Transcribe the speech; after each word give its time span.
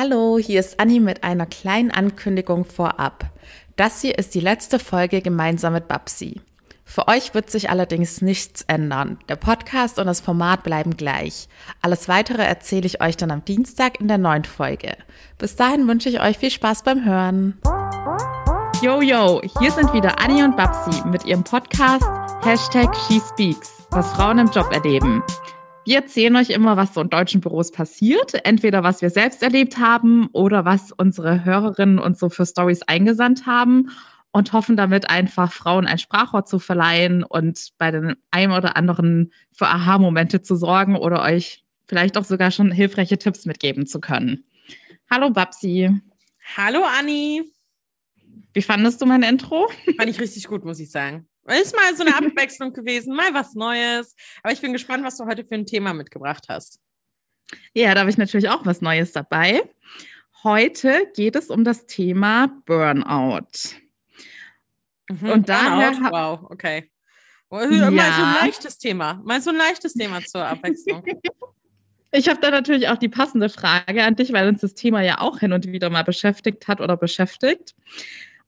Hallo, 0.00 0.38
hier 0.38 0.60
ist 0.60 0.78
Anni 0.78 1.00
mit 1.00 1.24
einer 1.24 1.44
kleinen 1.44 1.90
Ankündigung 1.90 2.64
vorab. 2.64 3.32
Das 3.74 4.00
hier 4.00 4.16
ist 4.16 4.32
die 4.32 4.40
letzte 4.40 4.78
Folge 4.78 5.22
gemeinsam 5.22 5.72
mit 5.72 5.88
Babsi. 5.88 6.40
Für 6.84 7.08
euch 7.08 7.34
wird 7.34 7.50
sich 7.50 7.68
allerdings 7.68 8.22
nichts 8.22 8.62
ändern. 8.68 9.18
Der 9.28 9.34
Podcast 9.34 9.98
und 9.98 10.06
das 10.06 10.20
Format 10.20 10.62
bleiben 10.62 10.96
gleich. 10.96 11.48
Alles 11.82 12.06
weitere 12.06 12.44
erzähle 12.44 12.86
ich 12.86 13.02
euch 13.02 13.16
dann 13.16 13.32
am 13.32 13.44
Dienstag 13.44 14.00
in 14.00 14.06
der 14.06 14.18
neuen 14.18 14.44
Folge. 14.44 14.96
Bis 15.36 15.56
dahin 15.56 15.88
wünsche 15.88 16.10
ich 16.10 16.20
euch 16.20 16.38
viel 16.38 16.52
Spaß 16.52 16.84
beim 16.84 17.04
Hören. 17.04 17.58
Yo, 18.80 19.00
yo, 19.00 19.42
hier 19.58 19.72
sind 19.72 19.92
wieder 19.92 20.20
Anni 20.20 20.44
und 20.44 20.56
Babsi 20.56 21.08
mit 21.08 21.24
ihrem 21.24 21.42
Podcast 21.42 22.04
Hashtag 22.44 22.94
SheSpeaks, 22.94 23.72
was 23.90 24.12
Frauen 24.12 24.38
im 24.38 24.50
Job 24.52 24.72
erleben. 24.72 25.24
Wir 25.88 26.00
erzählen 26.00 26.36
euch 26.36 26.50
immer, 26.50 26.76
was 26.76 26.92
so 26.92 27.00
in 27.00 27.08
deutschen 27.08 27.40
Büros 27.40 27.72
passiert. 27.72 28.34
Entweder 28.44 28.82
was 28.82 29.00
wir 29.00 29.08
selbst 29.08 29.42
erlebt 29.42 29.78
haben 29.78 30.28
oder 30.34 30.66
was 30.66 30.92
unsere 30.92 31.46
Hörerinnen 31.46 31.98
uns 31.98 32.18
so 32.18 32.28
für 32.28 32.44
Stories 32.44 32.82
eingesandt 32.82 33.46
haben 33.46 33.88
und 34.30 34.52
hoffen 34.52 34.76
damit 34.76 35.08
einfach 35.08 35.50
Frauen 35.50 35.86
ein 35.86 35.96
Sprachrohr 35.96 36.44
zu 36.44 36.58
verleihen 36.58 37.24
und 37.24 37.70
bei 37.78 37.90
den 37.90 38.16
einem 38.30 38.52
oder 38.52 38.76
anderen 38.76 39.32
für 39.50 39.66
Aha-Momente 39.66 40.42
zu 40.42 40.56
sorgen 40.56 40.94
oder 40.94 41.22
euch 41.22 41.64
vielleicht 41.86 42.18
auch 42.18 42.24
sogar 42.24 42.50
schon 42.50 42.70
hilfreiche 42.70 43.16
Tipps 43.16 43.46
mitgeben 43.46 43.86
zu 43.86 43.98
können. 43.98 44.44
Hallo 45.10 45.30
Babsi. 45.30 45.90
Hallo 46.54 46.82
Anni. 46.98 47.50
Wie 48.52 48.60
fandest 48.60 49.00
du 49.00 49.06
mein 49.06 49.22
Intro? 49.22 49.70
Fand 49.96 50.10
ich 50.10 50.20
richtig 50.20 50.48
gut, 50.48 50.66
muss 50.66 50.80
ich 50.80 50.90
sagen. 50.90 51.27
Ist 51.48 51.74
mal 51.74 51.96
so 51.96 52.04
eine 52.04 52.14
Abwechslung 52.14 52.72
gewesen, 52.72 53.14
mal 53.14 53.32
was 53.32 53.54
Neues. 53.54 54.14
Aber 54.42 54.52
ich 54.52 54.60
bin 54.60 54.72
gespannt, 54.72 55.04
was 55.04 55.16
du 55.16 55.24
heute 55.24 55.44
für 55.44 55.54
ein 55.54 55.66
Thema 55.66 55.94
mitgebracht 55.94 56.44
hast. 56.48 56.80
Ja, 57.72 57.94
da 57.94 58.00
habe 58.00 58.10
ich 58.10 58.18
natürlich 58.18 58.48
auch 58.50 58.66
was 58.66 58.80
Neues 58.80 59.12
dabei. 59.12 59.62
Heute 60.44 61.10
geht 61.14 61.36
es 61.36 61.48
um 61.48 61.64
das 61.64 61.86
Thema 61.86 62.48
Burnout. 62.66 63.48
Mhm, 65.08 65.30
Und 65.30 65.48
daher. 65.48 65.92
Burnout? 65.92 66.10
Wow, 66.10 66.50
okay. 66.50 66.90
Ja. 67.50 67.90
Mal 67.90 68.12
so 68.12 68.22
ein 68.22 68.34
leichtes 68.42 68.78
Thema. 68.78 69.20
Mal 69.24 69.40
so 69.40 69.50
ein 69.50 69.56
leichtes 69.56 69.94
Thema 69.94 70.20
zur 70.22 70.44
Abwechslung. 70.46 71.02
Ich 72.10 72.28
habe 72.28 72.40
da 72.40 72.50
natürlich 72.50 72.88
auch 72.88 72.96
die 72.96 73.10
passende 73.10 73.50
Frage 73.50 74.02
an 74.02 74.16
dich, 74.16 74.32
weil 74.32 74.48
uns 74.48 74.62
das 74.62 74.74
Thema 74.74 75.02
ja 75.02 75.20
auch 75.20 75.40
hin 75.40 75.52
und 75.52 75.66
wieder 75.66 75.90
mal 75.90 76.04
beschäftigt 76.04 76.66
hat 76.66 76.80
oder 76.80 76.96
beschäftigt. 76.96 77.74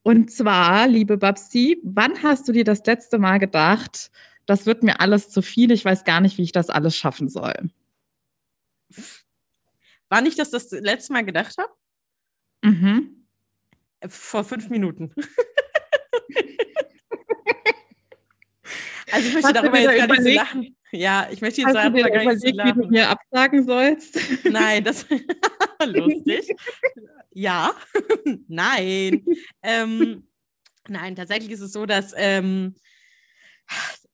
Und 0.02 0.30
zwar, 0.30 0.88
liebe 0.88 1.18
Babsi, 1.18 1.78
wann 1.82 2.22
hast 2.22 2.48
du 2.48 2.52
dir 2.52 2.64
das 2.64 2.84
letzte 2.86 3.18
Mal 3.18 3.38
gedacht, 3.38 4.10
das 4.46 4.64
wird 4.66 4.82
mir 4.82 5.00
alles 5.00 5.30
zu 5.30 5.42
viel, 5.42 5.70
ich 5.70 5.84
weiß 5.84 6.04
gar 6.04 6.20
nicht, 6.20 6.38
wie 6.38 6.42
ich 6.42 6.52
das 6.52 6.70
alles 6.70 6.96
schaffen 6.96 7.28
soll? 7.28 7.70
Wann 10.08 10.26
ich 10.26 10.36
das 10.36 10.50
das 10.50 10.70
letzte 10.70 11.12
Mal 11.12 11.24
gedacht 11.24 11.56
habe? 11.58 11.70
Mhm. 12.62 13.26
Vor 14.08 14.44
fünf 14.44 14.70
Minuten. 14.70 15.12
also 19.12 19.28
ich 19.28 19.34
möchte 19.34 19.52
darüber 19.52 19.78
jetzt 19.78 19.98
gar 19.98 20.06
nicht 20.08 20.22
so 20.22 20.30
lachen. 20.30 20.76
Ja, 20.92 21.28
ich 21.30 21.40
möchte 21.40 21.60
jetzt 21.60 21.72
gar 21.74 21.90
nicht 21.90 22.40
so 22.40 22.48
lachen. 22.54 22.78
wie 22.78 22.82
du 22.82 22.88
mir 22.88 23.08
absagen 23.08 23.64
sollst? 23.64 24.18
Nein, 24.44 24.84
das 24.84 25.06
lustig. 25.86 26.54
ja, 27.32 27.74
nein. 28.48 29.24
ähm, 29.62 30.26
nein, 30.88 31.16
tatsächlich 31.16 31.52
ist 31.52 31.60
es 31.60 31.72
so, 31.72 31.86
dass 31.86 32.12
ähm, 32.16 32.74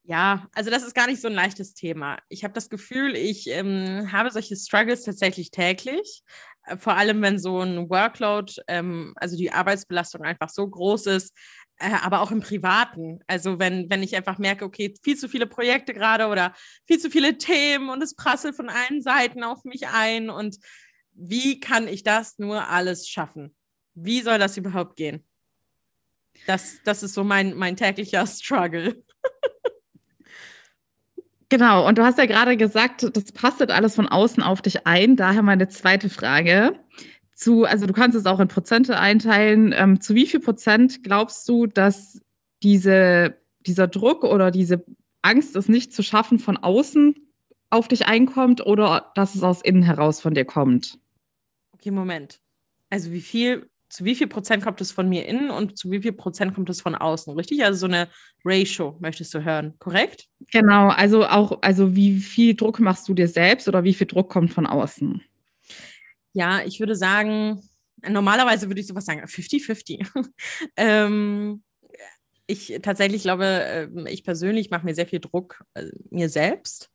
ja, 0.04 0.47
also 0.52 0.70
das 0.70 0.84
ist 0.84 0.94
gar 0.94 1.08
nicht 1.08 1.20
so 1.20 1.28
ein 1.28 1.34
leichtes 1.34 1.74
Thema. 1.74 2.19
Ich 2.28 2.44
habe 2.44 2.54
das 2.54 2.70
Gefühl, 2.70 3.16
ich 3.16 3.48
ähm, 3.48 4.12
habe 4.12 4.30
solche 4.30 4.54
Struggles 4.54 5.02
tatsächlich 5.02 5.50
täglich. 5.50 6.22
Äh, 6.64 6.77
vor 6.77 6.94
allem, 6.94 7.22
wenn 7.22 7.38
so 7.38 7.60
ein 7.60 7.91
Workload, 7.91 8.52
ähm, 8.69 9.14
also 9.16 9.36
die 9.36 9.50
Arbeitsbelastung 9.50 10.22
einfach 10.22 10.48
so 10.50 10.69
groß 10.69 11.06
ist, 11.06 11.34
aber 11.78 12.20
auch 12.20 12.30
im 12.30 12.41
Privaten. 12.41 13.20
Also 13.27 13.58
wenn, 13.58 13.91
wenn 13.91 14.02
ich 14.02 14.16
einfach 14.16 14.38
merke, 14.38 14.64
okay, 14.64 14.94
viel 15.03 15.16
zu 15.16 15.28
viele 15.28 15.47
Projekte 15.47 15.92
gerade 15.92 16.28
oder 16.28 16.54
viel 16.87 16.98
zu 16.98 17.10
viele 17.10 17.38
Themen 17.38 17.91
und 17.91 18.03
es 18.03 18.14
prasselt 18.14 18.56
von 18.56 18.69
allen 18.69 19.03
Seiten 19.03 19.44
auf 19.44 19.64
mich 19.64 19.88
ein 19.88 20.31
und 20.31 20.56
wie 21.12 21.60
kann 21.60 21.88
ich 21.88 22.03
das 22.03 22.38
nur 22.38 22.69
alles 22.69 23.09
schaffen? 23.09 23.54
Wie 23.94 24.20
soll 24.20 24.38
das 24.38 24.56
überhaupt 24.56 24.97
gehen? 24.97 25.25
Das, 26.47 26.76
das 26.84 27.03
ist 27.03 27.14
so 27.14 27.25
mein, 27.25 27.54
mein 27.54 27.76
täglicher 27.76 28.26
Struggle. 28.26 29.03
Genau, 31.48 31.87
und 31.87 31.97
du 31.97 32.03
hast 32.03 32.19
ja 32.19 32.26
gerade 32.26 32.56
gesagt, 32.56 33.08
das 33.16 33.31
passt 33.31 33.62
alles 33.70 33.94
von 33.94 34.08
außen 34.08 34.43
auf 34.43 34.62
dich 34.62 34.84
ein. 34.84 35.14
Daher 35.14 35.43
meine 35.43 35.69
zweite 35.69 36.10
Frage. 36.10 36.81
Zu, 37.36 37.64
also 37.64 37.86
du 37.86 37.92
kannst 37.92 38.16
es 38.16 38.24
auch 38.24 38.41
in 38.41 38.48
Prozente 38.48 38.98
einteilen. 38.98 39.74
Ähm, 39.76 40.00
zu 40.00 40.14
wie 40.14 40.26
viel 40.26 40.41
Prozent 40.41 41.04
glaubst 41.04 41.47
du, 41.48 41.66
dass 41.66 42.19
diese, 42.62 43.36
dieser 43.66 43.88
Druck 43.88 44.24
oder 44.24 44.50
diese 44.50 44.84
Angst, 45.20 45.54
es 45.54 45.69
nicht 45.69 45.92
zu 45.92 46.02
schaffen, 46.02 46.38
von 46.38 46.56
außen 46.56 47.14
auf 47.69 47.88
dich 47.88 48.06
einkommt 48.06 48.64
oder 48.64 49.12
dass 49.14 49.34
es 49.34 49.42
aus 49.42 49.60
innen 49.60 49.82
heraus 49.82 50.20
von 50.20 50.32
dir 50.32 50.46
kommt? 50.46 50.98
Okay, 51.72 51.91
Moment. 51.91 52.41
Also 52.88 53.12
wie 53.12 53.20
viel, 53.20 53.69
zu 53.91 54.06
wie 54.06 54.14
viel 54.14 54.28
Prozent 54.28 54.64
kommt 54.64 54.80
es 54.80 54.91
von 54.91 55.06
mir 55.06 55.26
innen 55.26 55.50
und 55.50 55.76
zu 55.76 55.91
wie 55.91 56.00
viel 56.00 56.12
Prozent 56.12 56.54
kommt 56.54 56.70
es 56.70 56.80
von 56.80 56.94
außen, 56.94 57.34
richtig? 57.34 57.62
Also 57.64 57.80
so 57.80 57.86
eine 57.86 58.08
Ratio 58.46 58.96
möchtest 59.00 59.34
du 59.34 59.44
hören, 59.44 59.75
korrekt? 59.78 60.28
Genau, 60.52 60.88
also 60.88 61.26
auch, 61.26 61.60
also 61.60 61.94
wie 61.94 62.19
viel 62.19 62.54
Druck 62.54 62.80
machst 62.80 63.08
du 63.10 63.14
dir 63.14 63.28
selbst 63.28 63.69
oder 63.69 63.84
wie 63.84 63.92
viel 63.92 64.06
Druck 64.06 64.30
kommt 64.30 64.54
von 64.54 64.66
außen? 64.66 65.20
Ja, 66.36 66.62
ich 66.62 66.80
würde 66.80 66.94
sagen, 66.94 67.62
normalerweise 68.06 68.69
würde 68.69 68.80
ich 68.80 68.86
sowas 68.86 69.06
sagen, 69.06 69.26
50-50. 69.26 70.06
ähm, 70.76 71.62
ich 72.47 72.78
tatsächlich 72.82 73.22
glaube, 73.22 73.44
ähm, 73.44 74.06
ich 74.06 74.22
persönlich 74.22 74.70
mache 74.70 74.84
mir 74.84 74.94
sehr 74.94 75.06
viel 75.06 75.20
Druck 75.20 75.64
äh, 75.75 75.86
mir 76.10 76.28
selbst 76.28 76.91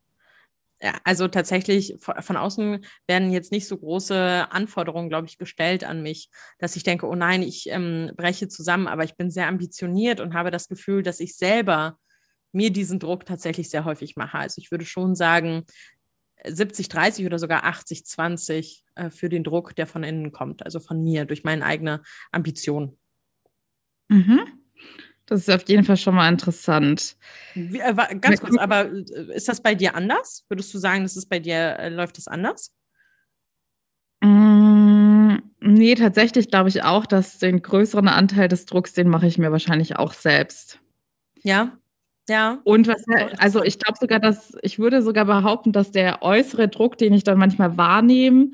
ja, 0.81 1.00
also 1.03 1.28
tatsächlich 1.28 1.96
von 2.00 2.38
außen 2.38 2.84
werden 3.07 3.31
jetzt 3.31 3.51
nicht 3.51 3.68
so 3.68 3.78
große 3.78 4.47
Anforderungen, 4.51 5.09
glaube 5.09 5.28
ich, 5.28 5.38
gestellt 5.38 5.84
an 5.84 6.01
mich, 6.01 6.30
dass 6.57 6.75
ich 6.75 6.84
denke, 6.84 7.07
oh 7.07 7.16
nein, 7.16 7.44
ich 7.44 7.69
ähm, 7.69 8.12
breche 8.18 8.47
zusammen, 8.47 8.88
aber 8.88 9.03
ich 9.03 9.16
bin 9.16 9.30
sehr 9.30 9.47
ambitioniert 9.47 10.19
und 10.19 10.34
habe 10.34 10.50
das 10.50 10.68
Gefühl, 10.68 11.03
dass 11.03 11.19
ich 11.19 11.38
selber 11.38 11.97
mir 12.51 12.72
diesen 12.72 13.00
Druck 13.00 13.25
tatsächlich 13.25 13.69
sehr 13.69 13.85
häufig 13.85 14.16
mache. 14.16 14.40
Also 14.40 14.59
ich 14.59 14.72
würde 14.72 14.85
schon 14.85 15.13
sagen, 15.16 15.66
70, 16.46 16.90
30 16.90 17.25
oder 17.25 17.40
sogar 17.40 17.63
80, 17.66 18.06
20 18.06 18.84
äh, 18.96 19.09
für 19.09 19.29
den 19.29 19.44
Druck, 19.44 19.75
der 19.75 19.88
von 19.88 20.03
innen 20.03 20.31
kommt, 20.31 20.63
also 20.63 20.79
von 20.79 21.03
mir, 21.03 21.25
durch 21.25 21.44
meine 21.44 21.66
eigene 21.66 22.02
Ambition. 22.31 22.97
Mhm. 24.09 24.41
Das 25.25 25.47
ist 25.47 25.50
auf 25.50 25.68
jeden 25.69 25.85
Fall 25.85 25.97
schon 25.97 26.16
mal 26.16 26.28
interessant. 26.28 27.16
Wie, 27.53 27.80
äh, 27.80 27.94
ganz 28.19 28.41
kurz, 28.41 28.57
aber 28.57 28.91
äh, 28.91 29.34
ist 29.34 29.47
das 29.47 29.62
bei 29.62 29.75
dir 29.75 29.96
anders? 29.96 30.46
Würdest 30.50 30.74
du 30.74 30.78
sagen, 30.78 31.03
dass 31.03 31.16
es 31.16 31.25
bei 31.25 31.40
dir 31.40 31.78
äh, 31.80 31.90
läuft 31.90 32.18
es 32.18 32.28
anders? 32.28 32.75
Mm, 34.22 35.35
nee, 35.62 35.96
tatsächlich 35.96 36.50
glaube 36.50 36.69
ich 36.69 36.84
auch, 36.84 37.06
dass 37.06 37.40
den 37.40 37.62
größeren 37.62 38.09
Anteil 38.09 38.50
des 38.50 38.66
Drucks, 38.66 38.94
den 38.94 39.07
mache 39.07 39.28
ich 39.28 39.38
mir 39.38 39.51
wahrscheinlich 39.51 39.96
auch 39.96 40.13
selbst. 40.13 40.80
Ja, 41.44 41.78
ja. 42.31 42.62
Und 42.64 42.88
was, 42.88 43.03
also 43.38 43.62
ich 43.64 43.78
glaube 43.78 43.97
sogar, 44.00 44.19
dass 44.19 44.58
ich 44.62 44.80
würde 44.80 45.02
sogar 45.02 45.25
behaupten, 45.25 45.74
dass 45.74 45.92
der 45.92 46.22
äußere 46.22 46.69
Druck, 46.69 46.97
den 46.97 47.14
ich 47.14 47.24
dann 47.24 47.38
manchmal 47.38 47.78
wahrnehme, 47.78 48.52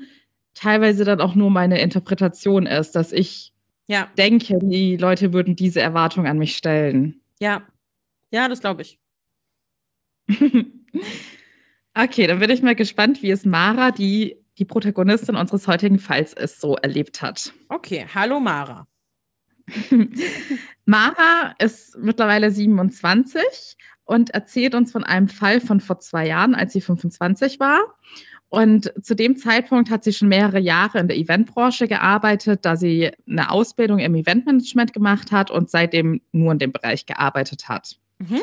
teilweise 0.54 1.04
dann 1.04 1.20
auch 1.20 1.36
nur 1.36 1.50
meine 1.50 1.80
Interpretation 1.80 2.66
ist, 2.66 2.96
dass 2.96 3.12
ich 3.12 3.52
ja. 3.86 4.08
denke, 4.18 4.58
die 4.60 4.96
Leute 4.96 5.32
würden 5.32 5.54
diese 5.54 5.80
Erwartung 5.80 6.26
an 6.26 6.38
mich 6.38 6.56
stellen. 6.56 7.20
Ja, 7.38 7.62
ja, 8.32 8.48
das 8.48 8.60
glaube 8.60 8.82
ich. 8.82 8.98
okay, 11.94 12.26
dann 12.26 12.40
bin 12.40 12.50
ich 12.50 12.62
mal 12.62 12.74
gespannt, 12.74 13.22
wie 13.22 13.30
es 13.30 13.44
Mara, 13.44 13.92
die 13.92 14.36
die 14.58 14.64
Protagonistin 14.64 15.36
unseres 15.36 15.68
heutigen 15.68 16.00
Falls 16.00 16.32
ist, 16.32 16.60
so 16.60 16.74
erlebt 16.74 17.22
hat. 17.22 17.52
Okay, 17.68 18.06
hallo 18.12 18.40
Mara. 18.40 18.88
Mara 20.84 21.54
ist 21.58 21.96
mittlerweile 21.98 22.50
27 22.50 23.42
und 24.04 24.30
erzählt 24.30 24.74
uns 24.74 24.92
von 24.92 25.04
einem 25.04 25.28
Fall 25.28 25.60
von 25.60 25.80
vor 25.80 25.98
zwei 26.00 26.26
Jahren, 26.26 26.54
als 26.54 26.72
sie 26.72 26.80
25 26.80 27.60
war. 27.60 27.80
Und 28.50 28.92
zu 29.04 29.14
dem 29.14 29.36
Zeitpunkt 29.36 29.90
hat 29.90 30.04
sie 30.04 30.12
schon 30.12 30.28
mehrere 30.28 30.58
Jahre 30.58 30.98
in 30.98 31.08
der 31.08 31.18
Eventbranche 31.18 31.86
gearbeitet, 31.86 32.64
da 32.64 32.76
sie 32.76 33.10
eine 33.28 33.50
Ausbildung 33.50 33.98
im 33.98 34.14
Eventmanagement 34.14 34.94
gemacht 34.94 35.32
hat 35.32 35.50
und 35.50 35.68
seitdem 35.68 36.22
nur 36.32 36.52
in 36.52 36.58
dem 36.58 36.72
Bereich 36.72 37.04
gearbeitet 37.04 37.68
hat. 37.68 37.98
Mhm. 38.18 38.40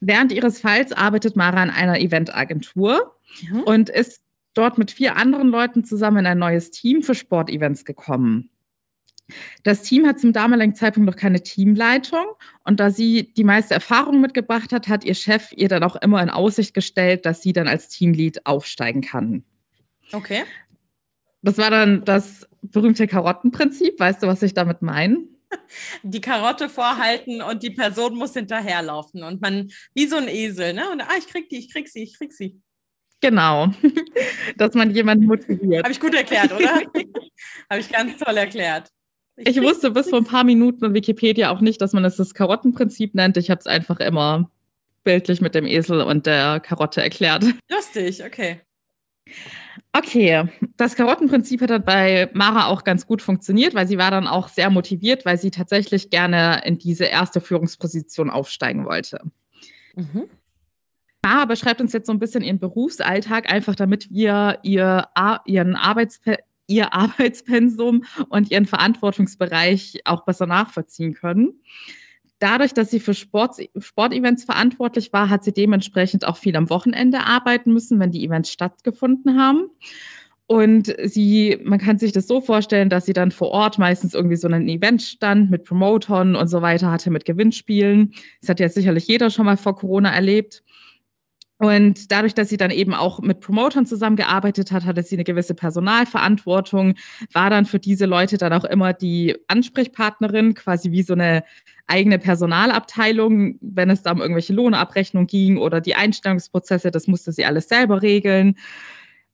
Während 0.00 0.32
ihres 0.32 0.60
Falls 0.60 0.92
arbeitet 0.92 1.36
Mara 1.36 1.62
in 1.62 1.70
einer 1.70 2.00
Eventagentur 2.00 3.14
mhm. 3.50 3.60
und 3.62 3.90
ist 3.90 4.22
dort 4.54 4.78
mit 4.78 4.90
vier 4.90 5.16
anderen 5.16 5.48
Leuten 5.48 5.84
zusammen 5.84 6.18
in 6.18 6.26
ein 6.26 6.38
neues 6.38 6.70
Team 6.70 7.02
für 7.02 7.14
Sportevents 7.14 7.84
gekommen. 7.84 8.48
Das 9.64 9.82
Team 9.82 10.06
hat 10.06 10.20
zum 10.20 10.32
damaligen 10.32 10.74
Zeitpunkt 10.74 11.08
noch 11.08 11.16
keine 11.16 11.42
Teamleitung 11.42 12.24
und 12.64 12.78
da 12.78 12.90
sie 12.90 13.32
die 13.34 13.44
meiste 13.44 13.74
Erfahrung 13.74 14.20
mitgebracht 14.20 14.72
hat, 14.72 14.88
hat 14.88 15.04
ihr 15.04 15.14
Chef 15.14 15.52
ihr 15.52 15.68
dann 15.68 15.82
auch 15.82 15.96
immer 15.96 16.22
in 16.22 16.30
Aussicht 16.30 16.74
gestellt, 16.74 17.26
dass 17.26 17.42
sie 17.42 17.52
dann 17.52 17.66
als 17.66 17.88
Teamlead 17.88 18.46
aufsteigen 18.46 19.00
kann. 19.00 19.44
Okay. 20.12 20.44
Das 21.42 21.58
war 21.58 21.70
dann 21.70 22.04
das 22.04 22.46
berühmte 22.62 23.06
Karottenprinzip. 23.06 23.98
Weißt 23.98 24.22
du, 24.22 24.26
was 24.26 24.42
ich 24.42 24.54
damit 24.54 24.82
meine? 24.82 25.18
Die 26.02 26.20
Karotte 26.20 26.68
vorhalten 26.68 27.40
und 27.40 27.62
die 27.62 27.70
Person 27.70 28.16
muss 28.16 28.34
hinterherlaufen 28.34 29.22
und 29.22 29.40
man 29.40 29.68
wie 29.94 30.06
so 30.06 30.16
ein 30.16 30.28
Esel, 30.28 30.72
ne? 30.74 30.90
Und 30.90 31.00
ah, 31.00 31.14
ich 31.16 31.28
krieg 31.28 31.48
die, 31.48 31.58
ich 31.58 31.72
krieg 31.72 31.88
sie, 31.88 32.02
ich 32.02 32.18
krieg 32.18 32.32
sie. 32.32 32.60
Genau, 33.20 33.70
dass 34.56 34.74
man 34.74 34.90
jemanden 34.90 35.26
motiviert. 35.26 35.84
Habe 35.84 35.92
ich 35.92 36.00
gut 36.00 36.14
erklärt, 36.14 36.52
oder? 36.52 36.82
Habe 37.70 37.80
ich 37.80 37.90
ganz 37.90 38.18
toll 38.18 38.36
erklärt. 38.36 38.90
Ich, 39.36 39.60
wusste 39.60 39.90
bis 39.90 40.08
vor 40.08 40.18
ein 40.18 40.24
paar 40.24 40.44
Minuten 40.44 40.84
in 40.86 40.94
Wikipedia 40.94 41.50
auch 41.50 41.60
nicht, 41.60 41.80
dass 41.80 41.92
man 41.92 42.04
es 42.04 42.16
das 42.16 42.32
Karottenprinzip 42.32 43.14
nennt. 43.14 43.36
Ich 43.36 43.50
habe 43.50 43.60
es 43.60 43.66
einfach 43.66 44.00
immer 44.00 44.50
bildlich 45.04 45.40
mit 45.40 45.54
dem 45.54 45.66
Esel 45.66 46.00
und 46.00 46.26
der 46.26 46.60
Karotte 46.60 47.02
erklärt. 47.02 47.44
Lustig, 47.70 48.24
okay. 48.24 48.60
Okay, 49.92 50.44
das 50.76 50.94
Karottenprinzip 50.94 51.60
hat 51.62 51.70
dann 51.70 51.84
bei 51.84 52.30
Mara 52.32 52.66
auch 52.66 52.84
ganz 52.84 53.06
gut 53.06 53.22
funktioniert, 53.22 53.74
weil 53.74 53.88
sie 53.88 53.98
war 53.98 54.10
dann 54.10 54.26
auch 54.26 54.48
sehr 54.48 54.70
motiviert, 54.70 55.24
weil 55.24 55.38
sie 55.38 55.50
tatsächlich 55.50 56.10
gerne 56.10 56.62
in 56.64 56.78
diese 56.78 57.04
erste 57.04 57.40
Führungsposition 57.40 58.30
aufsteigen 58.30 58.84
wollte. 58.84 59.20
Mhm. 59.94 60.28
Mara 61.22 61.44
beschreibt 61.46 61.80
uns 61.80 61.92
jetzt 61.92 62.06
so 62.06 62.12
ein 62.12 62.18
bisschen 62.18 62.42
ihren 62.42 62.58
Berufsalltag, 62.58 63.50
einfach 63.50 63.74
damit 63.74 64.10
wir 64.10 64.60
ihr, 64.62 65.08
ihren 65.44 65.76
Arbeitspe 65.76 66.38
ihr 66.66 66.92
Arbeitspensum 66.92 68.04
und 68.28 68.50
ihren 68.50 68.66
Verantwortungsbereich 68.66 70.00
auch 70.04 70.24
besser 70.24 70.46
nachvollziehen 70.46 71.14
können 71.14 71.60
dadurch, 72.38 72.74
dass 72.74 72.90
sie 72.90 73.00
für 73.00 73.14
Sport, 73.14 73.56
Sportevents 73.78 74.44
verantwortlich 74.44 75.12
war, 75.12 75.30
hat 75.30 75.44
sie 75.44 75.52
dementsprechend 75.52 76.26
auch 76.26 76.36
viel 76.36 76.56
am 76.56 76.70
Wochenende 76.70 77.20
arbeiten 77.20 77.72
müssen, 77.72 77.98
wenn 78.00 78.10
die 78.10 78.24
Events 78.24 78.50
stattgefunden 78.50 79.40
haben. 79.40 79.70
Und 80.48 80.94
sie, 81.02 81.58
man 81.64 81.80
kann 81.80 81.98
sich 81.98 82.12
das 82.12 82.28
so 82.28 82.40
vorstellen, 82.40 82.88
dass 82.88 83.04
sie 83.04 83.12
dann 83.12 83.32
vor 83.32 83.48
Ort 83.48 83.78
meistens 83.78 84.14
irgendwie 84.14 84.36
so 84.36 84.46
einen 84.46 84.68
Eventstand 84.68 85.50
mit 85.50 85.64
Promotoren 85.64 86.36
und 86.36 86.46
so 86.46 86.62
weiter 86.62 86.90
hatte, 86.92 87.10
mit 87.10 87.24
Gewinnspielen. 87.24 88.12
Das 88.40 88.50
hat 88.50 88.60
ja 88.60 88.68
sicherlich 88.68 89.08
jeder 89.08 89.30
schon 89.30 89.46
mal 89.46 89.56
vor 89.56 89.74
Corona 89.74 90.14
erlebt. 90.14 90.62
Und 91.58 92.12
dadurch, 92.12 92.34
dass 92.34 92.50
sie 92.50 92.58
dann 92.58 92.70
eben 92.70 92.92
auch 92.92 93.20
mit 93.20 93.40
Promotern 93.40 93.86
zusammengearbeitet 93.86 94.72
hat, 94.72 94.84
hatte 94.84 95.02
sie 95.02 95.16
eine 95.16 95.24
gewisse 95.24 95.54
Personalverantwortung, 95.54 96.96
war 97.32 97.48
dann 97.48 97.64
für 97.64 97.78
diese 97.78 98.04
Leute 98.04 98.36
dann 98.36 98.52
auch 98.52 98.64
immer 98.64 98.92
die 98.92 99.36
Ansprechpartnerin, 99.48 100.54
quasi 100.54 100.90
wie 100.90 101.02
so 101.02 101.14
eine 101.14 101.44
eigene 101.86 102.18
Personalabteilung, 102.18 103.58
wenn 103.62 103.88
es 103.88 104.02
da 104.02 104.12
um 104.12 104.20
irgendwelche 104.20 104.52
Lohnabrechnung 104.52 105.26
ging 105.26 105.56
oder 105.56 105.80
die 105.80 105.94
Einstellungsprozesse, 105.94 106.90
das 106.90 107.06
musste 107.06 107.32
sie 107.32 107.46
alles 107.46 107.68
selber 107.68 108.02
regeln. 108.02 108.56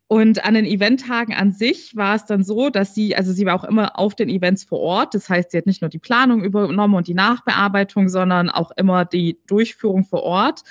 Und 0.07 0.45
an 0.45 0.55
den 0.55 0.67
Eventtagen 0.67 1.35
an 1.35 1.53
sich 1.53 1.97
war 1.97 2.15
es 2.15 2.27
dann 2.27 2.45
so, 2.45 2.69
dass 2.69 2.95
sie, 2.95 3.17
also 3.17 3.33
sie 3.33 3.47
war 3.47 3.55
auch 3.55 3.65
immer 3.65 3.99
auf 3.99 4.15
den 4.15 4.29
Events 4.29 4.63
vor 4.63 4.79
Ort. 4.79 5.15
Das 5.15 5.29
heißt, 5.29 5.51
sie 5.51 5.59
hat 5.59 5.67
nicht 5.67 5.81
nur 5.81 5.89
die 5.89 5.99
Planung 5.99 6.45
übernommen 6.45 6.95
und 6.95 7.09
die 7.09 7.15
Nachbearbeitung, 7.15 8.11
sondern 8.11 8.51
auch 8.51 8.73
immer 8.77 9.07
die 9.07 9.39
Durchführung 9.47 10.05
vor 10.05 10.23
Ort. 10.23 10.65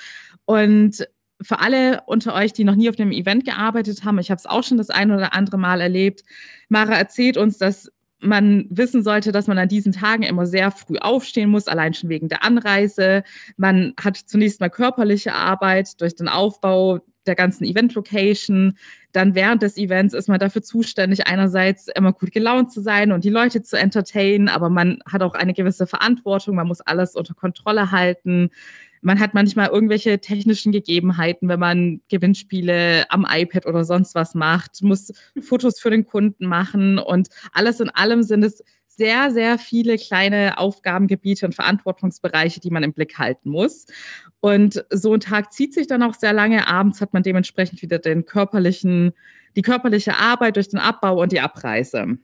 Und 0.44 1.08
für 1.42 1.60
alle 1.60 2.02
unter 2.06 2.34
euch, 2.34 2.52
die 2.52 2.64
noch 2.64 2.74
nie 2.74 2.88
auf 2.88 2.96
dem 2.96 3.12
Event 3.12 3.44
gearbeitet 3.44 4.04
haben, 4.04 4.18
ich 4.18 4.30
habe 4.30 4.38
es 4.38 4.46
auch 4.46 4.62
schon 4.62 4.78
das 4.78 4.90
ein 4.90 5.10
oder 5.10 5.34
andere 5.34 5.58
Mal 5.58 5.80
erlebt. 5.80 6.22
Mara 6.68 6.94
erzählt 6.94 7.36
uns, 7.36 7.58
dass 7.58 7.90
man 8.22 8.66
wissen 8.70 9.02
sollte, 9.02 9.32
dass 9.32 9.48
man 9.48 9.58
an 9.58 9.68
diesen 9.68 9.92
Tagen 9.92 10.22
immer 10.22 10.46
sehr 10.46 10.70
früh 10.70 10.98
aufstehen 10.98 11.50
muss, 11.50 11.66
allein 11.66 11.92
schon 11.92 12.08
wegen 12.08 12.28
der 12.28 12.44
Anreise. 12.44 13.24
Man 13.56 13.94
hat 14.00 14.16
zunächst 14.16 14.60
mal 14.60 14.70
körperliche 14.70 15.34
Arbeit 15.34 16.00
durch 16.00 16.14
den 16.14 16.28
Aufbau 16.28 17.00
der 17.26 17.34
ganzen 17.34 17.64
Event-Location. 17.64 18.76
Dann 19.12 19.34
während 19.34 19.62
des 19.62 19.76
Events 19.76 20.14
ist 20.14 20.28
man 20.28 20.38
dafür 20.38 20.62
zuständig, 20.62 21.26
einerseits 21.26 21.88
immer 21.88 22.12
gut 22.12 22.32
gelaunt 22.32 22.72
zu 22.72 22.80
sein 22.80 23.12
und 23.12 23.24
die 23.24 23.30
Leute 23.30 23.62
zu 23.62 23.78
entertainen, 23.78 24.48
aber 24.48 24.70
man 24.70 25.00
hat 25.10 25.22
auch 25.22 25.34
eine 25.34 25.52
gewisse 25.52 25.86
Verantwortung. 25.86 26.56
Man 26.56 26.68
muss 26.68 26.80
alles 26.80 27.14
unter 27.14 27.34
Kontrolle 27.34 27.90
halten. 27.90 28.50
Man 29.02 29.18
hat 29.20 29.34
manchmal 29.34 29.68
irgendwelche 29.68 30.20
technischen 30.20 30.72
Gegebenheiten, 30.72 31.48
wenn 31.48 31.60
man 31.60 32.00
Gewinnspiele 32.08 33.04
am 33.10 33.26
iPad 33.28 33.66
oder 33.66 33.84
sonst 33.84 34.14
was 34.14 34.34
macht, 34.34 34.80
muss 34.82 35.12
Fotos 35.40 35.80
für 35.80 35.90
den 35.90 36.06
Kunden 36.06 36.46
machen 36.46 36.98
und 36.98 37.28
alles 37.52 37.80
in 37.80 37.90
allem 37.90 38.22
sind 38.22 38.44
es 38.44 38.62
sehr, 38.96 39.30
sehr 39.30 39.58
viele 39.58 39.96
kleine 39.96 40.58
Aufgabengebiete 40.58 41.46
und 41.46 41.54
Verantwortungsbereiche, 41.54 42.60
die 42.60 42.70
man 42.70 42.82
im 42.82 42.92
Blick 42.92 43.18
halten 43.18 43.50
muss. 43.50 43.86
Und 44.40 44.84
so 44.90 45.14
ein 45.14 45.20
Tag 45.20 45.52
zieht 45.52 45.74
sich 45.74 45.86
dann 45.86 46.02
auch 46.02 46.14
sehr 46.14 46.32
lange. 46.32 46.68
Abends 46.68 47.00
hat 47.00 47.12
man 47.12 47.22
dementsprechend 47.22 47.82
wieder 47.82 47.98
den 47.98 48.24
körperlichen, 48.26 49.12
die 49.56 49.62
körperliche 49.62 50.18
Arbeit 50.18 50.56
durch 50.56 50.68
den 50.68 50.78
Abbau 50.78 51.20
und 51.20 51.32
die 51.32 51.40
Abreise. 51.40 52.18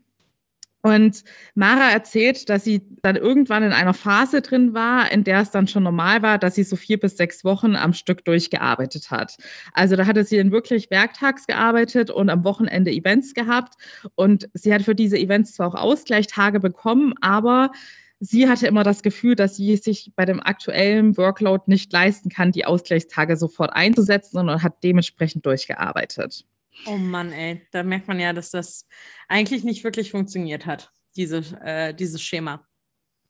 Und 0.82 1.24
Mara 1.54 1.90
erzählt, 1.90 2.48
dass 2.48 2.62
sie 2.62 2.82
dann 3.02 3.16
irgendwann 3.16 3.64
in 3.64 3.72
einer 3.72 3.94
Phase 3.94 4.42
drin 4.42 4.74
war, 4.74 5.10
in 5.10 5.24
der 5.24 5.40
es 5.40 5.50
dann 5.50 5.66
schon 5.66 5.82
normal 5.82 6.22
war, 6.22 6.38
dass 6.38 6.54
sie 6.54 6.62
so 6.62 6.76
vier 6.76 7.00
bis 7.00 7.16
sechs 7.16 7.44
Wochen 7.44 7.74
am 7.74 7.92
Stück 7.92 8.24
durchgearbeitet 8.24 9.10
hat. 9.10 9.36
Also 9.72 9.96
da 9.96 10.06
hatte 10.06 10.22
sie 10.22 10.36
dann 10.36 10.52
wirklich 10.52 10.88
werktags 10.90 11.46
gearbeitet 11.46 12.10
und 12.10 12.30
am 12.30 12.44
Wochenende 12.44 12.92
Events 12.92 13.34
gehabt. 13.34 13.74
Und 14.14 14.48
sie 14.54 14.72
hat 14.72 14.82
für 14.82 14.94
diese 14.94 15.18
Events 15.18 15.54
zwar 15.54 15.68
auch 15.68 15.74
Ausgleichstage 15.74 16.60
bekommen, 16.60 17.14
aber 17.20 17.72
sie 18.20 18.48
hatte 18.48 18.68
immer 18.68 18.84
das 18.84 19.02
Gefühl, 19.02 19.34
dass 19.34 19.56
sie 19.56 19.76
sich 19.76 20.12
bei 20.14 20.24
dem 20.24 20.40
aktuellen 20.40 21.16
Workload 21.16 21.64
nicht 21.66 21.92
leisten 21.92 22.28
kann, 22.28 22.52
die 22.52 22.64
Ausgleichstage 22.66 23.36
sofort 23.36 23.72
einzusetzen, 23.72 24.36
sondern 24.36 24.62
hat 24.62 24.84
dementsprechend 24.84 25.44
durchgearbeitet. 25.44 26.44
Oh 26.86 26.96
Mann, 26.96 27.32
ey, 27.32 27.66
da 27.70 27.82
merkt 27.82 28.08
man 28.08 28.20
ja, 28.20 28.32
dass 28.32 28.50
das 28.50 28.86
eigentlich 29.28 29.64
nicht 29.64 29.84
wirklich 29.84 30.10
funktioniert 30.10 30.66
hat, 30.66 30.90
diese, 31.16 31.38
äh, 31.62 31.94
dieses 31.94 32.22
Schema. 32.22 32.66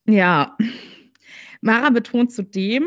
Ja. 0.06 0.56
Mara 1.61 1.91
betont 1.91 2.33
zudem 2.33 2.85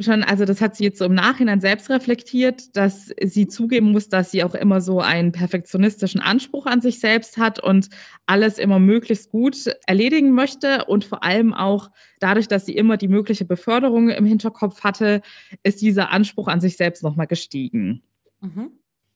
schon, 0.00 0.22
also 0.22 0.44
das 0.44 0.60
hat 0.60 0.76
sie 0.76 0.84
jetzt 0.84 0.98
so 0.98 1.04
im 1.04 1.14
Nachhinein 1.14 1.60
selbst 1.60 1.90
reflektiert, 1.90 2.76
dass 2.76 3.12
sie 3.22 3.46
zugeben 3.46 3.92
muss, 3.92 4.08
dass 4.08 4.30
sie 4.30 4.42
auch 4.44 4.54
immer 4.54 4.80
so 4.80 5.00
einen 5.00 5.32
perfektionistischen 5.32 6.20
Anspruch 6.20 6.66
an 6.66 6.80
sich 6.80 7.00
selbst 7.00 7.36
hat 7.36 7.60
und 7.60 7.88
alles 8.26 8.58
immer 8.58 8.78
möglichst 8.78 9.30
gut 9.30 9.56
erledigen 9.86 10.32
möchte 10.32 10.84
und 10.86 11.04
vor 11.04 11.22
allem 11.22 11.52
auch 11.52 11.90
dadurch, 12.20 12.48
dass 12.48 12.66
sie 12.66 12.74
immer 12.74 12.96
die 12.96 13.08
mögliche 13.08 13.44
Beförderung 13.44 14.08
im 14.08 14.24
Hinterkopf 14.24 14.82
hatte, 14.82 15.22
ist 15.62 15.82
dieser 15.82 16.10
Anspruch 16.10 16.48
an 16.48 16.60
sich 16.60 16.76
selbst 16.76 17.02
nochmal 17.02 17.26
gestiegen. 17.26 18.02
Mhm. 18.40 18.70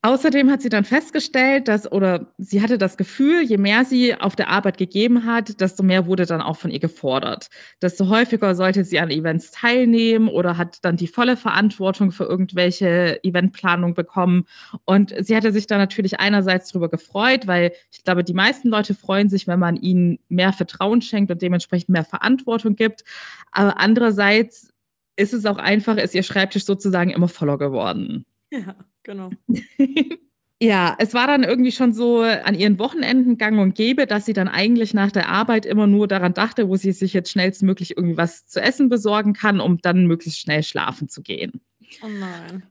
Außerdem 0.09 0.51
hat 0.51 0.63
sie 0.63 0.71
dann 0.71 0.85
festgestellt, 0.85 1.69
dass, 1.69 1.93
oder 1.93 2.33
sie 2.39 2.63
hatte 2.63 2.79
das 2.79 2.97
Gefühl, 2.97 3.43
je 3.43 3.59
mehr 3.59 3.85
sie 3.85 4.15
auf 4.15 4.37
der 4.37 4.49
Arbeit 4.49 4.79
gegeben 4.79 5.27
hat, 5.27 5.61
desto 5.61 5.83
mehr 5.83 6.07
wurde 6.07 6.25
dann 6.25 6.41
auch 6.41 6.57
von 6.57 6.71
ihr 6.71 6.79
gefordert. 6.79 7.51
Desto 7.83 8.09
häufiger 8.09 8.55
sollte 8.55 8.85
sie 8.85 9.01
an 9.01 9.11
Events 9.11 9.51
teilnehmen 9.51 10.29
oder 10.29 10.57
hat 10.57 10.79
dann 10.81 10.97
die 10.97 11.09
volle 11.09 11.37
Verantwortung 11.37 12.11
für 12.11 12.25
irgendwelche 12.25 13.23
Eventplanung 13.23 13.93
bekommen. 13.93 14.47
Und 14.87 15.15
sie 15.21 15.37
hatte 15.37 15.53
sich 15.53 15.67
dann 15.67 15.77
natürlich 15.79 16.19
einerseits 16.19 16.73
darüber 16.73 16.89
gefreut, 16.89 17.47
weil 17.47 17.73
ich 17.93 18.03
glaube, 18.03 18.25
die 18.25 18.33
meisten 18.33 18.69
Leute 18.69 18.95
freuen 18.95 19.29
sich, 19.29 19.47
wenn 19.47 19.59
man 19.59 19.77
ihnen 19.77 20.21
mehr 20.31 20.55
Vertrauen 20.55 21.03
schenkt 21.03 21.31
und 21.31 21.43
dementsprechend 21.43 21.91
mehr 21.91 22.07
Verantwortung 22.07 22.77
gibt. 22.77 23.05
Aber 23.53 23.79
andererseits 23.79 24.73
ist 25.17 25.35
es 25.35 25.45
auch 25.45 25.59
einfach, 25.59 25.99
ist 25.99 26.15
ihr 26.15 26.23
Schreibtisch 26.23 26.65
sozusagen 26.65 27.11
immer 27.11 27.29
voller 27.29 27.59
geworden. 27.59 28.25
Ja. 28.53 28.75
Genau. 29.03 29.31
Ja, 30.61 30.97
es 30.99 31.15
war 31.15 31.29
dann 31.29 31.45
irgendwie 31.45 31.71
schon 31.71 31.93
so 31.93 32.23
an 32.23 32.57
ihren 32.57 32.81
Wochenenden 32.81 33.39
gang 33.39 33.61
und 33.61 33.77
gäbe, 33.77 34.09
dass 34.09 34.27
sie 34.27 34.33
dann 34.33 34.49
eigentlich 34.49 34.93
nach 34.93 35.13
der 35.13 35.29
Arbeit 35.29 35.65
immer 35.65 35.87
nur 35.87 36.09
daran 36.09 36.35
dachte, 36.35 36.69
wo 36.69 36.75
sie 36.75 36.91
sich 36.91 37.13
jetzt 37.13 37.31
schnellstmöglich 37.31 37.97
irgendwie 37.97 38.17
was 38.17 38.45
zu 38.49 38.61
essen 38.61 38.89
besorgen 38.89 39.35
kann, 39.35 39.61
um 39.61 39.79
dann 39.79 40.07
möglichst 40.07 40.41
schnell 40.41 40.65
schlafen 40.65 41.09
zu 41.09 41.23
gehen. 41.23 41.61
Oh 42.03 42.09
nein. 42.09 42.65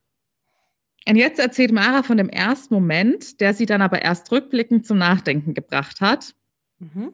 Und 1.08 1.16
jetzt 1.16 1.40
erzählt 1.40 1.72
Mara 1.72 2.04
von 2.04 2.18
dem 2.18 2.28
ersten 2.28 2.74
Moment, 2.74 3.40
der 3.40 3.54
sie 3.54 3.66
dann 3.66 3.82
aber 3.82 4.02
erst 4.02 4.34
rückblickend 4.34 4.86
zum 4.86 4.98
Nachdenken 4.98 5.54
gebracht 5.54 6.02
hat. 6.02 6.36
Mhm. 6.80 7.14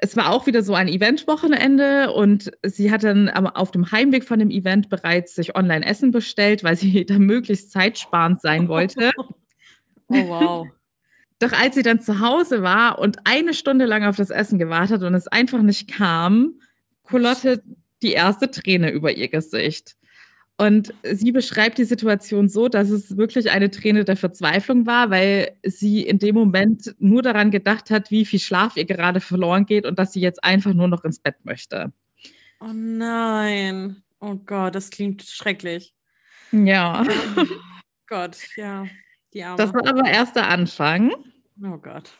Es 0.00 0.16
war 0.16 0.30
auch 0.30 0.46
wieder 0.46 0.62
so 0.62 0.74
ein 0.74 0.88
Eventwochenende 0.88 2.12
und 2.12 2.50
sie 2.62 2.90
hat 2.90 3.04
dann 3.04 3.28
auf 3.28 3.70
dem 3.70 3.90
Heimweg 3.90 4.24
von 4.24 4.38
dem 4.38 4.50
Event 4.50 4.88
bereits 4.88 5.34
sich 5.34 5.54
online 5.54 5.84
Essen 5.84 6.10
bestellt, 6.10 6.64
weil 6.64 6.76
sie 6.76 7.04
da 7.06 7.18
möglichst 7.18 7.70
zeitsparend 7.70 8.40
sein 8.40 8.68
wollte. 8.68 9.12
Oh 10.08 10.28
wow. 10.28 10.68
Doch 11.40 11.50
als 11.50 11.74
sie 11.74 11.82
dann 11.82 12.00
zu 12.00 12.20
Hause 12.20 12.62
war 12.62 13.00
und 13.00 13.18
eine 13.24 13.54
Stunde 13.54 13.86
lang 13.86 14.04
auf 14.04 14.14
das 14.14 14.30
Essen 14.30 14.56
gewartet 14.56 15.02
und 15.02 15.14
es 15.14 15.26
einfach 15.26 15.62
nicht 15.62 15.88
kam, 15.90 16.60
kullerte 17.02 17.64
die 18.02 18.12
erste 18.12 18.48
Träne 18.48 18.90
über 18.90 19.10
ihr 19.10 19.26
Gesicht. 19.26 19.96
Und 20.58 20.94
sie 21.02 21.32
beschreibt 21.32 21.76
die 21.76 21.84
Situation 21.84 22.48
so, 22.48 22.68
dass 22.68 22.88
es 22.88 23.18
wirklich 23.18 23.50
eine 23.50 23.70
Träne 23.70 24.04
der 24.04 24.16
Verzweiflung 24.16 24.86
war, 24.86 25.10
weil 25.10 25.54
sie 25.62 26.02
in 26.02 26.18
dem 26.18 26.34
Moment 26.34 26.94
nur 26.98 27.20
daran 27.20 27.50
gedacht 27.50 27.90
hat, 27.90 28.10
wie 28.10 28.24
viel 28.24 28.40
Schlaf 28.40 28.76
ihr 28.76 28.86
gerade 28.86 29.20
verloren 29.20 29.66
geht 29.66 29.84
und 29.84 29.98
dass 29.98 30.14
sie 30.14 30.20
jetzt 30.20 30.42
einfach 30.42 30.72
nur 30.72 30.88
noch 30.88 31.04
ins 31.04 31.18
Bett 31.18 31.36
möchte. 31.44 31.92
Oh 32.60 32.72
nein. 32.72 34.02
Oh 34.20 34.36
Gott, 34.36 34.74
das 34.74 34.88
klingt 34.88 35.22
schrecklich. 35.22 35.94
Ja. 36.52 37.04
Oh 37.36 37.44
Gott, 38.06 38.38
ja. 38.56 38.86
Das 39.56 39.74
war 39.74 39.86
aber 39.86 40.08
erst 40.08 40.36
der 40.36 40.48
Anfang. 40.48 41.12
Oh 41.62 41.76
Gott. 41.76 42.10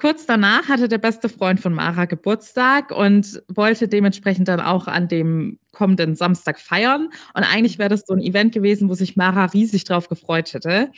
Kurz 0.00 0.26
danach 0.26 0.68
hatte 0.68 0.86
der 0.86 0.98
beste 0.98 1.28
Freund 1.28 1.58
von 1.58 1.74
Mara 1.74 2.04
Geburtstag 2.04 2.92
und 2.92 3.42
wollte 3.48 3.88
dementsprechend 3.88 4.46
dann 4.46 4.60
auch 4.60 4.86
an 4.86 5.08
dem 5.08 5.58
kommenden 5.72 6.14
Samstag 6.14 6.60
feiern. 6.60 7.08
Und 7.34 7.42
eigentlich 7.42 7.78
wäre 7.80 7.88
das 7.88 8.04
so 8.06 8.14
ein 8.14 8.20
Event 8.20 8.54
gewesen, 8.54 8.88
wo 8.88 8.94
sich 8.94 9.16
Mara 9.16 9.46
riesig 9.46 9.82
drauf 9.82 10.08
gefreut 10.08 10.54
hätte. 10.54 10.92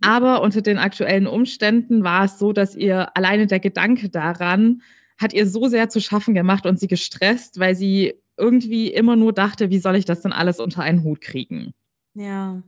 Aber 0.00 0.40
unter 0.40 0.62
den 0.62 0.78
aktuellen 0.78 1.26
Umständen 1.26 2.02
war 2.02 2.24
es 2.24 2.38
so, 2.38 2.54
dass 2.54 2.74
ihr 2.74 3.14
alleine 3.14 3.46
der 3.46 3.60
Gedanke 3.60 4.08
daran 4.08 4.80
hat 5.18 5.34
ihr 5.34 5.46
so 5.46 5.68
sehr 5.68 5.90
zu 5.90 6.00
schaffen 6.00 6.32
gemacht 6.32 6.64
und 6.64 6.80
sie 6.80 6.88
gestresst, 6.88 7.60
weil 7.60 7.74
sie 7.74 8.14
irgendwie 8.38 8.88
immer 8.88 9.16
nur 9.16 9.34
dachte, 9.34 9.68
wie 9.68 9.78
soll 9.78 9.96
ich 9.96 10.06
das 10.06 10.22
denn 10.22 10.32
alles 10.32 10.60
unter 10.60 10.82
einen 10.82 11.04
Hut 11.04 11.20
kriegen? 11.20 11.74
Ja. 12.14 12.62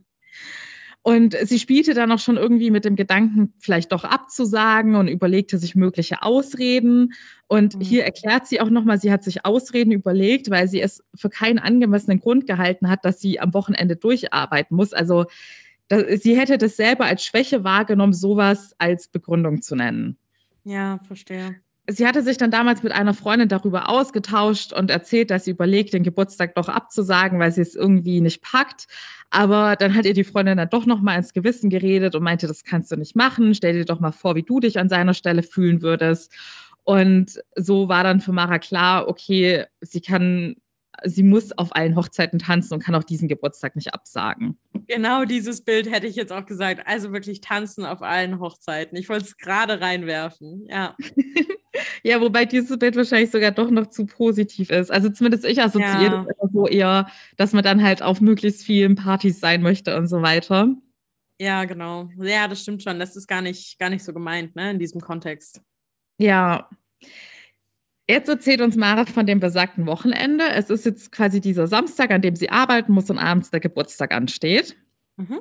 Und 1.03 1.35
sie 1.43 1.59
spielte 1.59 1.93
dann 1.93 2.13
auch 2.13 2.19
schon 2.19 2.37
irgendwie 2.37 2.71
mit 2.71 2.85
dem 2.85 2.95
Gedanken, 2.95 3.53
vielleicht 3.59 3.91
doch 3.91 4.05
abzusagen 4.05 4.95
und 4.95 5.09
überlegte 5.09 5.57
sich 5.57 5.75
mögliche 5.75 6.23
Ausreden. 6.23 7.13
Und 7.47 7.75
mhm. 7.75 7.81
hier 7.81 8.05
erklärt 8.05 8.47
sie 8.47 8.61
auch 8.61 8.69
nochmal, 8.69 8.99
sie 8.99 9.11
hat 9.11 9.21
sich 9.21 9.45
Ausreden 9.45 9.91
überlegt, 9.91 10.49
weil 10.49 10.69
sie 10.69 10.79
es 10.79 11.03
für 11.13 11.29
keinen 11.29 11.59
angemessenen 11.59 12.21
Grund 12.21 12.47
gehalten 12.47 12.89
hat, 12.89 13.03
dass 13.03 13.19
sie 13.19 13.41
am 13.41 13.53
Wochenende 13.53 13.97
durcharbeiten 13.97 14.77
muss. 14.77 14.93
Also 14.93 15.25
sie 15.89 16.39
hätte 16.39 16.57
das 16.57 16.77
selber 16.77 17.05
als 17.05 17.25
Schwäche 17.25 17.65
wahrgenommen, 17.65 18.13
sowas 18.13 18.73
als 18.77 19.09
Begründung 19.09 19.61
zu 19.61 19.75
nennen. 19.75 20.17
Ja, 20.63 20.99
verstehe 21.05 21.57
sie 21.87 22.07
hatte 22.07 22.21
sich 22.21 22.37
dann 22.37 22.51
damals 22.51 22.81
mit 22.83 22.93
einer 22.93 23.13
Freundin 23.13 23.49
darüber 23.49 23.89
ausgetauscht 23.89 24.71
und 24.73 24.89
erzählt, 24.89 25.31
dass 25.31 25.45
sie 25.45 25.51
überlegt, 25.51 25.93
den 25.93 26.03
Geburtstag 26.03 26.55
doch 26.55 26.69
abzusagen, 26.69 27.39
weil 27.39 27.51
sie 27.51 27.61
es 27.61 27.75
irgendwie 27.75 28.21
nicht 28.21 28.41
packt. 28.41 28.87
Aber 29.29 29.75
dann 29.75 29.93
hat 29.95 30.05
ihr 30.05 30.13
die 30.13 30.23
Freundin 30.23 30.57
dann 30.57 30.69
doch 30.69 30.85
noch 30.85 31.01
mal 31.01 31.17
ins 31.17 31.33
Gewissen 31.33 31.69
geredet 31.69 32.15
und 32.15 32.23
meinte, 32.23 32.47
das 32.47 32.63
kannst 32.63 32.91
du 32.91 32.95
nicht 32.95 33.15
machen. 33.15 33.53
Stell 33.53 33.73
dir 33.73 33.85
doch 33.85 33.99
mal 33.99 34.11
vor, 34.11 34.35
wie 34.35 34.43
du 34.43 34.59
dich 34.59 34.79
an 34.79 34.89
seiner 34.89 35.13
Stelle 35.13 35.43
fühlen 35.43 35.81
würdest. 35.81 36.31
Und 36.83 37.41
so 37.55 37.89
war 37.89 38.03
dann 38.03 38.21
für 38.21 38.33
Mara 38.33 38.59
klar, 38.59 39.07
okay, 39.07 39.65
sie 39.81 40.01
kann 40.01 40.55
sie 41.03 41.23
muss 41.23 41.51
auf 41.57 41.75
allen 41.75 41.95
Hochzeiten 41.95 42.39
tanzen 42.39 42.73
und 42.73 42.83
kann 42.83 42.95
auch 42.95 43.03
diesen 43.03 43.27
Geburtstag 43.27 43.75
nicht 43.75 43.93
absagen. 43.93 44.57
Genau 44.87 45.25
dieses 45.25 45.63
Bild 45.63 45.91
hätte 45.91 46.07
ich 46.07 46.15
jetzt 46.15 46.31
auch 46.31 46.45
gesagt. 46.45 46.85
Also 46.85 47.13
wirklich 47.13 47.41
tanzen 47.41 47.85
auf 47.85 48.01
allen 48.01 48.39
Hochzeiten. 48.39 48.97
Ich 48.97 49.09
wollte 49.09 49.25
es 49.25 49.37
gerade 49.37 49.81
reinwerfen, 49.81 50.65
ja. 50.67 50.95
ja, 52.03 52.21
wobei 52.21 52.45
dieses 52.45 52.77
Bild 52.77 52.95
wahrscheinlich 52.95 53.31
sogar 53.31 53.51
doch 53.51 53.69
noch 53.69 53.87
zu 53.87 54.05
positiv 54.05 54.69
ist. 54.69 54.91
Also 54.91 55.09
zumindest 55.09 55.45
ich 55.45 55.61
assoziiere 55.61 56.25
ja. 56.27 56.27
das 56.39 56.51
so 56.51 56.67
eher, 56.67 57.07
dass 57.37 57.53
man 57.53 57.63
dann 57.63 57.83
halt 57.83 58.01
auf 58.01 58.21
möglichst 58.21 58.63
vielen 58.63 58.95
Partys 58.95 59.39
sein 59.39 59.61
möchte 59.61 59.95
und 59.97 60.07
so 60.07 60.21
weiter. 60.21 60.75
Ja, 61.39 61.65
genau. 61.65 62.09
Ja, 62.17 62.47
das 62.47 62.61
stimmt 62.61 62.83
schon. 62.83 62.99
Das 62.99 63.15
ist 63.15 63.27
gar 63.27 63.41
nicht, 63.41 63.79
gar 63.79 63.89
nicht 63.89 64.03
so 64.03 64.13
gemeint, 64.13 64.55
ne, 64.55 64.71
in 64.71 64.79
diesem 64.79 65.01
Kontext. 65.01 65.61
Ja. 66.19 66.69
Jetzt 68.09 68.27
erzählt 68.27 68.61
uns 68.61 68.75
Mara 68.75 69.05
von 69.05 69.25
dem 69.25 69.39
besagten 69.39 69.85
Wochenende. 69.85 70.45
Es 70.49 70.69
ist 70.69 70.85
jetzt 70.85 71.11
quasi 71.11 71.39
dieser 71.39 71.67
Samstag, 71.67 72.11
an 72.11 72.21
dem 72.21 72.35
sie 72.35 72.49
arbeiten 72.49 72.91
muss 72.91 73.09
und 73.09 73.17
abends 73.17 73.49
der 73.49 73.61
Geburtstag 73.61 74.13
ansteht. 74.13 74.75
Mhm. 75.15 75.39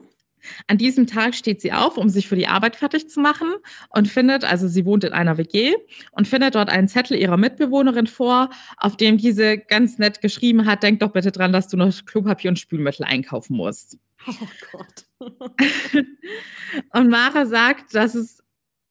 An 0.66 0.78
diesem 0.78 1.06
Tag 1.06 1.34
steht 1.34 1.60
sie 1.60 1.72
auf, 1.72 1.96
um 1.96 2.08
sich 2.08 2.28
für 2.28 2.36
die 2.36 2.48
Arbeit 2.48 2.76
fertig 2.76 3.08
zu 3.08 3.20
machen 3.20 3.48
und 3.90 4.08
findet, 4.08 4.44
also 4.44 4.66
sie 4.68 4.84
wohnt 4.84 5.04
in 5.04 5.12
einer 5.12 5.38
WG 5.38 5.74
und 6.12 6.26
findet 6.26 6.54
dort 6.54 6.68
einen 6.68 6.88
Zettel 6.88 7.16
ihrer 7.16 7.36
Mitbewohnerin 7.36 8.06
vor, 8.06 8.50
auf 8.76 8.96
dem 8.96 9.18
diese 9.18 9.58
ganz 9.58 9.98
nett 9.98 10.20
geschrieben 10.20 10.66
hat, 10.66 10.82
denk 10.82 11.00
doch 11.00 11.12
bitte 11.12 11.30
dran, 11.30 11.52
dass 11.52 11.68
du 11.68 11.76
noch 11.76 11.92
Klopapier 12.06 12.50
und 12.50 12.58
Spülmittel 12.58 13.04
einkaufen 13.04 13.56
musst. 13.56 13.98
Oh 14.26 14.46
Gott. 14.72 15.06
und 16.92 17.08
Mara 17.08 17.46
sagt, 17.46 17.94
dass 17.94 18.14
es 18.14 18.41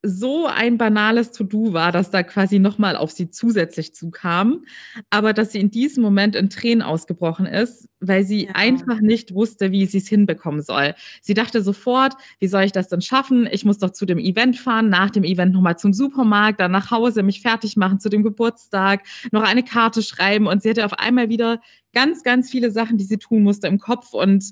so 0.03 0.47
ein 0.47 0.77
banales 0.79 1.31
To-Do 1.31 1.73
war, 1.73 1.91
dass 1.91 2.09
da 2.09 2.23
quasi 2.23 2.57
nochmal 2.57 2.95
auf 2.95 3.11
sie 3.11 3.29
zusätzlich 3.29 3.93
zukam, 3.93 4.65
aber 5.11 5.33
dass 5.33 5.51
sie 5.51 5.59
in 5.59 5.69
diesem 5.69 6.01
Moment 6.01 6.35
in 6.35 6.49
Tränen 6.49 6.81
ausgebrochen 6.81 7.45
ist, 7.45 7.87
weil 7.99 8.23
sie 8.23 8.45
ja. 8.45 8.51
einfach 8.53 8.99
nicht 8.99 9.35
wusste, 9.35 9.71
wie 9.71 9.85
sie 9.85 9.99
es 9.99 10.07
hinbekommen 10.07 10.61
soll. 10.61 10.95
Sie 11.21 11.35
dachte 11.35 11.61
sofort, 11.61 12.15
wie 12.39 12.47
soll 12.47 12.63
ich 12.63 12.71
das 12.71 12.87
denn 12.87 13.01
schaffen? 13.01 13.47
Ich 13.51 13.63
muss 13.63 13.77
doch 13.77 13.91
zu 13.91 14.07
dem 14.07 14.17
Event 14.17 14.57
fahren, 14.57 14.89
nach 14.89 15.11
dem 15.11 15.23
Event 15.23 15.53
nochmal 15.53 15.77
zum 15.77 15.93
Supermarkt, 15.93 16.59
dann 16.59 16.71
nach 16.71 16.89
Hause, 16.89 17.21
mich 17.21 17.41
fertig 17.41 17.77
machen 17.77 17.99
zu 17.99 18.09
dem 18.09 18.23
Geburtstag, 18.23 19.03
noch 19.31 19.43
eine 19.43 19.63
Karte 19.63 20.01
schreiben 20.01 20.47
und 20.47 20.63
sie 20.63 20.71
hatte 20.71 20.85
auf 20.85 20.93
einmal 20.93 21.29
wieder 21.29 21.61
ganz, 21.93 22.23
ganz 22.23 22.49
viele 22.49 22.71
Sachen, 22.71 22.97
die 22.97 23.03
sie 23.03 23.17
tun 23.17 23.43
musste 23.43 23.67
im 23.67 23.77
Kopf 23.77 24.13
und 24.13 24.45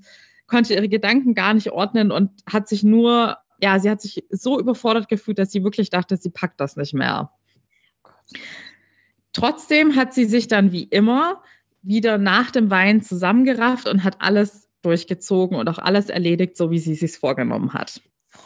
konnte 0.45 0.73
ihre 0.75 0.89
Gedanken 0.89 1.33
gar 1.33 1.55
nicht 1.55 1.71
ordnen 1.71 2.11
und 2.11 2.31
hat 2.45 2.67
sich 2.67 2.83
nur 2.83 3.37
ja, 3.61 3.79
sie 3.79 3.89
hat 3.89 4.01
sich 4.01 4.25
so 4.29 4.59
überfordert 4.59 5.09
gefühlt, 5.09 5.39
dass 5.39 5.51
sie 5.51 5.63
wirklich 5.63 5.89
dachte, 5.89 6.17
sie 6.17 6.29
packt 6.29 6.59
das 6.59 6.75
nicht 6.75 6.93
mehr. 6.93 7.31
Trotzdem 9.33 9.95
hat 9.95 10.13
sie 10.13 10.25
sich 10.25 10.47
dann 10.47 10.71
wie 10.71 10.83
immer 10.83 11.43
wieder 11.81 12.17
nach 12.17 12.51
dem 12.51 12.69
Wein 12.69 13.01
zusammengerafft 13.01 13.87
und 13.87 14.03
hat 14.03 14.17
alles 14.19 14.69
durchgezogen 14.81 15.57
und 15.57 15.67
auch 15.69 15.79
alles 15.79 16.09
erledigt, 16.09 16.57
so 16.57 16.71
wie 16.71 16.79
sie 16.79 16.93
es 16.93 16.99
sich 16.99 17.17
vorgenommen 17.17 17.73
hat. 17.73 18.01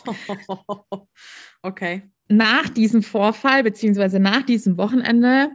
Okay. 1.65 2.03
Nach 2.27 2.67
diesem 2.67 3.01
Vorfall, 3.03 3.63
beziehungsweise 3.63 4.19
nach 4.19 4.43
diesem 4.43 4.77
Wochenende, 4.77 5.49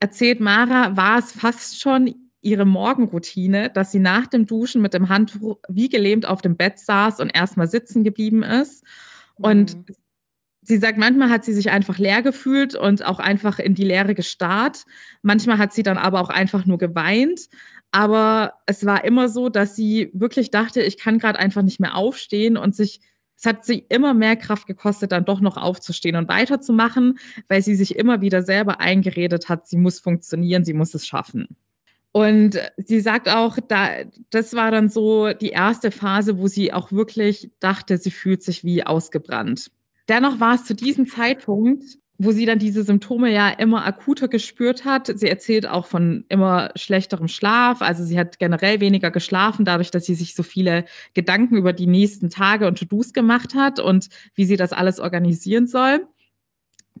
erzählt 0.00 0.40
Mara, 0.40 0.96
war 0.96 1.20
es 1.20 1.30
fast 1.30 1.80
schon 1.80 2.12
ihre 2.44 2.64
Morgenroutine, 2.64 3.70
dass 3.70 3.90
sie 3.90 3.98
nach 3.98 4.26
dem 4.26 4.46
Duschen 4.46 4.82
mit 4.82 4.94
dem 4.94 5.08
Handtuch 5.08 5.58
wie 5.68 5.88
gelähmt 5.88 6.26
auf 6.26 6.42
dem 6.42 6.56
Bett 6.56 6.78
saß 6.78 7.20
und 7.20 7.30
erstmal 7.30 7.68
sitzen 7.68 8.04
geblieben 8.04 8.42
ist. 8.42 8.84
Und 9.36 9.76
mhm. 9.76 9.94
sie 10.62 10.76
sagt, 10.76 10.98
manchmal 10.98 11.30
hat 11.30 11.44
sie 11.44 11.54
sich 11.54 11.70
einfach 11.70 11.98
leer 11.98 12.22
gefühlt 12.22 12.74
und 12.74 13.04
auch 13.04 13.18
einfach 13.18 13.58
in 13.58 13.74
die 13.74 13.84
Leere 13.84 14.14
gestarrt. 14.14 14.84
Manchmal 15.22 15.58
hat 15.58 15.72
sie 15.72 15.82
dann 15.82 15.98
aber 15.98 16.20
auch 16.20 16.30
einfach 16.30 16.66
nur 16.66 16.78
geweint. 16.78 17.48
Aber 17.90 18.54
es 18.66 18.84
war 18.84 19.04
immer 19.04 19.28
so, 19.28 19.48
dass 19.48 19.76
sie 19.76 20.10
wirklich 20.12 20.50
dachte, 20.50 20.82
ich 20.82 20.98
kann 20.98 21.18
gerade 21.18 21.38
einfach 21.38 21.62
nicht 21.62 21.80
mehr 21.80 21.94
aufstehen 21.94 22.56
und 22.56 22.74
sich 22.74 23.00
es 23.36 23.46
hat 23.46 23.64
sie 23.64 23.84
immer 23.88 24.14
mehr 24.14 24.36
Kraft 24.36 24.66
gekostet, 24.66 25.12
dann 25.12 25.24
doch 25.24 25.40
noch 25.40 25.56
aufzustehen 25.56 26.16
und 26.16 26.28
weiterzumachen, 26.28 27.18
weil 27.48 27.62
sie 27.62 27.74
sich 27.74 27.96
immer 27.96 28.20
wieder 28.20 28.42
selber 28.42 28.80
eingeredet 28.80 29.48
hat, 29.48 29.66
sie 29.66 29.76
muss 29.76 29.98
funktionieren, 29.98 30.64
sie 30.64 30.72
muss 30.72 30.94
es 30.94 31.06
schaffen. 31.06 31.48
Und 32.16 32.60
sie 32.76 33.00
sagt 33.00 33.28
auch, 33.28 33.58
da, 33.66 33.88
das 34.30 34.54
war 34.54 34.70
dann 34.70 34.88
so 34.88 35.32
die 35.32 35.48
erste 35.48 35.90
Phase, 35.90 36.38
wo 36.38 36.46
sie 36.46 36.72
auch 36.72 36.92
wirklich 36.92 37.50
dachte, 37.58 37.98
sie 37.98 38.12
fühlt 38.12 38.40
sich 38.40 38.62
wie 38.62 38.86
ausgebrannt. 38.86 39.72
Dennoch 40.08 40.38
war 40.38 40.54
es 40.54 40.64
zu 40.64 40.76
diesem 40.76 41.08
Zeitpunkt, 41.08 41.82
wo 42.16 42.30
sie 42.30 42.46
dann 42.46 42.60
diese 42.60 42.84
Symptome 42.84 43.32
ja 43.32 43.48
immer 43.48 43.84
akuter 43.84 44.28
gespürt 44.28 44.84
hat. 44.84 45.10
Sie 45.12 45.28
erzählt 45.28 45.66
auch 45.66 45.86
von 45.86 46.24
immer 46.28 46.70
schlechterem 46.76 47.26
Schlaf. 47.26 47.82
Also 47.82 48.04
sie 48.04 48.16
hat 48.16 48.38
generell 48.38 48.78
weniger 48.78 49.10
geschlafen, 49.10 49.64
dadurch, 49.64 49.90
dass 49.90 50.06
sie 50.06 50.14
sich 50.14 50.36
so 50.36 50.44
viele 50.44 50.84
Gedanken 51.14 51.56
über 51.56 51.72
die 51.72 51.88
nächsten 51.88 52.30
Tage 52.30 52.68
und 52.68 52.78
To-Dos 52.78 53.12
gemacht 53.12 53.56
hat 53.56 53.80
und 53.80 54.08
wie 54.36 54.44
sie 54.44 54.56
das 54.56 54.72
alles 54.72 55.00
organisieren 55.00 55.66
soll. 55.66 56.06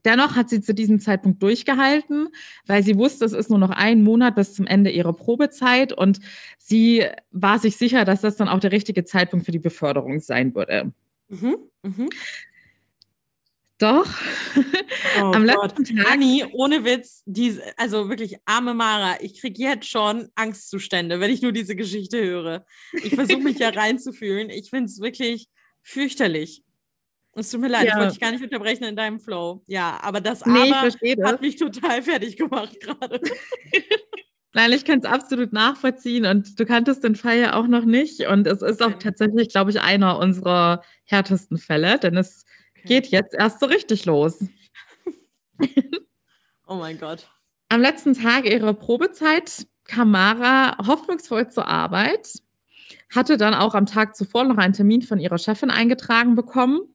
Dennoch 0.04 0.36
hat 0.36 0.50
sie 0.50 0.60
zu 0.60 0.74
diesem 0.74 1.00
Zeitpunkt 1.00 1.42
durchgehalten, 1.42 2.28
weil 2.66 2.82
sie 2.82 2.96
wusste, 2.96 3.24
es 3.24 3.32
ist 3.32 3.50
nur 3.50 3.58
noch 3.58 3.70
ein 3.70 4.02
Monat 4.02 4.34
bis 4.34 4.54
zum 4.54 4.66
Ende 4.66 4.90
ihrer 4.90 5.12
Probezeit 5.12 5.92
und 5.92 6.20
sie 6.58 7.06
war 7.30 7.58
sich 7.58 7.76
sicher, 7.76 8.04
dass 8.04 8.20
das 8.20 8.36
dann 8.36 8.48
auch 8.48 8.60
der 8.60 8.72
richtige 8.72 9.04
Zeitpunkt 9.04 9.46
für 9.46 9.52
die 9.52 9.58
Beförderung 9.58 10.20
sein 10.20 10.54
würde. 10.54 10.92
Mhm, 11.28 11.56
mhm. 11.82 12.08
Doch. 13.78 14.08
Oh 15.16 15.30
Am 15.32 15.46
Gott. 15.46 15.76
letzten 15.76 15.96
Tag. 15.96 16.10
Anni, 16.10 16.44
ohne 16.52 16.84
Witz, 16.84 17.22
diese, 17.24 17.62
also 17.78 18.08
wirklich 18.08 18.36
arme 18.46 18.74
Mara, 18.74 19.16
ich 19.20 19.40
kriege 19.40 19.62
jetzt 19.62 19.88
schon 19.88 20.28
Angstzustände, 20.34 21.20
wenn 21.20 21.30
ich 21.30 21.40
nur 21.40 21.52
diese 21.52 21.76
Geschichte 21.76 22.20
höre. 22.20 22.66
Ich 22.92 23.14
versuche 23.14 23.40
mich 23.40 23.58
ja 23.58 23.68
reinzufühlen. 23.74 24.50
Ich 24.50 24.70
finde 24.70 24.86
es 24.86 25.00
wirklich 25.00 25.48
fürchterlich. 25.82 26.64
Es 27.36 27.50
tut 27.50 27.60
mir 27.60 27.68
leid, 27.68 27.86
ja. 27.86 27.92
ich 27.92 27.96
wollte 27.96 28.12
dich 28.12 28.20
gar 28.20 28.30
nicht 28.30 28.44
unterbrechen 28.44 28.84
in 28.84 28.96
deinem 28.96 29.18
Flow. 29.18 29.62
Ja, 29.66 29.98
aber 30.02 30.20
das 30.20 30.46
nee, 30.46 30.72
Aber 30.72 31.28
hat 31.28 31.40
mich 31.40 31.56
total 31.56 32.02
fertig 32.02 32.36
gemacht 32.36 32.78
gerade. 32.80 33.20
Nein, 34.52 34.70
ich 34.70 34.84
kann 34.84 35.00
es 35.00 35.04
absolut 35.04 35.52
nachvollziehen 35.52 36.26
und 36.26 36.60
du 36.60 36.64
kanntest 36.64 37.02
den 37.02 37.16
Fall 37.16 37.38
ja 37.38 37.54
auch 37.54 37.66
noch 37.66 37.84
nicht. 37.84 38.20
Und 38.28 38.46
es 38.46 38.62
ist 38.62 38.80
auch 38.82 38.92
tatsächlich, 39.00 39.48
glaube 39.48 39.72
ich, 39.72 39.80
einer 39.80 40.18
unserer 40.18 40.84
härtesten 41.06 41.58
Fälle, 41.58 41.98
denn 41.98 42.16
es 42.16 42.44
okay. 42.76 42.86
geht 42.86 43.06
jetzt 43.08 43.34
erst 43.34 43.58
so 43.58 43.66
richtig 43.66 44.04
los. 44.04 44.44
oh 46.68 46.76
mein 46.76 46.98
Gott. 46.98 47.28
Am 47.68 47.80
letzten 47.80 48.14
Tag 48.14 48.44
ihrer 48.44 48.74
Probezeit 48.74 49.66
kam 49.82 50.12
Mara 50.12 50.78
hoffnungsvoll 50.86 51.48
zur 51.50 51.66
Arbeit, 51.66 52.34
hatte 53.12 53.36
dann 53.36 53.54
auch 53.54 53.74
am 53.74 53.86
Tag 53.86 54.14
zuvor 54.14 54.44
noch 54.44 54.56
einen 54.56 54.72
Termin 54.72 55.02
von 55.02 55.18
ihrer 55.18 55.38
Chefin 55.38 55.70
eingetragen 55.70 56.36
bekommen 56.36 56.93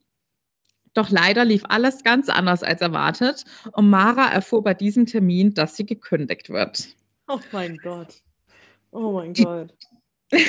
doch 1.00 1.10
leider 1.10 1.46
lief 1.46 1.64
alles 1.70 2.04
ganz 2.04 2.30
anders 2.30 2.62
als 2.62 2.82
erwartet 2.82 3.46
und 3.72 3.90
Mara 3.90 4.32
erfuhr 4.32 4.64
bei 4.64 4.74
diesem 4.74 5.06
Termin, 5.06 5.54
dass 5.54 5.76
sie 5.76 5.86
gekündigt 5.86 6.50
wird. 6.50 6.90
Oh 7.28 7.40
mein 7.52 7.78
Gott. 7.78 8.22
Oh 8.92 9.14
mein 9.14 9.34
Gott. 9.34 9.74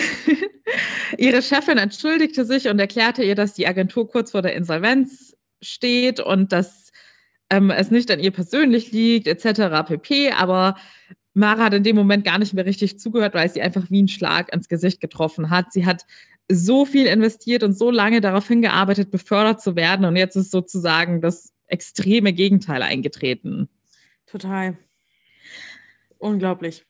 Ihre 1.18 1.42
Chefin 1.42 1.78
entschuldigte 1.78 2.44
sich 2.44 2.68
und 2.68 2.78
erklärte 2.78 3.22
ihr, 3.22 3.34
dass 3.34 3.54
die 3.54 3.66
Agentur 3.66 4.08
kurz 4.08 4.32
vor 4.32 4.42
der 4.42 4.54
Insolvenz 4.54 5.36
steht 5.62 6.20
und 6.20 6.52
dass 6.52 6.90
ähm, 7.50 7.70
es 7.70 7.90
nicht 7.90 8.10
an 8.10 8.20
ihr 8.20 8.30
persönlich 8.30 8.92
liegt, 8.92 9.26
etc. 9.26 9.86
pp. 9.86 10.32
Aber 10.32 10.76
Mara 11.34 11.64
hat 11.64 11.74
in 11.74 11.84
dem 11.84 11.96
Moment 11.96 12.24
gar 12.24 12.38
nicht 12.38 12.54
mehr 12.54 12.66
richtig 12.66 12.98
zugehört, 12.98 13.34
weil 13.34 13.48
sie 13.48 13.62
einfach 13.62 13.90
wie 13.90 14.02
ein 14.02 14.08
Schlag 14.08 14.52
ins 14.52 14.68
Gesicht 14.68 15.00
getroffen 15.00 15.50
hat. 15.50 15.72
Sie 15.72 15.86
hat 15.86 16.06
so 16.50 16.84
viel 16.84 17.06
investiert 17.06 17.62
und 17.62 17.72
so 17.72 17.90
lange 17.90 18.20
darauf 18.20 18.48
hingearbeitet, 18.48 19.10
befördert 19.10 19.62
zu 19.62 19.76
werden. 19.76 20.04
Und 20.04 20.16
jetzt 20.16 20.36
ist 20.36 20.50
sozusagen 20.50 21.20
das 21.20 21.52
extreme 21.66 22.32
Gegenteil 22.32 22.82
eingetreten. 22.82 23.68
Total. 24.26 24.76
Unglaublich. 26.18 26.84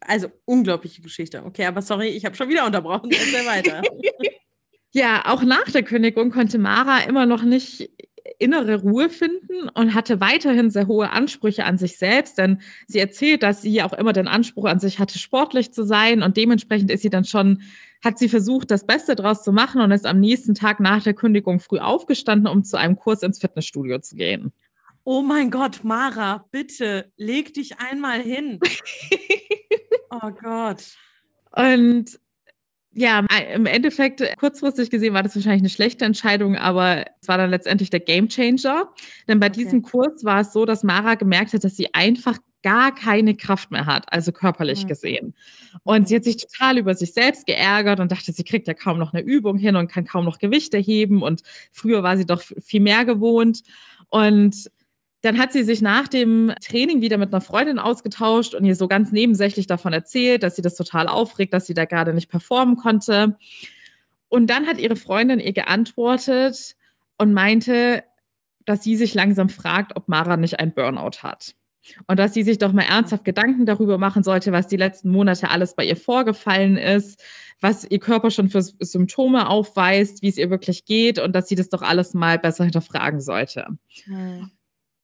also 0.00 0.28
unglaubliche 0.44 1.02
Geschichte. 1.02 1.44
Okay, 1.44 1.66
aber 1.66 1.82
sorry, 1.82 2.08
ich 2.08 2.24
habe 2.24 2.36
schon 2.36 2.48
wieder 2.48 2.64
unterbrochen. 2.64 3.10
Erzähl 3.10 3.46
weiter. 3.46 3.82
ja, 4.92 5.22
auch 5.26 5.42
nach 5.42 5.70
der 5.70 5.82
Kündigung 5.82 6.30
konnte 6.30 6.58
Mara 6.58 7.00
immer 7.00 7.26
noch 7.26 7.42
nicht 7.42 7.90
innere 8.38 8.80
Ruhe 8.80 9.08
finden 9.08 9.68
und 9.74 9.94
hatte 9.94 10.20
weiterhin 10.20 10.70
sehr 10.70 10.86
hohe 10.86 11.10
Ansprüche 11.10 11.64
an 11.64 11.78
sich 11.78 11.98
selbst, 11.98 12.38
denn 12.38 12.60
sie 12.86 12.98
erzählt, 12.98 13.42
dass 13.42 13.62
sie 13.62 13.82
auch 13.82 13.92
immer 13.92 14.12
den 14.12 14.28
Anspruch 14.28 14.66
an 14.66 14.80
sich 14.80 14.98
hatte, 14.98 15.18
sportlich 15.18 15.72
zu 15.72 15.84
sein 15.84 16.22
und 16.22 16.36
dementsprechend 16.36 16.90
ist 16.90 17.02
sie 17.02 17.10
dann 17.10 17.24
schon, 17.24 17.62
hat 18.04 18.18
sie 18.18 18.28
versucht, 18.28 18.70
das 18.70 18.86
Beste 18.86 19.16
draus 19.16 19.42
zu 19.42 19.52
machen 19.52 19.80
und 19.80 19.90
ist 19.90 20.06
am 20.06 20.20
nächsten 20.20 20.54
Tag 20.54 20.80
nach 20.80 21.02
der 21.02 21.14
Kündigung 21.14 21.60
früh 21.60 21.78
aufgestanden, 21.78 22.46
um 22.46 22.64
zu 22.64 22.76
einem 22.76 22.96
Kurs 22.96 23.22
ins 23.22 23.38
Fitnessstudio 23.38 23.98
zu 23.98 24.16
gehen. 24.16 24.52
Oh 25.04 25.22
mein 25.22 25.50
Gott, 25.50 25.82
Mara, 25.82 26.46
bitte 26.50 27.10
leg 27.16 27.54
dich 27.54 27.78
einmal 27.78 28.20
hin. 28.20 28.60
oh 30.10 30.30
Gott. 30.30 30.84
Und 31.52 32.20
ja, 32.92 33.24
im 33.54 33.66
Endeffekt, 33.66 34.22
kurzfristig 34.38 34.90
gesehen 34.90 35.14
war 35.14 35.22
das 35.22 35.36
wahrscheinlich 35.36 35.62
eine 35.62 35.68
schlechte 35.68 36.04
Entscheidung, 36.04 36.56
aber 36.56 37.04
es 37.20 37.28
war 37.28 37.38
dann 37.38 37.50
letztendlich 37.50 37.90
der 37.90 38.00
Game 38.00 38.28
Changer. 38.28 38.92
Denn 39.28 39.38
bei 39.38 39.46
okay. 39.46 39.62
diesem 39.62 39.82
Kurs 39.82 40.24
war 40.24 40.40
es 40.40 40.52
so, 40.52 40.64
dass 40.64 40.82
Mara 40.82 41.14
gemerkt 41.14 41.52
hat, 41.52 41.62
dass 41.62 41.76
sie 41.76 41.94
einfach 41.94 42.38
gar 42.62 42.94
keine 42.94 43.34
Kraft 43.36 43.70
mehr 43.70 43.86
hat, 43.86 44.12
also 44.12 44.32
körperlich 44.32 44.84
mhm. 44.84 44.88
gesehen. 44.88 45.34
Und 45.84 46.08
sie 46.08 46.16
hat 46.16 46.24
sich 46.24 46.36
total 46.36 46.78
über 46.78 46.94
sich 46.94 47.12
selbst 47.12 47.46
geärgert 47.46 48.00
und 48.00 48.12
dachte, 48.12 48.32
sie 48.32 48.44
kriegt 48.44 48.66
ja 48.66 48.74
kaum 48.74 48.98
noch 48.98 49.14
eine 49.14 49.22
Übung 49.22 49.56
hin 49.56 49.76
und 49.76 49.90
kann 49.90 50.04
kaum 50.04 50.24
noch 50.24 50.38
Gewichte 50.38 50.76
heben. 50.76 51.22
Und 51.22 51.42
früher 51.72 52.02
war 52.02 52.16
sie 52.16 52.26
doch 52.26 52.42
viel 52.42 52.80
mehr 52.80 53.04
gewohnt. 53.04 53.62
Und 54.08 54.70
dann 55.22 55.38
hat 55.38 55.52
sie 55.52 55.62
sich 55.64 55.82
nach 55.82 56.08
dem 56.08 56.52
Training 56.66 57.02
wieder 57.02 57.18
mit 57.18 57.32
einer 57.32 57.42
Freundin 57.42 57.78
ausgetauscht 57.78 58.54
und 58.54 58.64
ihr 58.64 58.74
so 58.74 58.88
ganz 58.88 59.12
nebensächlich 59.12 59.66
davon 59.66 59.92
erzählt, 59.92 60.42
dass 60.42 60.56
sie 60.56 60.62
das 60.62 60.76
total 60.76 61.08
aufregt, 61.08 61.52
dass 61.52 61.66
sie 61.66 61.74
da 61.74 61.84
gerade 61.84 62.14
nicht 62.14 62.30
performen 62.30 62.76
konnte. 62.76 63.36
Und 64.28 64.48
dann 64.48 64.66
hat 64.66 64.78
ihre 64.78 64.96
Freundin 64.96 65.40
ihr 65.40 65.52
geantwortet 65.52 66.76
und 67.18 67.34
meinte, 67.34 68.02
dass 68.64 68.82
sie 68.82 68.96
sich 68.96 69.14
langsam 69.14 69.48
fragt, 69.48 69.96
ob 69.96 70.08
Mara 70.08 70.36
nicht 70.36 70.58
ein 70.58 70.72
Burnout 70.72 71.22
hat. 71.22 71.54
Und 72.06 72.18
dass 72.18 72.34
sie 72.34 72.42
sich 72.42 72.58
doch 72.58 72.72
mal 72.72 72.82
ernsthaft 72.82 73.24
Gedanken 73.24 73.66
darüber 73.66 73.98
machen 73.98 74.22
sollte, 74.22 74.52
was 74.52 74.68
die 74.68 74.76
letzten 74.76 75.10
Monate 75.10 75.50
alles 75.50 75.74
bei 75.74 75.84
ihr 75.84 75.96
vorgefallen 75.96 76.76
ist, 76.76 77.22
was 77.60 77.84
ihr 77.84 77.98
Körper 77.98 78.30
schon 78.30 78.48
für 78.48 78.62
Symptome 78.62 79.48
aufweist, 79.48 80.22
wie 80.22 80.28
es 80.28 80.38
ihr 80.38 80.50
wirklich 80.50 80.84
geht 80.84 81.18
und 81.18 81.34
dass 81.34 81.48
sie 81.48 81.56
das 81.56 81.68
doch 81.68 81.82
alles 81.82 82.14
mal 82.14 82.38
besser 82.38 82.64
hinterfragen 82.64 83.20
sollte. 83.20 83.66
Mhm 84.06 84.50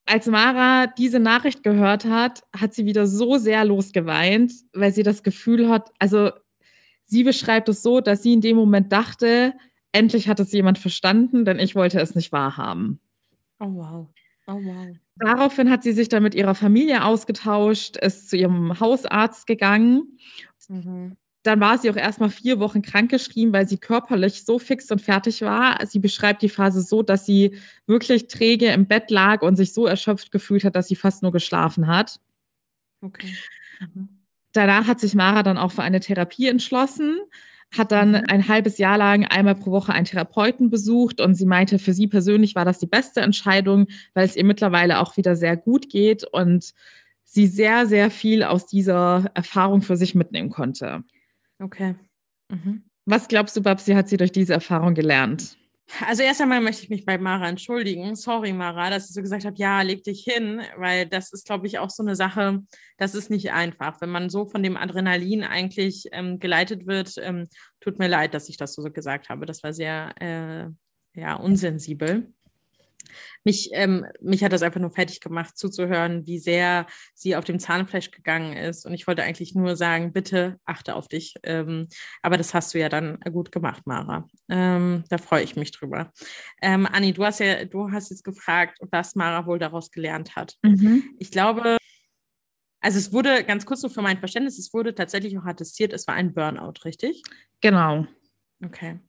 als 0.07 0.27
Mara 0.27 0.87
diese 0.87 1.19
Nachricht 1.19 1.63
gehört 1.63 2.05
hat, 2.05 2.43
hat 2.57 2.75
sie 2.75 2.87
wieder 2.87 3.07
so 3.07 3.37
sehr 3.39 3.65
losgeweint, 3.65 4.53
weil 4.73 4.93
sie 4.93 5.03
das 5.03 5.23
Gefühl 5.23 5.69
hat, 5.69 5.91
also 5.99 6.31
sie 7.05 7.25
beschreibt 7.25 7.69
es 7.69 7.83
so, 7.83 8.01
dass 8.01 8.23
sie 8.23 8.33
in 8.33 8.41
dem 8.41 8.57
Moment 8.57 8.93
dachte, 8.93 9.55
endlich 9.93 10.29
hat 10.29 10.41
es 10.41 10.53
jemand 10.53 10.79
verstanden, 10.79 11.45
denn 11.45 11.59
ich 11.59 11.75
wollte 11.75 12.01
es 12.01 12.15
nicht 12.15 12.33
wahrhaben. 12.33 13.01
Oh 13.59 13.67
wow. 13.67 14.09
Oh 14.47 14.53
wow. 14.55 14.97
Daraufhin 15.17 15.71
hat 15.71 15.83
sie 15.83 15.93
sich 15.93 16.09
dann 16.09 16.23
mit 16.23 16.35
ihrer 16.35 16.55
Familie 16.55 17.05
ausgetauscht, 17.05 17.97
ist 17.97 18.31
zu 18.31 18.37
ihrem 18.37 18.79
Hausarzt 18.79 19.47
gegangen. 19.47 20.19
Mhm 20.69 21.17
dann 21.47 21.61
war 21.61 21.79
sie 21.79 21.91
auch 21.91 21.97
erstmal 21.97 22.31
vier 22.31 22.59
Wochen 22.61 22.83
krankgeschrieben, 22.83 23.53
weil 23.53 23.69
sie 23.69 23.79
körperlich 23.79 24.45
so 24.45 24.59
fix 24.59 24.91
und 24.91 25.01
fertig 25.01 25.43
war. 25.43 25.79
Sie 25.87 25.99
beschreibt 25.99 26.43
die 26.43 26.49
Phase 26.49 26.81
so, 26.81 27.03
dass 27.03 27.27
sie 27.27 27.57
wirklich 27.87 28.27
träge 28.29 28.67
im 28.67 28.87
Bett 28.87 29.11
lag 29.11 29.43
und 29.43 29.57
sich 29.57 29.73
so 29.73 29.87
erschöpft 29.87 30.33
gefühlt 30.33 30.65
hat, 30.65 30.77
dass 30.77 30.89
sie 30.89 30.97
fast 30.97 31.23
nur 31.23 31.33
geschlafen 31.33 31.87
hat. 31.87 32.21
Okay. 33.01 33.35
Mhm. 33.81 34.09
Danach 34.53 34.87
hat 34.87 35.01
sich 35.01 35.15
Mara 35.15 35.43
dann 35.43 35.59
auch 35.59 35.73
für 35.73 35.83
eine 35.83 36.01
Therapie 36.01 36.49
entschlossen, 36.49 37.19
hat 37.77 37.93
dann 37.93 38.11
mhm. 38.13 38.25
ein 38.29 38.49
halbes 38.49 38.79
Jahr 38.79 38.97
lang 38.97 39.25
einmal 39.27 39.55
pro 39.55 39.71
Woche 39.71 39.93
einen 39.93 40.07
Therapeuten 40.07 40.71
besucht 40.71 41.21
und 41.21 41.35
sie 41.35 41.47
meinte, 41.47 41.79
für 41.79 41.93
sie 41.93 42.07
persönlich 42.07 42.55
war 42.55 42.65
das 42.65 42.79
die 42.79 42.87
beste 42.87 43.21
Entscheidung, 43.21 43.87
weil 44.15 44.25
es 44.25 44.37
ihr 44.37 44.45
mittlerweile 44.45 45.01
auch 45.01 45.17
wieder 45.17 45.37
sehr 45.37 45.57
gut 45.57 45.91
geht 45.91 46.25
und 46.25 46.73
sie 47.25 47.47
sehr, 47.47 47.87
sehr 47.87 48.11
viel 48.11 48.43
aus 48.43 48.67
dieser 48.67 49.31
Erfahrung 49.35 49.83
für 49.83 49.97
sich 49.97 50.15
mitnehmen 50.15 50.49
konnte. 50.49 51.05
Okay. 51.59 51.95
Mhm. 52.51 52.85
Was 53.07 53.29
glaubst 53.29 53.57
du, 53.57 53.63
Babsi, 53.63 53.93
hat 53.93 54.09
sie 54.09 54.17
durch 54.17 54.33
diese 54.33 54.55
Erfahrung 54.55 54.95
gelernt? 54.95 55.57
Also 56.05 56.25
erst 56.25 56.41
einmal 56.41 56.61
möchte 56.61 56.83
ich 56.83 56.91
mich 56.91 57.05
bei 57.05 57.17
Mara 57.17 57.49
entschuldigen. 57.49 58.17
Sorry, 58.17 58.53
Mara, 58.53 58.91
dass 58.91 59.09
ich 59.09 59.15
so 59.15 59.23
gesagt 59.23 59.45
habe, 59.45 59.57
ja, 59.57 59.83
leg 59.83 60.03
dich 60.03 60.25
hin, 60.25 60.61
weil 60.77 61.07
das 61.07 61.33
ist, 61.33 61.47
glaube 61.47 61.69
ich, 61.69 61.79
auch 61.79 61.91
so 61.91 62.03
eine 62.03 62.17
Sache, 62.17 62.63
das 62.99 63.15
ist 63.15 63.31
nicht 63.31 63.53
einfach. 63.53 64.01
Wenn 64.01 64.11
man 64.11 64.29
so 64.29 64.47
von 64.47 64.65
dem 64.65 64.77
Adrenalin 64.77 65.45
eigentlich 65.45 66.07
ähm, 66.11 66.41
geleitet 66.41 66.89
wird, 66.89 67.15
ähm, 67.19 67.47
tut 67.81 68.01
mir 68.01 68.09
leid, 68.09 68.35
dass 68.35 68.49
ich 68.49 68.57
das 68.57 68.75
so 68.75 68.83
gesagt 68.91 69.29
habe. 69.29 69.47
Das 69.47 69.63
war 69.63 69.73
sehr 69.73 70.13
äh, 70.21 71.21
ja, 71.21 71.35
unsensibel 71.37 72.33
mich, 73.45 73.71
ähm, 73.73 74.07
mich 74.21 74.43
hat 74.45 74.53
das 74.53 74.63
einfach 74.63 74.81
nur 74.81 74.91
fertig 74.91 75.21
gemacht, 75.21 75.57
zuzuhören, 75.57 76.27
wie 76.27 76.39
sehr 76.39 76.87
sie 77.15 77.37
auf 77.37 77.45
dem 77.45 77.59
Zahnfleisch 77.59 78.11
gegangen 78.11 78.57
ist. 78.57 78.87
Und 78.87 78.95
ich 78.95 79.07
wollte 79.07 79.23
eigentlich 79.23 79.55
nur 79.55 79.77
sagen, 79.77 80.13
bitte 80.13 80.59
achte 80.65 80.95
auf 80.95 81.09
dich. 81.09 81.35
Ähm, 81.43 81.89
aber 82.23 82.37
das 82.37 82.55
hast 82.55 82.75
du 82.75 82.79
ja 82.79 82.89
dann 82.89 83.19
gut 83.33 83.53
gemacht, 83.53 83.87
Mara. 83.87 84.29
Ähm, 84.49 85.05
da 85.09 85.19
freue 85.19 85.43
ich 85.43 85.57
mich 85.57 85.73
drüber. 85.73 86.13
Ähm, 86.63 86.87
Anni, 86.87 87.13
du 87.13 87.25
hast 87.25 87.41
ja, 87.41 87.65
du 87.65 87.91
hast 87.91 88.11
jetzt 88.11 88.25
gefragt, 88.25 88.79
was 88.91 89.15
Mara 89.15 89.47
wohl 89.47 89.59
daraus 89.59 89.91
gelernt 89.91 90.37
hat. 90.37 90.57
Mhm. 90.63 91.05
Ich 91.19 91.31
glaube, 91.31 91.79
also 92.81 92.99
es 92.99 93.13
wurde, 93.13 93.43
ganz 93.45 93.67
kurz 93.67 93.81
so 93.81 93.89
für 93.89 94.03
mein 94.03 94.19
Verständnis, 94.19 94.59
es 94.59 94.73
wurde 94.73 94.95
tatsächlich 94.95 95.37
auch 95.39 95.45
attestiert, 95.45 95.93
es 95.93 96.07
war 96.07 96.15
ein 96.15 96.35
Burnout, 96.35 96.85
richtig? 96.85 97.23
Genau. 97.61 98.07
Okay. 98.65 99.01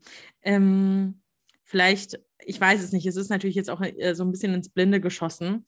Ähm, 0.41 1.21
vielleicht 1.67 2.19
ich 2.47 2.59
weiß 2.59 2.81
es 2.81 2.91
nicht, 2.91 3.05
es 3.05 3.15
ist 3.15 3.29
natürlich 3.29 3.55
jetzt 3.55 3.69
auch 3.69 3.81
äh, 3.81 4.13
so 4.15 4.23
ein 4.23 4.31
bisschen 4.31 4.53
ins 4.53 4.69
Blinde 4.69 5.01
geschossen. 5.01 5.65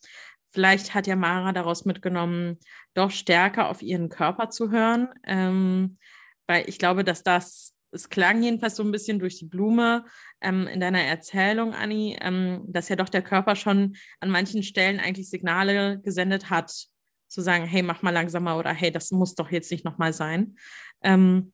Vielleicht 0.52 0.96
hat 0.96 1.08
ja 1.08 1.16
Mara 1.16 1.52
daraus 1.52 1.86
mitgenommen, 1.86 2.58
doch 2.94 3.12
stärker 3.12 3.70
auf 3.70 3.82
ihren 3.82 4.10
Körper 4.10 4.50
zu 4.50 4.72
hören, 4.72 5.10
ähm, 5.28 5.98
weil 6.48 6.68
ich 6.68 6.80
glaube, 6.80 7.04
dass 7.04 7.22
das, 7.22 7.76
es 7.92 8.10
klang 8.10 8.42
jedenfalls 8.42 8.76
so 8.76 8.84
ein 8.84 8.92
bisschen 8.92 9.20
durch 9.20 9.38
die 9.38 9.46
Blume 9.46 10.06
ähm, 10.42 10.68
in 10.68 10.80
deiner 10.80 11.02
Erzählung, 11.02 11.74
Anni, 11.74 12.18
ähm, 12.22 12.64
dass 12.68 12.90
ja 12.90 12.96
doch 12.96 13.10
der 13.10 13.22
Körper 13.22 13.56
schon 13.56 13.96
an 14.20 14.32
manchen 14.32 14.64
Stellen 14.64 15.00
eigentlich 15.00 15.30
Signale 15.30 16.00
gesendet 16.00 16.50
hat, 16.50 16.72
zu 17.28 17.42
sagen, 17.42 17.66
hey, 17.66 17.84
mach 17.84 18.02
mal 18.02 18.10
langsamer 18.10 18.58
oder 18.58 18.74
hey, 18.74 18.92
das 18.92 19.12
muss 19.12 19.36
doch 19.36 19.52
jetzt 19.52 19.70
nicht 19.70 19.86
nochmal 19.86 20.14
sein. 20.14 20.56
Ähm, 21.04 21.54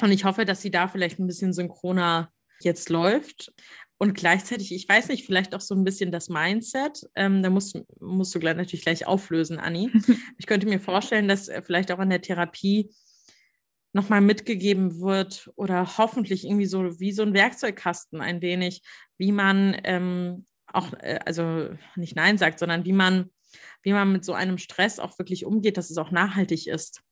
und 0.00 0.12
ich 0.12 0.24
hoffe, 0.24 0.44
dass 0.44 0.62
sie 0.62 0.70
da 0.70 0.86
vielleicht 0.86 1.18
ein 1.18 1.26
bisschen 1.26 1.52
synchroner 1.52 2.30
jetzt 2.60 2.90
läuft. 2.90 3.52
Und 3.98 4.14
gleichzeitig, 4.14 4.74
ich 4.74 4.86
weiß 4.88 5.08
nicht, 5.08 5.24
vielleicht 5.24 5.54
auch 5.54 5.60
so 5.60 5.74
ein 5.74 5.84
bisschen 5.84 6.12
das 6.12 6.28
Mindset. 6.28 7.08
Ähm, 7.14 7.42
da 7.42 7.48
musst, 7.48 7.78
musst 7.98 8.34
du 8.34 8.40
gleich, 8.40 8.56
natürlich 8.56 8.84
gleich 8.84 9.06
auflösen, 9.06 9.58
Anni. 9.58 9.90
ich 10.38 10.46
könnte 10.46 10.66
mir 10.66 10.80
vorstellen, 10.80 11.28
dass 11.28 11.48
äh, 11.48 11.62
vielleicht 11.62 11.90
auch 11.90 11.98
in 12.00 12.10
der 12.10 12.20
Therapie 12.20 12.90
nochmal 13.92 14.20
mitgegeben 14.20 15.00
wird 15.00 15.50
oder 15.56 15.96
hoffentlich 15.96 16.44
irgendwie 16.44 16.66
so 16.66 17.00
wie 17.00 17.12
so 17.12 17.22
ein 17.22 17.32
Werkzeugkasten 17.32 18.20
ein 18.20 18.42
wenig, 18.42 18.82
wie 19.16 19.32
man 19.32 19.80
ähm, 19.84 20.46
auch, 20.66 20.92
äh, 21.00 21.18
also 21.24 21.70
nicht 21.96 22.14
Nein 22.16 22.36
sagt, 22.36 22.58
sondern 22.58 22.84
wie 22.84 22.92
man, 22.92 23.30
wie 23.82 23.92
man 23.92 24.12
mit 24.12 24.24
so 24.24 24.32
einem 24.32 24.58
Stress 24.58 24.98
auch 24.98 25.18
wirklich 25.18 25.44
umgeht, 25.44 25.76
dass 25.76 25.90
es 25.90 25.98
auch 25.98 26.10
nachhaltig 26.10 26.66
ist 26.66 27.02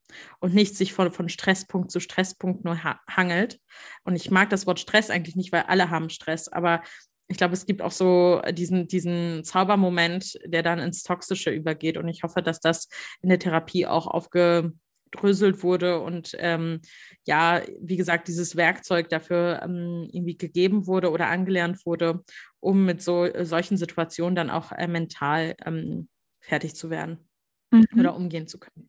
und 0.41 0.55
nicht 0.55 0.77
sich 0.77 0.93
von, 0.93 1.11
von 1.11 1.29
Stresspunkt 1.29 1.91
zu 1.91 2.01
Stresspunkt 2.01 2.65
nur 2.65 2.83
ha 2.85 3.01
hangelt. 3.09 3.59
Und 4.05 4.17
ich 4.17 4.31
mag 4.31 4.51
das 4.51 4.67
Wort 4.67 4.81
Stress 4.81 5.11
eigentlich 5.11 5.37
nicht, 5.37 5.53
weil 5.53 5.63
alle 5.63 5.91
haben 5.91 6.11
Stress, 6.11 6.49
aber 6.49 6.83
ich 7.29 7.39
glaube, 7.39 7.55
es 7.55 7.67
gibt 7.67 7.81
auch 7.81 7.91
so 7.91 8.43
diesen, 8.53 8.87
diesen 8.87 9.45
Zaubermoment, 9.45 10.39
der 10.45 10.63
dann 10.63 10.79
ins 10.79 11.03
Toxische 11.03 11.51
übergeht. 11.51 11.97
Und 11.97 12.09
ich 12.09 12.23
hoffe, 12.23 12.43
dass 12.43 12.61
das 12.61 12.89
in 13.23 13.31
der 13.31 13.39
Therapie 13.39 13.87
auch 13.87 14.07
aufgedröselt 14.07 15.63
wurde 15.63 16.01
und 16.01 16.37
ähm, 16.39 16.83
ja, 17.27 17.63
wie 17.81 17.97
gesagt, 17.97 18.29
dieses 18.29 18.57
Werkzeug 18.57 19.09
dafür 19.09 19.63
ähm, 19.63 20.09
irgendwie 20.13 20.37
gegeben 20.37 20.87
wurde 20.87 21.11
oder 21.11 21.29
angelernt 21.29 21.87
wurde, 21.87 22.23
um 22.61 22.85
mit 22.85 23.01
so 23.01 23.27
solchen 23.43 23.79
Situationen 23.79 24.37
dann 24.37 24.51
auch 24.51 24.73
äh, 24.73 24.87
mental 24.87 25.55
ähm, 25.65 26.09
fertig 26.45 26.77
zu 26.77 26.91
werden 26.91 27.19
mhm. 27.71 27.87
oder 27.99 28.15
umgehen 28.15 28.47
zu 28.47 28.59
können. 28.59 28.89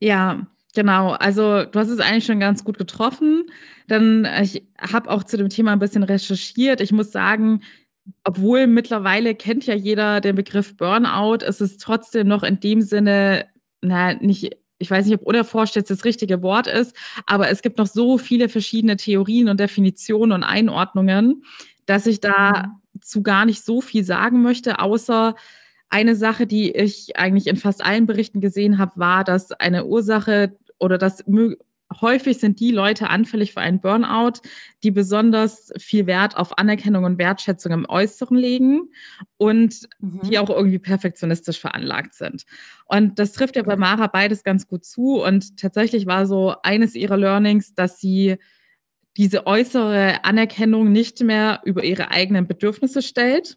Ja, 0.00 0.46
genau. 0.74 1.12
Also 1.12 1.64
du 1.64 1.78
hast 1.78 1.88
es 1.88 2.00
eigentlich 2.00 2.26
schon 2.26 2.40
ganz 2.40 2.64
gut 2.64 2.78
getroffen. 2.78 3.50
Dann, 3.86 4.26
ich 4.42 4.66
habe 4.78 5.10
auch 5.10 5.24
zu 5.24 5.36
dem 5.36 5.48
Thema 5.48 5.72
ein 5.72 5.78
bisschen 5.78 6.02
recherchiert. 6.02 6.80
Ich 6.80 6.92
muss 6.92 7.12
sagen, 7.12 7.62
obwohl 8.24 8.66
mittlerweile 8.66 9.34
kennt 9.34 9.66
ja 9.66 9.74
jeder 9.74 10.20
den 10.20 10.36
Begriff 10.36 10.76
Burnout, 10.76 11.44
ist 11.44 11.60
es 11.60 11.78
trotzdem 11.78 12.28
noch 12.28 12.42
in 12.42 12.60
dem 12.60 12.80
Sinne, 12.80 13.46
na, 13.82 14.14
nicht, 14.14 14.56
ich 14.78 14.90
weiß 14.90 15.06
nicht, 15.06 15.14
ob 15.14 15.26
unerforscht 15.26 15.76
jetzt 15.76 15.90
das 15.90 16.04
richtige 16.04 16.42
Wort 16.42 16.66
ist, 16.66 16.96
aber 17.26 17.50
es 17.50 17.62
gibt 17.62 17.78
noch 17.78 17.86
so 17.86 18.18
viele 18.18 18.48
verschiedene 18.48 18.96
Theorien 18.96 19.48
und 19.48 19.58
Definitionen 19.58 20.32
und 20.32 20.44
Einordnungen, 20.44 21.42
dass 21.86 22.06
ich 22.06 22.20
dazu 22.20 23.22
gar 23.22 23.44
nicht 23.44 23.64
so 23.64 23.80
viel 23.80 24.04
sagen 24.04 24.42
möchte, 24.42 24.78
außer 24.78 25.34
eine 25.88 26.16
Sache, 26.16 26.46
die 26.46 26.72
ich 26.72 27.16
eigentlich 27.16 27.46
in 27.46 27.56
fast 27.56 27.84
allen 27.84 28.06
Berichten 28.06 28.40
gesehen 28.40 28.78
habe, 28.78 28.92
war, 28.96 29.24
dass 29.24 29.52
eine 29.52 29.86
Ursache 29.86 30.56
oder 30.78 30.98
dass 30.98 31.24
häufig 32.00 32.38
sind 32.38 32.60
die 32.60 32.72
Leute 32.72 33.08
anfällig 33.08 33.52
für 33.52 33.60
einen 33.60 33.80
Burnout, 33.80 34.40
die 34.82 34.90
besonders 34.90 35.72
viel 35.78 36.06
Wert 36.06 36.36
auf 36.36 36.58
Anerkennung 36.58 37.04
und 37.04 37.18
Wertschätzung 37.18 37.72
im 37.72 37.86
Äußeren 37.88 38.36
legen 38.36 38.90
und 39.36 39.88
mhm. 40.00 40.20
die 40.22 40.38
auch 40.38 40.50
irgendwie 40.50 40.78
perfektionistisch 40.78 41.60
veranlagt 41.60 42.14
sind. 42.14 42.44
Und 42.86 43.18
das 43.18 43.32
trifft 43.32 43.56
ja 43.56 43.62
bei 43.62 43.76
Mara 43.76 44.08
beides 44.08 44.42
ganz 44.42 44.66
gut 44.66 44.84
zu. 44.84 45.22
Und 45.22 45.56
tatsächlich 45.56 46.06
war 46.06 46.26
so 46.26 46.56
eines 46.62 46.94
ihrer 46.94 47.16
Learnings, 47.16 47.74
dass 47.74 48.00
sie 48.00 48.36
diese 49.16 49.46
äußere 49.46 50.24
Anerkennung 50.24 50.92
nicht 50.92 51.22
mehr 51.22 51.62
über 51.64 51.84
ihre 51.84 52.10
eigenen 52.10 52.46
Bedürfnisse 52.46 53.00
stellt, 53.00 53.56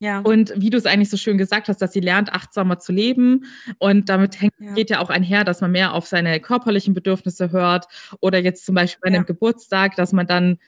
ja. 0.00 0.20
Und 0.20 0.52
wie 0.56 0.70
du 0.70 0.78
es 0.78 0.86
eigentlich 0.86 1.10
so 1.10 1.16
schön 1.16 1.38
gesagt 1.38 1.68
hast, 1.68 1.82
dass 1.82 1.92
sie 1.92 2.00
lernt, 2.00 2.32
achtsamer 2.32 2.78
zu 2.78 2.92
leben. 2.92 3.44
Und 3.78 4.08
damit 4.08 4.40
hängt, 4.40 4.54
ja. 4.58 4.72
geht 4.74 4.90
ja 4.90 5.00
auch 5.00 5.10
einher, 5.10 5.44
dass 5.44 5.60
man 5.60 5.72
mehr 5.72 5.92
auf 5.92 6.06
seine 6.06 6.38
körperlichen 6.40 6.94
Bedürfnisse 6.94 7.50
hört. 7.50 7.86
Oder 8.20 8.38
jetzt 8.38 8.64
zum 8.64 8.74
Beispiel 8.76 9.00
bei 9.02 9.08
einem 9.08 9.22
ja. 9.22 9.26
Geburtstag, 9.26 9.96
dass 9.96 10.12
man 10.12 10.26
dann 10.26 10.58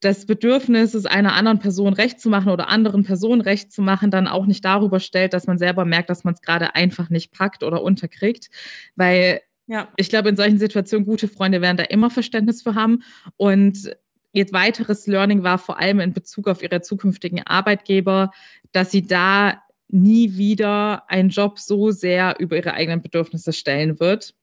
das 0.00 0.26
Bedürfnis, 0.26 0.94
es 0.94 1.06
einer 1.06 1.34
anderen 1.34 1.60
Person 1.60 1.92
recht 1.92 2.20
zu 2.20 2.28
machen 2.28 2.50
oder 2.50 2.68
anderen 2.68 3.04
Personen 3.04 3.40
recht 3.40 3.72
zu 3.72 3.82
machen, 3.82 4.10
dann 4.10 4.26
auch 4.26 4.46
nicht 4.46 4.64
darüber 4.64 4.98
stellt, 5.00 5.32
dass 5.32 5.46
man 5.46 5.58
selber 5.58 5.84
merkt, 5.84 6.10
dass 6.10 6.24
man 6.24 6.34
es 6.34 6.42
gerade 6.42 6.74
einfach 6.74 7.08
nicht 7.08 7.32
packt 7.32 7.62
oder 7.62 7.82
unterkriegt. 7.82 8.50
Weil 8.96 9.40
ja. 9.68 9.88
ich 9.96 10.08
glaube, 10.08 10.28
in 10.28 10.36
solchen 10.36 10.58
Situationen 10.58 11.06
gute 11.06 11.28
Freunde 11.28 11.62
werden 11.62 11.76
da 11.76 11.84
immer 11.84 12.10
Verständnis 12.10 12.62
für 12.62 12.74
haben. 12.74 13.02
Und 13.36 13.96
Ihr 14.32 14.46
weiteres 14.52 15.06
Learning 15.06 15.42
war 15.42 15.58
vor 15.58 15.78
allem 15.78 16.00
in 16.00 16.12
Bezug 16.12 16.48
auf 16.48 16.62
ihre 16.62 16.80
zukünftigen 16.80 17.46
Arbeitgeber, 17.46 18.30
dass 18.72 18.90
sie 18.90 19.06
da 19.06 19.62
nie 19.88 20.36
wieder 20.36 21.10
einen 21.10 21.28
Job 21.28 21.58
so 21.58 21.90
sehr 21.90 22.36
über 22.40 22.56
ihre 22.56 22.72
eigenen 22.72 23.02
Bedürfnisse 23.02 23.52
stellen 23.52 24.00
wird. 24.00 24.34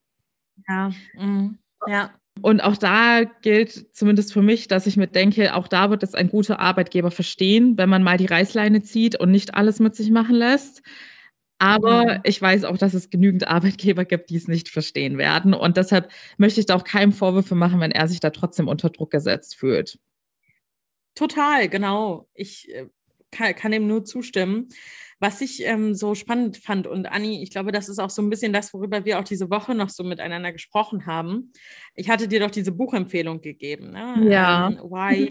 Ja, 0.67 0.91
mm, 1.15 1.57
ja. 1.87 2.11
Und 2.41 2.61
auch 2.61 2.77
da 2.77 3.23
gilt 3.23 3.95
zumindest 3.95 4.31
für 4.31 4.41
mich, 4.41 4.67
dass 4.67 4.87
ich 4.87 4.95
mit 4.95 5.15
denke, 5.15 5.55
auch 5.55 5.67
da 5.67 5.89
wird 5.89 6.03
es 6.03 6.15
ein 6.15 6.29
guter 6.29 6.59
Arbeitgeber 6.59 7.11
verstehen, 7.11 7.77
wenn 7.77 7.89
man 7.89 8.03
mal 8.03 8.17
die 8.17 8.27
Reißleine 8.27 8.81
zieht 8.81 9.19
und 9.19 9.31
nicht 9.31 9.55
alles 9.55 9.79
mit 9.79 9.95
sich 9.95 10.09
machen 10.11 10.35
lässt. 10.35 10.81
Aber 11.59 12.05
mhm. 12.05 12.19
ich 12.23 12.41
weiß 12.41 12.63
auch, 12.63 12.77
dass 12.77 12.93
es 12.93 13.09
genügend 13.09 13.47
Arbeitgeber 13.47 14.05
gibt, 14.05 14.29
die 14.29 14.37
es 14.37 14.47
nicht 14.47 14.69
verstehen 14.69 15.17
werden. 15.17 15.53
Und 15.53 15.77
deshalb 15.77 16.09
möchte 16.37 16.61
ich 16.61 16.65
da 16.65 16.75
auch 16.75 16.85
keinem 16.85 17.11
Vorwürfe 17.11 17.53
machen, 17.53 17.81
wenn 17.81 17.91
er 17.91 18.07
sich 18.07 18.21
da 18.21 18.29
trotzdem 18.29 18.67
unter 18.67 18.89
Druck 18.89 19.11
gesetzt 19.11 19.55
fühlt. 19.57 19.99
Total, 21.15 21.67
genau. 21.67 22.29
Ich 22.33 22.73
äh, 22.73 22.87
kann, 23.31 23.53
kann 23.55 23.71
dem 23.73 23.87
nur 23.87 24.05
zustimmen. 24.05 24.69
Was 25.19 25.41
ich 25.41 25.65
ähm, 25.65 25.95
so 25.95 26.15
spannend 26.15 26.55
fand, 26.55 26.87
und 26.87 27.05
Anni, 27.05 27.43
ich 27.43 27.51
glaube, 27.51 27.73
das 27.73 27.89
ist 27.89 27.99
auch 27.99 28.09
so 28.09 28.21
ein 28.21 28.29
bisschen 28.29 28.53
das, 28.53 28.73
worüber 28.73 29.03
wir 29.03 29.19
auch 29.19 29.25
diese 29.25 29.49
Woche 29.49 29.75
noch 29.75 29.89
so 29.89 30.05
miteinander 30.05 30.53
gesprochen 30.53 31.05
haben. 31.05 31.51
Ich 31.93 32.09
hatte 32.09 32.29
dir 32.29 32.39
doch 32.39 32.51
diese 32.51 32.71
Buchempfehlung 32.71 33.41
gegeben. 33.41 33.91
Ne? 33.91 34.29
Ja. 34.31 34.69
Ähm, 34.69 34.77
why 34.77 35.29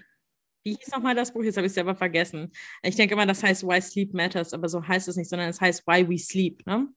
wie 0.63 0.75
hieß 0.75 0.91
nochmal 0.91 1.15
das 1.15 1.33
Buch? 1.33 1.43
Jetzt 1.43 1.57
habe 1.57 1.65
ich 1.65 1.71
es 1.71 1.75
selber 1.75 1.95
vergessen. 1.95 2.51
Ich 2.83 2.95
denke 2.95 3.13
immer, 3.13 3.25
das 3.25 3.43
heißt 3.43 3.63
Why 3.63 3.81
Sleep 3.81 4.13
Matters, 4.13 4.53
aber 4.53 4.69
so 4.69 4.85
heißt 4.85 5.07
es 5.07 5.15
nicht, 5.15 5.29
sondern 5.29 5.49
es 5.49 5.61
heißt 5.61 5.87
Why 5.87 6.07
We 6.07 6.17
Sleep. 6.17 6.65
Ne? 6.65 6.87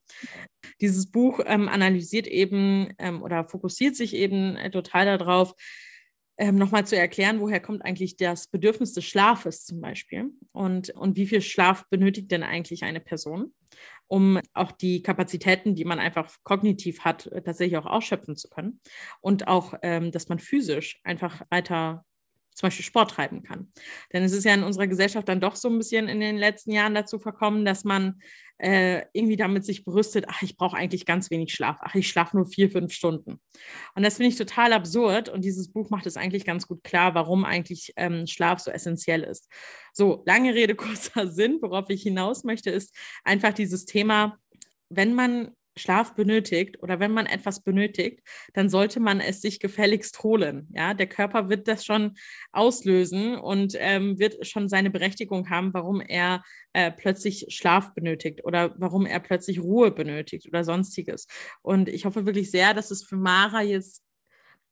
Dieses 0.81 1.11
Buch 1.11 1.40
ähm, 1.46 1.68
analysiert 1.68 2.27
eben 2.27 2.92
ähm, 2.98 3.22
oder 3.22 3.48
fokussiert 3.48 3.96
sich 3.96 4.14
eben 4.14 4.57
äh, 4.57 4.70
total 4.70 5.07
darauf, 5.07 5.55
ähm, 6.38 6.57
nochmal 6.57 6.87
zu 6.87 6.96
erklären, 6.96 7.40
woher 7.40 7.61
kommt 7.61 7.85
eigentlich 7.85 8.16
das 8.16 8.48
Bedürfnis 8.48 8.94
des 8.94 9.05
Schlafes 9.05 9.64
zum 9.64 9.81
Beispiel 9.81 10.31
und, 10.53 10.90
und 10.90 11.16
wie 11.16 11.27
viel 11.27 11.42
Schlaf 11.42 11.88
benötigt 11.88 12.31
denn 12.31 12.42
eigentlich 12.42 12.85
eine 12.85 13.01
Person, 13.01 13.55
um 14.09 14.40
auch 14.55 14.72
die 14.72 15.03
Kapazitäten, 15.03 15.75
die 15.75 15.85
man 15.85 15.98
einfach 15.98 16.35
kognitiv 16.42 17.01
hat, 17.01 17.27
äh, 17.27 17.42
tatsächlich 17.42 17.77
auch 17.77 17.87
ausschöpfen 17.87 18.37
zu 18.37 18.48
können 18.48 18.81
und 19.20 19.46
auch, 19.46 19.75
ähm, 19.83 20.11
dass 20.11 20.29
man 20.29 20.38
physisch 20.38 21.01
einfach 21.05 21.42
weiter 21.51 22.05
zum 22.55 22.67
Beispiel 22.67 22.85
Sport 22.85 23.12
treiben 23.12 23.43
kann. 23.43 23.73
Denn 24.12 24.23
es 24.23 24.33
ist 24.33 24.45
ja 24.45 24.55
in 24.55 24.62
unserer 24.62 24.87
Gesellschaft 24.87 25.29
dann 25.29 25.41
doch 25.41 25.57
so 25.57 25.69
ein 25.69 25.79
bisschen 25.79 26.09
in 26.09 26.21
den 26.21 26.37
letzten 26.37 26.73
Jahren 26.73 26.95
dazu 26.95 27.19
verkommen, 27.19 27.65
dass 27.65 27.85
man 27.85 28.21
äh, 28.59 29.05
irgendwie 29.12 29.37
damit 29.37 29.65
sich 29.65 29.85
brüstet, 29.85 30.27
ach, 30.29 30.43
ich 30.43 30.57
brauche 30.57 30.77
eigentlich 30.77 31.05
ganz 31.05 31.31
wenig 31.31 31.53
Schlaf, 31.53 31.79
ach, 31.81 31.95
ich 31.97 32.09
schlafe 32.09 32.37
nur 32.37 32.47
vier, 32.47 32.71
fünf 32.71 32.93
Stunden. 32.93 33.41
Und 33.95 34.03
das 34.05 34.17
finde 34.17 34.29
ich 34.29 34.37
total 34.37 34.73
absurd 34.73 35.29
und 35.29 35.45
dieses 35.45 35.73
Buch 35.73 35.91
macht 35.91 36.07
es 36.07 36.17
eigentlich 36.17 36.45
ganz 36.45 36.69
gut 36.69 36.85
klar, 36.85 37.15
warum 37.15 37.45
eigentlich 37.45 37.93
ähm, 37.97 38.27
Schlaf 38.27 38.61
so 38.61 38.71
essentiell 38.71 39.23
ist. 39.23 39.51
So, 39.93 40.23
lange 40.27 40.55
Rede, 40.55 40.75
kurzer 40.77 41.27
Sinn, 41.27 41.59
worauf 41.61 41.91
ich 41.91 42.03
hinaus 42.03 42.45
möchte, 42.45 42.71
ist 42.71 42.95
einfach 43.25 43.53
dieses 43.53 43.85
Thema, 43.85 44.38
wenn 44.88 45.15
man 45.15 45.51
Schlaf 45.77 46.15
benötigt 46.15 46.83
oder 46.83 47.01
wenn 47.01 47.13
man 47.13 47.27
etwas 47.27 47.63
benötigt, 47.63 48.21
dann 48.55 48.69
sollte 48.69 49.01
man 49.01 49.21
es 49.21 49.41
sich 49.41 49.61
gefälligst 49.61 50.23
holen. 50.23 50.69
Ja, 50.75 50.95
der 50.95 51.07
Körper 51.07 51.49
wird 51.49 51.69
das 51.69 51.85
schon 51.85 52.17
auslösen 52.53 53.37
und 53.37 53.75
ähm, 53.79 54.19
wird 54.19 54.47
schon 54.47 54.69
seine 54.69 54.91
Berechtigung 54.91 55.51
haben, 55.51 55.73
warum 55.75 56.01
er 56.01 56.43
äh, 56.73 56.91
plötzlich 56.91 57.47
Schlaf 57.49 57.95
benötigt 57.95 58.45
oder 58.45 58.75
warum 58.79 59.07
er 59.07 59.21
plötzlich 59.21 59.61
Ruhe 59.61 59.91
benötigt 59.91 60.49
oder 60.49 60.65
sonstiges. 60.65 61.27
Und 61.63 61.89
ich 61.89 62.05
hoffe 62.05 62.27
wirklich 62.27 62.51
sehr, 62.51 62.75
dass 62.75 62.91
es 62.91 63.03
für 63.03 63.17
Mara 63.17 63.63
jetzt 63.63 64.03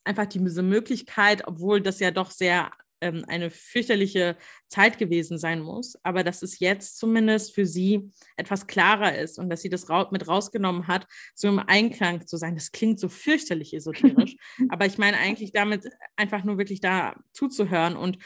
einfach 0.04 0.26
diese 0.26 0.62
Möglichkeit, 0.62 1.46
obwohl 1.46 1.80
das 1.80 2.00
ja 2.00 2.10
doch 2.10 2.30
sehr 2.30 2.70
ähm, 3.00 3.24
eine 3.28 3.50
fürchterliche 3.50 4.36
Zeit 4.68 4.98
gewesen 4.98 5.38
sein 5.38 5.60
muss, 5.60 5.96
aber 6.04 6.22
dass 6.24 6.42
es 6.42 6.58
jetzt 6.58 6.98
zumindest 6.98 7.54
für 7.54 7.66
sie 7.66 8.10
etwas 8.36 8.66
klarer 8.66 9.16
ist 9.16 9.38
und 9.38 9.50
dass 9.50 9.62
sie 9.62 9.68
das 9.68 9.88
ra 9.88 10.08
mit 10.10 10.28
rausgenommen 10.28 10.86
hat, 10.86 11.06
so 11.34 11.48
im 11.48 11.58
Einklang 11.58 12.26
zu 12.26 12.36
sein. 12.36 12.54
Das 12.54 12.72
klingt 12.72 13.00
so 13.00 13.08
fürchterlich 13.08 13.74
esoterisch, 13.74 14.36
aber 14.68 14.86
ich 14.86 14.98
meine 14.98 15.16
eigentlich 15.18 15.52
damit 15.52 15.88
einfach 16.16 16.44
nur 16.44 16.58
wirklich 16.58 16.80
da 16.80 17.16
zuzuhören 17.32 17.96
und 17.96 18.18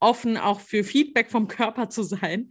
offen 0.00 0.36
auch 0.36 0.60
für 0.60 0.84
Feedback 0.84 1.30
vom 1.30 1.48
Körper 1.48 1.88
zu 1.88 2.02
sein. 2.02 2.50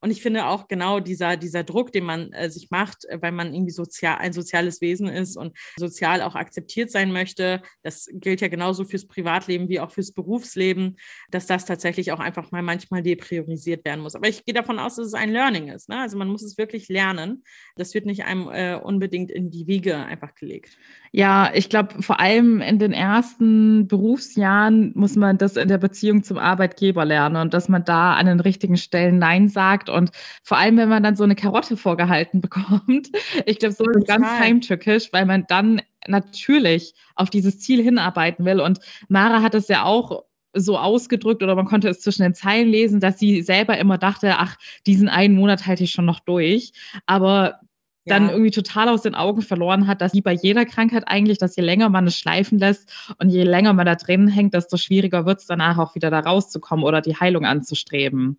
Und 0.00 0.10
ich 0.10 0.22
finde 0.22 0.46
auch 0.46 0.68
genau 0.68 1.00
dieser, 1.00 1.36
dieser 1.36 1.64
Druck, 1.64 1.92
den 1.92 2.04
man 2.04 2.32
äh, 2.32 2.50
sich 2.50 2.70
macht, 2.70 3.04
äh, 3.06 3.20
weil 3.20 3.32
man 3.32 3.52
irgendwie 3.52 3.72
sozial, 3.72 4.18
ein 4.18 4.32
soziales 4.32 4.80
Wesen 4.80 5.08
ist 5.08 5.36
und 5.36 5.56
sozial 5.76 6.22
auch 6.22 6.34
akzeptiert 6.34 6.90
sein 6.90 7.12
möchte, 7.12 7.62
das 7.82 8.08
gilt 8.12 8.40
ja 8.40 8.48
genauso 8.48 8.84
fürs 8.84 9.06
Privatleben 9.06 9.68
wie 9.68 9.80
auch 9.80 9.90
fürs 9.90 10.12
Berufsleben, 10.12 10.96
dass 11.30 11.46
das 11.46 11.64
tatsächlich 11.64 12.12
auch 12.12 12.20
einfach 12.20 12.50
mal 12.50 12.62
manchmal 12.62 13.02
depriorisiert 13.02 13.84
werden 13.84 14.00
muss. 14.00 14.14
Aber 14.14 14.28
ich 14.28 14.44
gehe 14.44 14.54
davon 14.54 14.78
aus, 14.78 14.96
dass 14.96 15.06
es 15.08 15.14
ein 15.14 15.30
Learning 15.30 15.68
ist. 15.68 15.88
Ne? 15.88 15.98
Also 15.98 16.16
man 16.16 16.28
muss 16.28 16.42
es 16.42 16.58
wirklich 16.58 16.88
lernen. 16.88 17.42
Das 17.76 17.94
wird 17.94 18.06
nicht 18.06 18.24
einem 18.24 18.48
äh, 18.48 18.76
unbedingt 18.76 19.30
in 19.30 19.50
die 19.50 19.66
Wiege 19.66 19.96
einfach 19.96 20.34
gelegt. 20.34 20.78
Ja, 21.16 21.52
ich 21.54 21.68
glaube, 21.68 22.02
vor 22.02 22.18
allem 22.18 22.60
in 22.60 22.80
den 22.80 22.92
ersten 22.92 23.86
Berufsjahren 23.86 24.90
muss 24.96 25.14
man 25.14 25.38
das 25.38 25.56
in 25.56 25.68
der 25.68 25.78
Beziehung 25.78 26.24
zum 26.24 26.38
Arbeitgeber 26.38 27.04
lernen 27.04 27.36
und 27.36 27.54
dass 27.54 27.68
man 27.68 27.84
da 27.84 28.14
an 28.14 28.26
den 28.26 28.40
richtigen 28.40 28.76
Stellen 28.76 29.18
Nein 29.18 29.46
sagt 29.46 29.88
und 29.88 30.10
vor 30.42 30.58
allem, 30.58 30.76
wenn 30.76 30.88
man 30.88 31.04
dann 31.04 31.14
so 31.14 31.22
eine 31.22 31.36
Karotte 31.36 31.76
vorgehalten 31.76 32.40
bekommt. 32.40 33.12
Ich 33.46 33.60
glaube, 33.60 33.76
so 33.76 33.88
ist 33.88 34.08
ganz 34.08 34.26
heimtückisch, 34.26 35.12
weil 35.12 35.24
man 35.24 35.44
dann 35.46 35.82
natürlich 36.08 36.94
auf 37.14 37.30
dieses 37.30 37.60
Ziel 37.60 37.80
hinarbeiten 37.80 38.44
will. 38.44 38.58
Und 38.58 38.80
Mara 39.06 39.40
hat 39.40 39.54
es 39.54 39.68
ja 39.68 39.84
auch 39.84 40.24
so 40.52 40.76
ausgedrückt 40.76 41.44
oder 41.44 41.54
man 41.54 41.66
konnte 41.66 41.88
es 41.88 42.00
zwischen 42.00 42.22
den 42.22 42.34
Zeilen 42.34 42.68
lesen, 42.68 42.98
dass 42.98 43.20
sie 43.20 43.42
selber 43.42 43.78
immer 43.78 43.98
dachte, 43.98 44.34
ach, 44.38 44.56
diesen 44.84 45.08
einen 45.08 45.36
Monat 45.36 45.64
halte 45.64 45.84
ich 45.84 45.92
schon 45.92 46.06
noch 46.06 46.18
durch. 46.18 46.72
Aber 47.06 47.60
dann 48.04 48.28
irgendwie 48.28 48.50
total 48.50 48.88
aus 48.88 49.02
den 49.02 49.14
Augen 49.14 49.42
verloren 49.42 49.86
hat, 49.86 50.00
dass 50.00 50.12
wie 50.12 50.20
bei 50.20 50.32
jeder 50.32 50.66
Krankheit 50.66 51.04
eigentlich, 51.06 51.38
dass 51.38 51.56
je 51.56 51.62
länger 51.62 51.88
man 51.88 52.06
es 52.06 52.18
schleifen 52.18 52.58
lässt 52.58 53.14
und 53.18 53.30
je 53.30 53.44
länger 53.44 53.72
man 53.72 53.86
da 53.86 53.94
drin 53.94 54.28
hängt, 54.28 54.54
desto 54.54 54.76
schwieriger 54.76 55.26
wird 55.26 55.40
es 55.40 55.46
danach 55.46 55.78
auch 55.78 55.94
wieder 55.94 56.10
da 56.10 56.20
rauszukommen 56.20 56.84
oder 56.84 57.00
die 57.00 57.16
Heilung 57.16 57.44
anzustreben. 57.44 58.38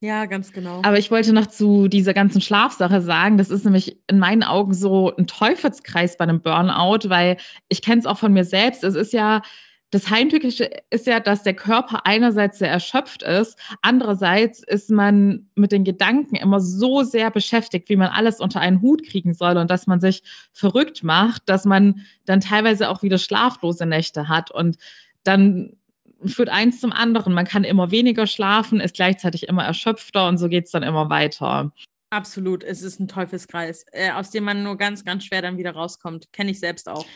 Ja, 0.00 0.26
ganz 0.26 0.52
genau. 0.52 0.80
Aber 0.84 0.98
ich 0.98 1.10
wollte 1.10 1.32
noch 1.32 1.46
zu 1.46 1.88
dieser 1.88 2.14
ganzen 2.14 2.40
Schlafsache 2.40 3.00
sagen, 3.00 3.36
das 3.36 3.50
ist 3.50 3.64
nämlich 3.64 3.98
in 4.06 4.20
meinen 4.20 4.44
Augen 4.44 4.72
so 4.72 5.14
ein 5.16 5.26
Teufelskreis 5.26 6.16
bei 6.16 6.22
einem 6.22 6.40
Burnout, 6.40 7.08
weil 7.08 7.36
ich 7.68 7.82
kenne 7.82 7.98
es 7.98 8.06
auch 8.06 8.18
von 8.18 8.32
mir 8.32 8.44
selbst. 8.44 8.84
Es 8.84 8.94
ist 8.94 9.12
ja, 9.12 9.42
das 9.90 10.10
Heimtückische 10.10 10.70
ist 10.90 11.06
ja, 11.06 11.18
dass 11.18 11.42
der 11.42 11.54
Körper 11.54 12.04
einerseits 12.04 12.58
sehr 12.58 12.70
erschöpft 12.70 13.22
ist, 13.22 13.58
andererseits 13.80 14.62
ist 14.62 14.90
man 14.90 15.48
mit 15.54 15.72
den 15.72 15.84
Gedanken 15.84 16.36
immer 16.36 16.60
so 16.60 17.02
sehr 17.02 17.30
beschäftigt, 17.30 17.88
wie 17.88 17.96
man 17.96 18.08
alles 18.08 18.40
unter 18.40 18.60
einen 18.60 18.82
Hut 18.82 19.02
kriegen 19.04 19.32
soll 19.32 19.56
und 19.56 19.70
dass 19.70 19.86
man 19.86 20.00
sich 20.00 20.22
verrückt 20.52 21.02
macht, 21.02 21.48
dass 21.48 21.64
man 21.64 22.02
dann 22.26 22.40
teilweise 22.40 22.90
auch 22.90 23.02
wieder 23.02 23.18
schlaflose 23.18 23.86
Nächte 23.86 24.28
hat 24.28 24.50
und 24.50 24.76
dann 25.24 25.76
führt 26.24 26.50
eins 26.50 26.80
zum 26.80 26.92
anderen. 26.92 27.32
Man 27.32 27.46
kann 27.46 27.64
immer 27.64 27.90
weniger 27.90 28.26
schlafen, 28.26 28.80
ist 28.80 28.96
gleichzeitig 28.96 29.48
immer 29.48 29.64
erschöpfter 29.64 30.28
und 30.28 30.36
so 30.36 30.48
geht 30.48 30.66
es 30.66 30.70
dann 30.72 30.82
immer 30.82 31.08
weiter. 31.08 31.72
Absolut, 32.10 32.64
es 32.64 32.82
ist 32.82 33.00
ein 33.00 33.08
Teufelskreis, 33.08 33.84
äh, 33.92 34.10
aus 34.10 34.30
dem 34.30 34.44
man 34.44 34.62
nur 34.62 34.76
ganz, 34.76 35.04
ganz 35.04 35.24
schwer 35.24 35.42
dann 35.42 35.58
wieder 35.58 35.72
rauskommt. 35.72 36.32
Kenne 36.32 36.50
ich 36.50 36.60
selbst 36.60 36.88
auch. 36.88 37.06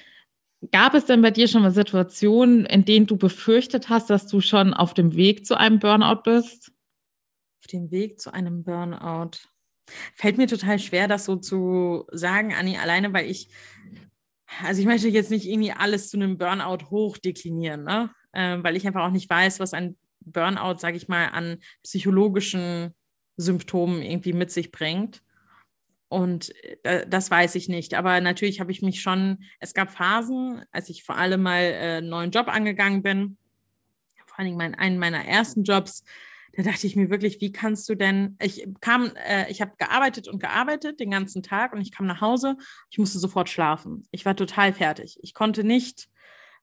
Gab 0.70 0.94
es 0.94 1.06
denn 1.06 1.22
bei 1.22 1.32
dir 1.32 1.48
schon 1.48 1.62
mal 1.62 1.72
Situationen, 1.72 2.66
in 2.66 2.84
denen 2.84 3.06
du 3.06 3.16
befürchtet 3.16 3.88
hast, 3.88 4.10
dass 4.10 4.26
du 4.28 4.40
schon 4.40 4.74
auf 4.74 4.94
dem 4.94 5.16
Weg 5.16 5.44
zu 5.44 5.56
einem 5.58 5.80
Burnout 5.80 6.22
bist? 6.22 6.72
Auf 7.60 7.66
dem 7.66 7.90
Weg 7.90 8.20
zu 8.20 8.32
einem 8.32 8.62
Burnout. 8.62 9.38
Fällt 10.14 10.38
mir 10.38 10.46
total 10.46 10.78
schwer, 10.78 11.08
das 11.08 11.24
so 11.24 11.36
zu 11.36 12.06
sagen, 12.12 12.54
Anni, 12.54 12.76
alleine, 12.76 13.12
weil 13.12 13.28
ich, 13.28 13.48
also 14.62 14.80
ich 14.80 14.86
möchte 14.86 15.08
jetzt 15.08 15.32
nicht 15.32 15.46
irgendwie 15.46 15.72
alles 15.72 16.10
zu 16.10 16.16
einem 16.16 16.38
Burnout 16.38 16.90
hochdeklinieren, 16.90 17.82
ne? 17.82 18.10
Äh, 18.32 18.58
weil 18.62 18.76
ich 18.76 18.86
einfach 18.86 19.04
auch 19.04 19.10
nicht 19.10 19.28
weiß, 19.28 19.58
was 19.58 19.74
ein 19.74 19.96
Burnout, 20.20 20.78
sage 20.78 20.96
ich 20.96 21.08
mal, 21.08 21.26
an 21.26 21.58
psychologischen 21.82 22.94
Symptomen 23.36 24.02
irgendwie 24.02 24.32
mit 24.32 24.52
sich 24.52 24.70
bringt. 24.70 25.22
Und 26.12 26.52
äh, 26.84 27.06
das 27.08 27.30
weiß 27.30 27.54
ich 27.54 27.70
nicht. 27.70 27.94
Aber 27.94 28.20
natürlich 28.20 28.60
habe 28.60 28.70
ich 28.70 28.82
mich 28.82 29.00
schon, 29.00 29.44
es 29.60 29.72
gab 29.72 29.90
Phasen, 29.90 30.62
als 30.70 30.90
ich 30.90 31.04
vor 31.04 31.16
allem 31.16 31.42
mal 31.42 31.62
äh, 31.62 31.96
einen 31.96 32.10
neuen 32.10 32.30
Job 32.30 32.48
angegangen 32.48 33.02
bin, 33.02 33.38
vor 34.26 34.44
Dingen 34.44 34.58
mein, 34.58 34.74
einen 34.74 34.98
meiner 34.98 35.24
ersten 35.24 35.64
Jobs, 35.64 36.04
da 36.54 36.64
dachte 36.64 36.86
ich 36.86 36.96
mir 36.96 37.08
wirklich, 37.08 37.40
wie 37.40 37.50
kannst 37.50 37.88
du 37.88 37.94
denn, 37.94 38.36
ich 38.42 38.68
kam, 38.82 39.10
äh, 39.26 39.50
ich 39.50 39.62
habe 39.62 39.72
gearbeitet 39.78 40.28
und 40.28 40.38
gearbeitet 40.38 41.00
den 41.00 41.10
ganzen 41.10 41.42
Tag 41.42 41.72
und 41.72 41.80
ich 41.80 41.92
kam 41.92 42.04
nach 42.04 42.20
Hause, 42.20 42.58
ich 42.90 42.98
musste 42.98 43.18
sofort 43.18 43.48
schlafen. 43.48 44.06
Ich 44.10 44.26
war 44.26 44.36
total 44.36 44.74
fertig. 44.74 45.18
Ich 45.22 45.32
konnte 45.32 45.64
nicht 45.64 46.10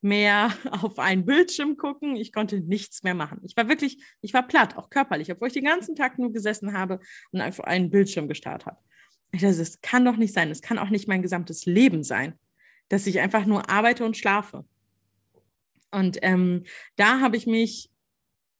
mehr 0.01 0.51
auf 0.69 0.99
einen 0.99 1.25
Bildschirm 1.25 1.75
gucken. 1.75 2.17
Ich 2.17 2.33
konnte 2.33 2.59
nichts 2.59 3.01
mehr 3.01 3.15
machen. 3.15 3.39
Ich 3.43 3.57
war 3.57 3.67
wirklich, 3.67 3.97
ich 4.21 4.35
war 4.35 4.47
platt, 4.47 4.77
auch 4.77 4.91
körperlich, 4.91 5.31
obwohl 5.31 5.47
ich 5.47 5.55
den 5.55 5.65
ganzen 5.65 5.95
Tag 5.95 6.19
nur 6.19 6.31
gesessen 6.31 6.73
habe 6.73 6.99
und 7.31 7.41
einfach 7.41 7.63
einen 7.63 7.89
Bildschirm 7.89 8.27
gestarrt 8.27 8.67
habe. 8.67 8.77
Ich 9.31 9.41
dachte, 9.41 9.57
das 9.57 9.81
kann 9.81 10.05
doch 10.05 10.17
nicht 10.17 10.33
sein. 10.33 10.49
Es 10.49 10.61
kann 10.61 10.79
auch 10.79 10.89
nicht 10.89 11.07
mein 11.07 11.21
gesamtes 11.21 11.65
Leben 11.65 12.03
sein, 12.03 12.37
dass 12.87 13.07
ich 13.07 13.19
einfach 13.19 13.45
nur 13.45 13.69
arbeite 13.69 14.05
und 14.05 14.17
schlafe. 14.17 14.65
Und 15.91 16.19
ähm, 16.21 16.63
da 16.95 17.19
habe 17.19 17.37
ich 17.37 17.47
mich, 17.47 17.91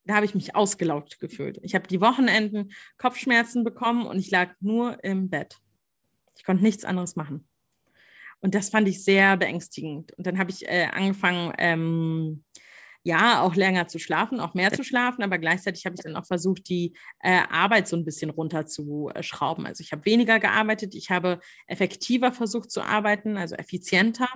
da 0.05 0.15
habe 0.15 0.25
ich 0.25 0.35
mich 0.35 0.55
ausgelaugt 0.55 1.19
gefühlt. 1.19 1.59
Ich 1.63 1.75
habe 1.75 1.87
die 1.87 2.01
Wochenenden 2.01 2.71
Kopfschmerzen 2.97 3.63
bekommen 3.63 4.05
und 4.05 4.19
ich 4.19 4.31
lag 4.31 4.53
nur 4.59 5.03
im 5.03 5.29
Bett. 5.29 5.57
Ich 6.35 6.43
konnte 6.43 6.63
nichts 6.63 6.85
anderes 6.85 7.15
machen. 7.15 7.47
Und 8.41 8.55
das 8.55 8.69
fand 8.69 8.87
ich 8.87 9.03
sehr 9.03 9.37
beängstigend. 9.37 10.13
Und 10.13 10.25
dann 10.25 10.39
habe 10.39 10.51
ich 10.51 10.67
äh, 10.67 10.87
angefangen, 10.91 11.53
ähm, 11.57 12.43
ja, 13.09 13.41
auch 13.41 13.55
länger 13.55 13.87
zu 13.87 13.97
schlafen, 13.97 14.39
auch 14.39 14.53
mehr 14.53 14.71
zu 14.71 14.83
schlafen, 14.83 15.23
aber 15.23 15.39
gleichzeitig 15.39 15.85
habe 15.85 15.95
ich 15.95 16.03
dann 16.03 16.15
auch 16.15 16.27
versucht, 16.27 16.69
die 16.69 16.93
äh, 17.21 17.41
Arbeit 17.49 17.87
so 17.87 17.97
ein 17.97 18.05
bisschen 18.05 18.29
runterzuschrauben. 18.29 19.65
Also 19.65 19.81
ich 19.81 19.91
habe 19.91 20.05
weniger 20.05 20.39
gearbeitet, 20.39 20.93
ich 20.93 21.09
habe 21.09 21.39
effektiver 21.65 22.31
versucht 22.31 22.69
zu 22.69 22.81
arbeiten, 22.83 23.35
also 23.35 23.55
effizienter. 23.55 24.29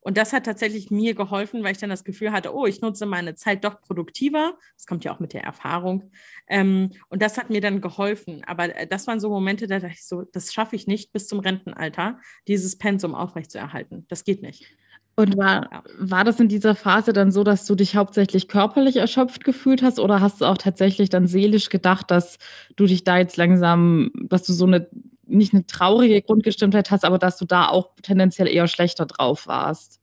Und 0.00 0.18
das 0.18 0.32
hat 0.32 0.44
tatsächlich 0.44 0.90
mir 0.90 1.14
geholfen, 1.14 1.62
weil 1.62 1.72
ich 1.72 1.78
dann 1.78 1.88
das 1.88 2.04
Gefühl 2.04 2.32
hatte, 2.32 2.54
oh, 2.54 2.66
ich 2.66 2.82
nutze 2.82 3.06
meine 3.06 3.34
Zeit 3.36 3.64
doch 3.64 3.80
produktiver. 3.80 4.58
Das 4.76 4.86
kommt 4.86 5.04
ja 5.04 5.14
auch 5.14 5.20
mit 5.20 5.32
der 5.32 5.44
Erfahrung. 5.44 6.10
Ähm, 6.48 6.90
und 7.08 7.22
das 7.22 7.38
hat 7.38 7.50
mir 7.50 7.60
dann 7.60 7.80
geholfen. 7.80 8.42
Aber 8.44 8.76
äh, 8.76 8.86
das 8.86 9.06
waren 9.06 9.20
so 9.20 9.30
Momente, 9.30 9.66
da 9.68 9.78
dachte 9.78 9.94
ich 9.94 10.04
so, 10.04 10.22
das 10.22 10.52
schaffe 10.52 10.76
ich 10.76 10.86
nicht 10.86 11.12
bis 11.12 11.28
zum 11.28 11.38
Rentenalter, 11.38 12.18
dieses 12.48 12.76
Pensum 12.76 13.14
aufrechtzuerhalten. 13.14 14.04
Das 14.08 14.24
geht 14.24 14.42
nicht. 14.42 14.66
Und 15.14 15.36
war, 15.36 15.84
war 15.98 16.24
das 16.24 16.40
in 16.40 16.48
dieser 16.48 16.74
Phase 16.74 17.12
dann 17.12 17.30
so, 17.32 17.44
dass 17.44 17.66
du 17.66 17.74
dich 17.74 17.96
hauptsächlich 17.96 18.48
körperlich 18.48 18.96
erschöpft 18.96 19.44
gefühlt 19.44 19.82
hast 19.82 19.98
oder 19.98 20.20
hast 20.20 20.40
du 20.40 20.46
auch 20.46 20.56
tatsächlich 20.56 21.10
dann 21.10 21.26
seelisch 21.26 21.68
gedacht, 21.68 22.10
dass 22.10 22.38
du 22.76 22.86
dich 22.86 23.04
da 23.04 23.18
jetzt 23.18 23.36
langsam, 23.36 24.10
dass 24.14 24.44
du 24.44 24.54
so 24.54 24.64
eine, 24.64 24.88
nicht 25.26 25.52
eine 25.52 25.66
traurige 25.66 26.22
Grundgestimmtheit 26.22 26.90
hast, 26.90 27.04
aber 27.04 27.18
dass 27.18 27.36
du 27.36 27.44
da 27.44 27.68
auch 27.68 27.94
tendenziell 28.02 28.48
eher 28.48 28.68
schlechter 28.68 29.04
drauf 29.04 29.46
warst? 29.46 30.00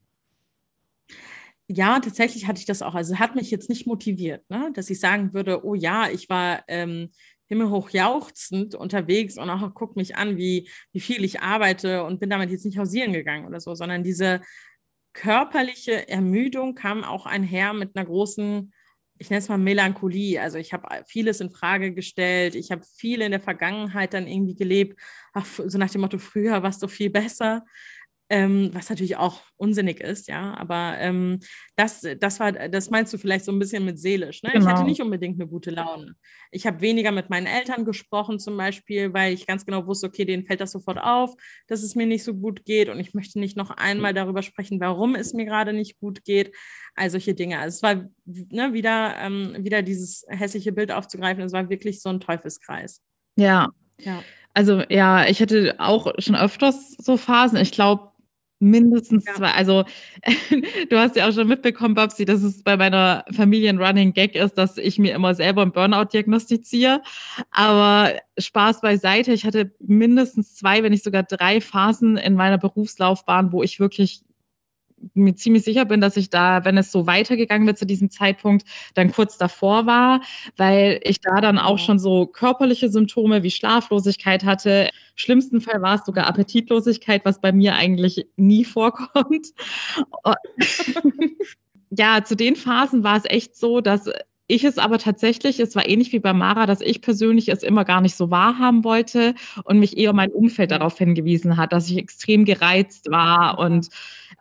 Ja, 1.67 1.99
tatsächlich 1.99 2.47
hatte 2.47 2.59
ich 2.59 2.65
das 2.65 2.83
auch. 2.83 2.93
Also 2.93 3.17
hat 3.17 3.35
mich 3.35 3.49
jetzt 3.49 3.69
nicht 3.69 3.87
motiviert, 3.87 4.47
ne? 4.49 4.71
dass 4.73 4.89
ich 4.91 4.99
sagen 4.99 5.33
würde, 5.33 5.65
oh 5.65 5.73
ja, 5.73 6.07
ich 6.09 6.29
war 6.29 6.63
ähm, 6.67 7.09
himmelhoch 7.45 7.89
jauchzend 7.89 8.75
unterwegs 8.75 9.37
und 9.37 9.49
auch 9.49 9.73
guck 9.73 9.95
mich 9.95 10.15
an, 10.15 10.37
wie, 10.37 10.69
wie 10.91 10.99
viel 10.99 11.23
ich 11.23 11.41
arbeite 11.41 12.03
und 12.03 12.19
bin 12.19 12.29
damit 12.29 12.51
jetzt 12.51 12.65
nicht 12.65 12.77
hausieren 12.77 13.11
gegangen 13.11 13.47
oder 13.47 13.59
so, 13.59 13.73
sondern 13.73 14.03
diese 14.03 14.41
körperliche 15.13 16.07
Ermüdung 16.07 16.75
kam 16.75 17.03
auch 17.03 17.25
einher 17.25 17.73
mit 17.73 17.95
einer 17.95 18.05
großen, 18.05 18.73
ich 19.17 19.29
nenne 19.29 19.39
es 19.39 19.49
mal 19.49 19.57
Melancholie. 19.57 20.39
Also 20.39 20.57
ich 20.57 20.71
habe 20.71 21.03
vieles 21.07 21.41
in 21.41 21.51
Frage 21.51 21.93
gestellt. 21.93 22.55
Ich 22.55 22.71
habe 22.71 22.83
viel 22.83 23.21
in 23.21 23.31
der 23.31 23.41
Vergangenheit 23.41 24.13
dann 24.13 24.27
irgendwie 24.27 24.55
gelebt. 24.55 24.99
Ach, 25.33 25.45
so 25.45 25.77
nach 25.77 25.89
dem 25.89 26.01
Motto, 26.01 26.17
früher 26.17 26.63
warst 26.63 26.81
du 26.81 26.87
viel 26.87 27.09
besser 27.09 27.65
ähm, 28.31 28.69
was 28.73 28.89
natürlich 28.89 29.17
auch 29.17 29.41
unsinnig 29.57 30.01
ist, 30.01 30.27
ja. 30.27 30.55
Aber 30.55 30.95
ähm, 30.99 31.39
das, 31.75 32.05
das 32.19 32.39
war, 32.39 32.51
das 32.51 32.91
meinst 32.91 33.11
du 33.11 33.17
vielleicht 33.17 33.43
so 33.43 33.51
ein 33.51 33.57
bisschen 33.57 33.83
mit 33.85 33.99
seelisch. 33.99 34.43
Ne? 34.43 34.51
Genau. 34.51 34.63
Ich 34.63 34.67
hatte 34.67 34.77
genau. 34.81 34.89
nicht 34.89 35.01
unbedingt 35.01 35.39
eine 35.39 35.49
gute 35.49 35.71
Laune. 35.71 36.15
Ich 36.51 36.67
habe 36.67 36.81
weniger 36.81 37.11
mit 37.11 37.31
meinen 37.31 37.47
Eltern 37.47 37.85
gesprochen, 37.85 38.37
zum 38.37 38.55
Beispiel, 38.55 39.13
weil 39.13 39.33
ich 39.33 39.47
ganz 39.47 39.65
genau 39.65 39.87
wusste, 39.87 40.07
okay, 40.07 40.25
denen 40.25 40.45
fällt 40.45 40.61
das 40.61 40.71
sofort 40.71 40.99
auf, 40.99 41.33
dass 41.67 41.81
es 41.81 41.95
mir 41.95 42.05
nicht 42.05 42.23
so 42.23 42.35
gut 42.35 42.65
geht 42.65 42.89
und 42.89 42.99
ich 42.99 43.15
möchte 43.15 43.39
nicht 43.39 43.57
noch 43.57 43.71
einmal 43.71 44.13
darüber 44.13 44.43
sprechen, 44.43 44.79
warum 44.79 45.15
es 45.15 45.33
mir 45.33 45.45
gerade 45.45 45.73
nicht 45.73 45.99
gut 45.99 46.23
geht. 46.23 46.53
All 46.95 47.09
solche 47.09 47.33
Dinge. 47.33 47.57
Also 47.57 47.77
es 47.77 47.83
war 47.83 48.09
ne, 48.25 48.73
wieder, 48.73 49.15
ähm, 49.19 49.55
wieder 49.57 49.81
dieses 49.81 50.25
hässliche 50.29 50.71
Bild 50.71 50.91
aufzugreifen. 50.91 51.43
Es 51.43 51.53
war 51.53 51.69
wirklich 51.69 52.01
so 52.01 52.09
ein 52.09 52.19
Teufelskreis. 52.19 53.01
Ja. 53.35 53.69
Ja. 53.99 54.23
Also 54.53 54.83
ja, 54.89 55.25
ich 55.27 55.41
hatte 55.41 55.75
auch 55.77 56.13
schon 56.17 56.35
öfters 56.35 56.95
so 56.97 57.17
Phasen. 57.17 57.57
Ich 57.57 57.71
glaube, 57.71 58.08
Mindestens 58.59 59.25
ja. 59.25 59.35
zwei. 59.35 59.51
Also 59.51 59.85
du 60.89 60.97
hast 60.97 61.15
ja 61.15 61.27
auch 61.27 61.33
schon 61.33 61.47
mitbekommen, 61.47 61.95
Babsi, 61.95 62.25
dass 62.25 62.43
es 62.43 62.61
bei 62.61 62.75
meiner 62.75 63.23
Familie 63.31 63.69
ein 63.69 63.81
Running 63.81 64.13
Gag 64.13 64.35
ist, 64.35 64.57
dass 64.57 64.77
ich 64.77 64.99
mir 64.99 65.15
immer 65.15 65.33
selber 65.33 65.61
einen 65.61 65.71
Burnout 65.71 66.09
diagnostiziere. 66.11 67.01
Aber 67.51 68.13
Spaß 68.37 68.81
beiseite. 68.81 69.31
Ich 69.31 69.45
hatte 69.45 69.71
mindestens 69.79 70.55
zwei, 70.55 70.83
wenn 70.83 70.91
nicht 70.91 71.03
sogar 71.03 71.23
drei 71.23 71.61
Phasen 71.61 72.17
in 72.17 72.35
meiner 72.35 72.57
Berufslaufbahn, 72.57 73.51
wo 73.51 73.63
ich 73.63 73.79
wirklich 73.79 74.23
mir 75.13 75.35
ziemlich 75.35 75.63
sicher 75.63 75.85
bin, 75.85 76.01
dass 76.01 76.17
ich 76.17 76.29
da, 76.29 76.65
wenn 76.65 76.77
es 76.77 76.91
so 76.91 77.07
weitergegangen 77.07 77.67
wird 77.67 77.77
zu 77.77 77.85
diesem 77.85 78.09
Zeitpunkt, 78.09 78.65
dann 78.93 79.12
kurz 79.12 79.38
davor 79.38 79.85
war, 79.85 80.21
weil 80.57 80.99
ich 81.03 81.21
da 81.21 81.41
dann 81.41 81.57
auch 81.57 81.79
schon 81.79 81.99
so 81.99 82.25
körperliche 82.25 82.89
Symptome 82.89 83.43
wie 83.43 83.51
Schlaflosigkeit 83.51 84.43
hatte. 84.43 84.89
Schlimmsten 85.15 85.62
Fall 85.62 85.81
war 85.81 85.95
es 85.95 86.05
sogar 86.05 86.27
Appetitlosigkeit, 86.27 87.25
was 87.25 87.41
bei 87.41 87.51
mir 87.51 87.75
eigentlich 87.75 88.27
nie 88.35 88.65
vorkommt. 88.65 89.47
ja, 91.89 92.23
zu 92.23 92.35
den 92.35 92.55
Phasen 92.55 93.03
war 93.03 93.17
es 93.17 93.25
echt 93.25 93.55
so, 93.55 93.81
dass 93.81 94.09
ich 94.51 94.63
es 94.63 94.79
aber 94.79 94.97
tatsächlich, 94.97 95.59
es 95.59 95.75
war 95.75 95.88
ähnlich 95.88 96.12
wie 96.12 96.19
bei 96.19 96.33
Mara, 96.33 96.65
dass 96.65 96.81
ich 96.81 97.01
persönlich 97.01 97.49
es 97.49 97.62
immer 97.62 97.85
gar 97.85 98.01
nicht 98.01 98.15
so 98.15 98.31
wahrhaben 98.31 98.83
wollte 98.83 99.35
und 99.63 99.77
mich 99.77 99.95
eher 99.95 100.12
mein 100.12 100.31
Umfeld 100.31 100.71
darauf 100.71 100.97
hingewiesen 100.97 101.55
hat, 101.55 101.71
dass 101.71 101.88
ich 101.88 101.97
extrem 101.97 102.45
gereizt 102.45 103.12
war 103.12 103.59
und 103.59 103.89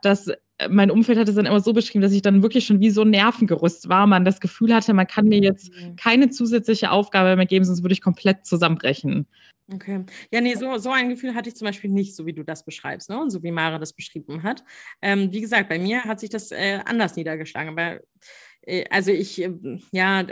dass 0.01 0.31
mein 0.68 0.90
Umfeld 0.90 1.18
hat 1.18 1.29
es 1.29 1.37
dann 1.37 1.47
immer 1.47 1.61
so 1.61 1.73
beschrieben, 1.73 2.03
dass 2.03 2.12
ich 2.12 2.23
dann 2.23 2.42
wirklich 2.42 2.66
schon 2.66 2.81
wie 2.81 2.90
so 2.90 3.03
ein 3.03 3.11
Nervengerüst 3.11 3.88
war, 3.88 4.07
man 4.07 4.25
das 4.25 4.40
Gefühl 4.40 4.75
hatte, 4.75 4.92
man 4.92 5.07
kann 5.07 5.27
mir 5.27 5.40
jetzt 5.40 5.71
mhm. 5.71 5.97
keine 5.97 6.31
zusätzliche 6.31 6.90
Aufgabe 6.90 7.37
mehr 7.37 7.47
geben, 7.47 7.64
sonst 7.64 7.83
würde 7.83 7.92
ich 7.92 8.01
komplett 8.01 8.44
zusammenbrechen. 8.44 9.27
Okay. 9.73 10.05
Ja, 10.33 10.40
nee, 10.40 10.55
so, 10.55 10.79
so 10.79 10.90
ein 10.90 11.11
Gefühl 11.11 11.35
hatte 11.35 11.51
ich 11.51 11.57
zum 11.57 11.66
Beispiel 11.66 11.90
nicht, 11.90 12.16
so 12.16 12.25
wie 12.25 12.33
du 12.33 12.42
das 12.42 12.64
beschreibst, 12.64 13.11
ne? 13.11 13.21
Und 13.21 13.31
so 13.31 13.42
wie 13.42 13.51
Mara 13.51 13.79
das 13.79 13.92
beschrieben 13.92 14.42
hat. 14.42 14.64
Ähm, 15.03 15.31
wie 15.31 15.42
gesagt, 15.42 15.68
bei 15.68 15.79
mir 15.79 16.05
hat 16.05 16.21
sich 16.21 16.31
das 16.31 16.51
äh, 16.51 16.81
anders 16.87 17.16
niedergeschlagen. 17.16 17.79
Aber 17.79 18.01
äh, 18.62 18.85
also 18.90 19.11
ich, 19.11 19.42
äh, 19.42 19.53
ja, 19.92 20.27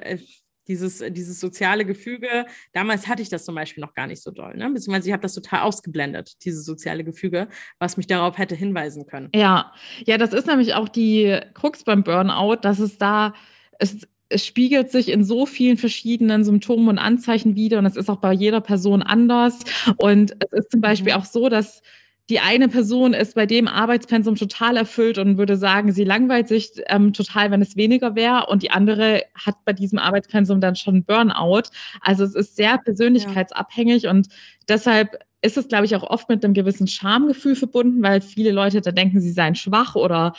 dieses, 0.69 1.03
dieses 1.11 1.41
soziale 1.41 1.85
Gefüge, 1.85 2.47
damals 2.73 3.07
hatte 3.09 3.23
ich 3.23 3.29
das 3.29 3.45
zum 3.45 3.55
Beispiel 3.55 3.83
noch 3.83 3.95
gar 3.95 4.07
nicht 4.07 4.23
so 4.23 4.31
doll, 4.31 4.57
ne? 4.57 4.71
beziehungsweise 4.71 5.09
ich 5.09 5.13
habe 5.13 5.23
das 5.23 5.35
total 5.35 5.61
ausgeblendet, 5.61 6.45
dieses 6.45 6.65
soziale 6.65 7.05
Gefüge, 7.05 7.49
was 7.79 7.97
mich 7.97 8.07
darauf 8.07 8.39
hätte 8.39 8.55
hinweisen 8.55 9.07
können. 9.07 9.29
Ja, 9.35 9.73
ja, 10.05 10.19
das 10.19 10.33
ist 10.33 10.47
nämlich 10.47 10.75
auch 10.75 10.89
die 10.89 11.39
Krux 11.55 11.85
beim 11.85 12.03
Burnout, 12.03 12.57
dass 12.57 12.79
es 12.79 12.99
da, 12.99 13.35
es, 13.79 14.07
es 14.29 14.45
spiegelt 14.45 14.91
sich 14.91 15.09
in 15.09 15.25
so 15.25 15.47
vielen 15.47 15.77
verschiedenen 15.77 16.45
Symptomen 16.45 16.89
und 16.89 16.99
Anzeichen 16.99 17.55
wieder 17.55 17.79
und 17.79 17.87
es 17.87 17.97
ist 17.97 18.11
auch 18.11 18.21
bei 18.21 18.33
jeder 18.33 18.61
Person 18.61 19.03
anders. 19.03 19.61
Und 19.99 20.37
es 20.41 20.53
ist 20.53 20.71
zum 20.73 20.81
Beispiel 20.81 21.13
mhm. 21.13 21.21
auch 21.21 21.25
so, 21.25 21.49
dass 21.49 21.83
die 22.29 22.41
eine 22.41 22.69
Person 22.69 23.15
ist 23.15 23.37
bei 23.37 23.47
dem 23.47 23.69
Arbeitspensum 23.69 24.35
total 24.35 24.77
erfüllt 24.77 25.19
und 25.19 25.39
würde 25.39 25.57
sagen, 25.57 25.93
sie 25.93 26.05
langweilt 26.05 26.49
sich 26.49 26.73
ähm, 26.89 27.13
total, 27.13 27.51
wenn 27.51 27.63
es 27.63 27.77
weniger 27.77 28.17
wäre. 28.17 28.47
Und 28.47 28.63
die 28.63 28.71
andere 28.71 29.23
hat 29.35 29.57
bei 29.65 29.73
diesem 29.73 29.99
Arbeitspensum 29.99 30.61
dann 30.61 30.75
schon 30.75 31.05
Burnout. 31.05 31.69
Also 32.01 32.25
es 32.25 32.35
ist 32.35 32.57
sehr 32.57 32.79
persönlichkeitsabhängig 32.79 34.05
ja. 34.05 34.11
und 34.11 34.29
deshalb 34.69 35.19
ist 35.43 35.57
es, 35.57 35.69
glaube 35.69 35.85
ich, 35.85 35.95
auch 35.95 36.03
oft 36.03 36.29
mit 36.29 36.45
einem 36.45 36.55
gewissen 36.55 36.89
Schamgefühl 36.89 37.55
verbunden, 37.55 38.03
weil 38.03 38.21
viele 38.21 38.51
Leute 38.51 38.81
da 38.81 38.91
denken, 38.91 39.21
sie 39.21 39.31
seien 39.31 39.55
schwach 39.55 39.95
oder 39.95 40.33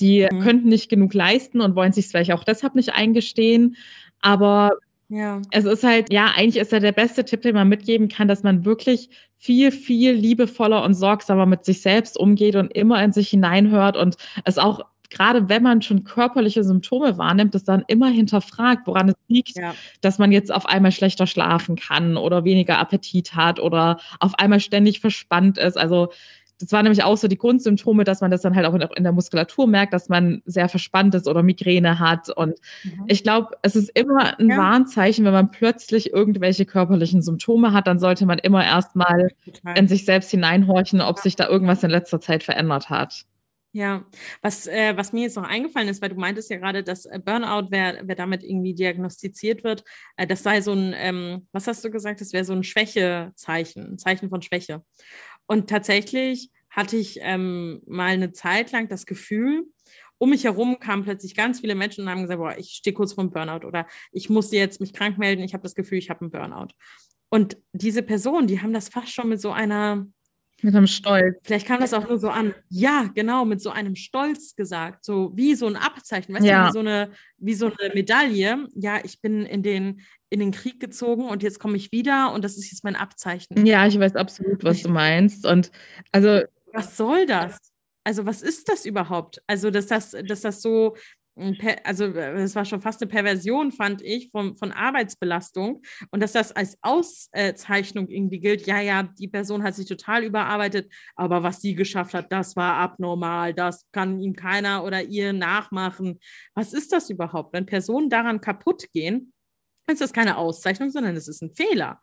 Sie 0.00 0.26
mhm. 0.30 0.40
könnten 0.40 0.68
nicht 0.68 0.88
genug 0.88 1.12
leisten 1.12 1.60
und 1.60 1.76
wollen 1.76 1.92
sich 1.92 2.08
vielleicht 2.08 2.32
auch 2.32 2.42
deshalb 2.42 2.74
nicht 2.74 2.94
eingestehen. 2.94 3.76
Aber 4.22 4.72
ja. 5.10 5.42
Es 5.50 5.64
ist 5.64 5.82
halt, 5.82 6.12
ja, 6.12 6.32
eigentlich 6.36 6.56
ist 6.56 6.72
ja 6.72 6.78
der 6.78 6.92
beste 6.92 7.24
Tipp, 7.24 7.42
den 7.42 7.54
man 7.54 7.68
mitgeben 7.68 8.08
kann, 8.08 8.28
dass 8.28 8.42
man 8.42 8.64
wirklich 8.64 9.10
viel, 9.38 9.72
viel 9.72 10.12
liebevoller 10.12 10.84
und 10.84 10.94
sorgsamer 10.94 11.46
mit 11.46 11.64
sich 11.64 11.82
selbst 11.82 12.18
umgeht 12.18 12.54
und 12.56 12.72
immer 12.74 13.02
in 13.02 13.12
sich 13.12 13.28
hineinhört 13.28 13.96
und 13.96 14.16
es 14.44 14.58
auch 14.58 14.84
gerade 15.10 15.48
wenn 15.48 15.62
man 15.62 15.82
schon 15.82 16.04
körperliche 16.04 16.62
Symptome 16.62 17.18
wahrnimmt, 17.18 17.54
das 17.54 17.64
dann 17.64 17.84
immer 17.88 18.08
hinterfragt, 18.08 18.86
woran 18.86 19.08
es 19.08 19.16
liegt, 19.26 19.56
ja. 19.56 19.74
dass 20.00 20.18
man 20.18 20.30
jetzt 20.30 20.54
auf 20.54 20.66
einmal 20.66 20.92
schlechter 20.92 21.26
schlafen 21.26 21.74
kann 21.74 22.16
oder 22.16 22.44
weniger 22.44 22.78
Appetit 22.78 23.34
hat 23.34 23.58
oder 23.58 23.98
auf 24.20 24.38
einmal 24.38 24.60
ständig 24.60 25.00
verspannt 25.00 25.58
ist. 25.58 25.76
Also 25.76 26.12
das 26.60 26.72
war 26.72 26.82
nämlich 26.82 27.02
auch 27.02 27.16
so 27.16 27.26
die 27.26 27.38
Grundsymptome, 27.38 28.04
dass 28.04 28.20
man 28.20 28.30
das 28.30 28.42
dann 28.42 28.54
halt 28.54 28.66
auch 28.66 28.74
in 28.74 29.02
der 29.02 29.12
Muskulatur 29.12 29.66
merkt, 29.66 29.94
dass 29.94 30.08
man 30.08 30.42
sehr 30.44 30.68
verspannt 30.68 31.14
ist 31.14 31.26
oder 31.26 31.42
Migräne 31.42 31.98
hat. 31.98 32.28
Und 32.28 32.58
mhm. 32.84 33.04
ich 33.06 33.22
glaube, 33.22 33.56
es 33.62 33.76
ist 33.76 33.90
immer 33.98 34.38
ein 34.38 34.50
ja. 34.50 34.58
Warnzeichen, 34.58 35.24
wenn 35.24 35.32
man 35.32 35.50
plötzlich 35.50 36.12
irgendwelche 36.12 36.66
körperlichen 36.66 37.22
Symptome 37.22 37.72
hat, 37.72 37.86
dann 37.86 37.98
sollte 37.98 38.26
man 38.26 38.38
immer 38.38 38.64
erstmal 38.64 39.28
in 39.74 39.88
sich 39.88 40.04
selbst 40.04 40.30
hineinhorchen, 40.30 41.00
ob 41.00 41.18
sich 41.18 41.34
da 41.34 41.48
irgendwas 41.48 41.82
in 41.82 41.90
letzter 41.90 42.20
Zeit 42.20 42.42
verändert 42.42 42.90
hat. 42.90 43.24
Ja, 43.72 44.04
was, 44.42 44.66
äh, 44.66 44.96
was 44.96 45.12
mir 45.12 45.22
jetzt 45.22 45.36
noch 45.36 45.44
eingefallen 45.44 45.88
ist, 45.88 46.02
weil 46.02 46.08
du 46.08 46.16
meintest 46.16 46.50
ja 46.50 46.56
gerade, 46.56 46.82
dass 46.82 47.06
äh, 47.06 47.20
Burnout, 47.24 47.68
wer, 47.70 48.00
wer 48.02 48.16
damit 48.16 48.42
irgendwie 48.42 48.74
diagnostiziert 48.74 49.62
wird, 49.62 49.84
äh, 50.16 50.26
das 50.26 50.42
sei 50.42 50.60
so 50.60 50.72
ein, 50.72 50.92
ähm, 50.96 51.46
was 51.52 51.68
hast 51.68 51.84
du 51.84 51.90
gesagt, 51.90 52.20
das 52.20 52.32
wäre 52.32 52.44
so 52.44 52.52
ein 52.52 52.64
Schwächezeichen, 52.64 53.92
ein 53.92 53.98
Zeichen 53.98 54.28
von 54.28 54.42
Schwäche. 54.42 54.82
Und 55.50 55.68
tatsächlich 55.68 56.48
hatte 56.70 56.96
ich 56.96 57.18
ähm, 57.22 57.82
mal 57.84 58.12
eine 58.12 58.30
Zeit 58.30 58.70
lang 58.70 58.88
das 58.88 59.04
Gefühl, 59.04 59.66
um 60.16 60.30
mich 60.30 60.44
herum 60.44 60.78
kamen 60.78 61.02
plötzlich 61.02 61.34
ganz 61.34 61.58
viele 61.58 61.74
Menschen 61.74 62.04
und 62.04 62.10
haben 62.10 62.22
gesagt, 62.22 62.38
boah, 62.38 62.56
ich 62.56 62.68
stehe 62.68 62.94
kurz 62.94 63.14
vor 63.14 63.24
einem 63.24 63.32
Burnout 63.32 63.66
oder 63.66 63.88
ich 64.12 64.30
musste 64.30 64.54
jetzt 64.54 64.80
mich 64.80 64.92
krank 64.92 65.18
melden, 65.18 65.42
ich 65.42 65.52
habe 65.52 65.64
das 65.64 65.74
Gefühl, 65.74 65.98
ich 65.98 66.08
habe 66.08 66.20
einen 66.20 66.30
Burnout. 66.30 66.68
Und 67.30 67.56
diese 67.72 68.04
Personen, 68.04 68.46
die 68.46 68.62
haben 68.62 68.72
das 68.72 68.90
fast 68.90 69.12
schon 69.12 69.28
mit 69.28 69.40
so 69.40 69.50
einer 69.50 70.06
mit 70.62 70.74
einem 70.74 70.86
Stolz. 70.86 71.38
Vielleicht 71.42 71.66
kam 71.66 71.80
das 71.80 71.94
auch 71.94 72.08
nur 72.08 72.18
so 72.18 72.28
an. 72.28 72.54
Ja, 72.68 73.10
genau, 73.14 73.44
mit 73.44 73.60
so 73.60 73.70
einem 73.70 73.96
Stolz 73.96 74.54
gesagt. 74.54 75.04
So 75.04 75.32
wie 75.34 75.54
so 75.54 75.66
ein 75.66 75.76
Abzeichen, 75.76 76.34
weißt 76.34 76.44
ja. 76.44 76.62
du, 76.62 76.68
wie 76.68 76.72
so, 76.72 76.78
eine, 76.80 77.10
wie 77.38 77.54
so 77.54 77.66
eine 77.66 77.94
Medaille. 77.94 78.68
Ja, 78.74 78.98
ich 79.02 79.20
bin 79.20 79.46
in 79.46 79.62
den, 79.62 80.00
in 80.28 80.40
den 80.40 80.50
Krieg 80.50 80.80
gezogen 80.80 81.28
und 81.28 81.42
jetzt 81.42 81.58
komme 81.58 81.76
ich 81.76 81.92
wieder 81.92 82.32
und 82.32 82.44
das 82.44 82.56
ist 82.56 82.70
jetzt 82.70 82.84
mein 82.84 82.96
Abzeichen. 82.96 83.66
Ja, 83.66 83.86
ich 83.86 83.98
weiß 83.98 84.16
absolut, 84.16 84.64
was 84.64 84.82
du 84.82 84.88
meinst. 84.88 85.46
Und 85.46 85.70
also. 86.12 86.42
Was 86.72 86.96
soll 86.96 87.26
das? 87.26 87.58
Also, 88.04 88.24
was 88.24 88.42
ist 88.42 88.68
das 88.68 88.86
überhaupt? 88.86 89.42
Also, 89.46 89.70
dass 89.70 89.86
das, 89.86 90.16
dass 90.26 90.40
das 90.40 90.62
so 90.62 90.96
also 91.84 92.06
es 92.06 92.54
war 92.54 92.64
schon 92.64 92.80
fast 92.80 93.00
eine 93.00 93.10
Perversion, 93.10 93.72
fand 93.72 94.02
ich, 94.02 94.30
von, 94.30 94.56
von 94.56 94.72
Arbeitsbelastung 94.72 95.82
und 96.10 96.22
dass 96.22 96.32
das 96.32 96.52
als 96.52 96.78
Auszeichnung 96.82 98.08
irgendwie 98.08 98.40
gilt, 98.40 98.66
ja, 98.66 98.80
ja, 98.80 99.02
die 99.02 99.28
Person 99.28 99.62
hat 99.62 99.74
sich 99.74 99.86
total 99.86 100.24
überarbeitet, 100.24 100.92
aber 101.16 101.42
was 101.42 101.60
sie 101.60 101.74
geschafft 101.74 102.14
hat, 102.14 102.30
das 102.32 102.56
war 102.56 102.74
abnormal, 102.74 103.54
das 103.54 103.86
kann 103.92 104.20
ihm 104.20 104.34
keiner 104.34 104.84
oder 104.84 105.02
ihr 105.02 105.32
nachmachen. 105.32 106.18
Was 106.54 106.72
ist 106.72 106.92
das 106.92 107.10
überhaupt? 107.10 107.52
Wenn 107.52 107.66
Personen 107.66 108.10
daran 108.10 108.40
kaputt 108.40 108.90
gehen, 108.92 109.32
ist 109.90 110.00
das 110.00 110.12
keine 110.12 110.36
Auszeichnung, 110.36 110.90
sondern 110.90 111.16
es 111.16 111.26
ist 111.26 111.42
ein 111.42 111.54
Fehler 111.54 112.00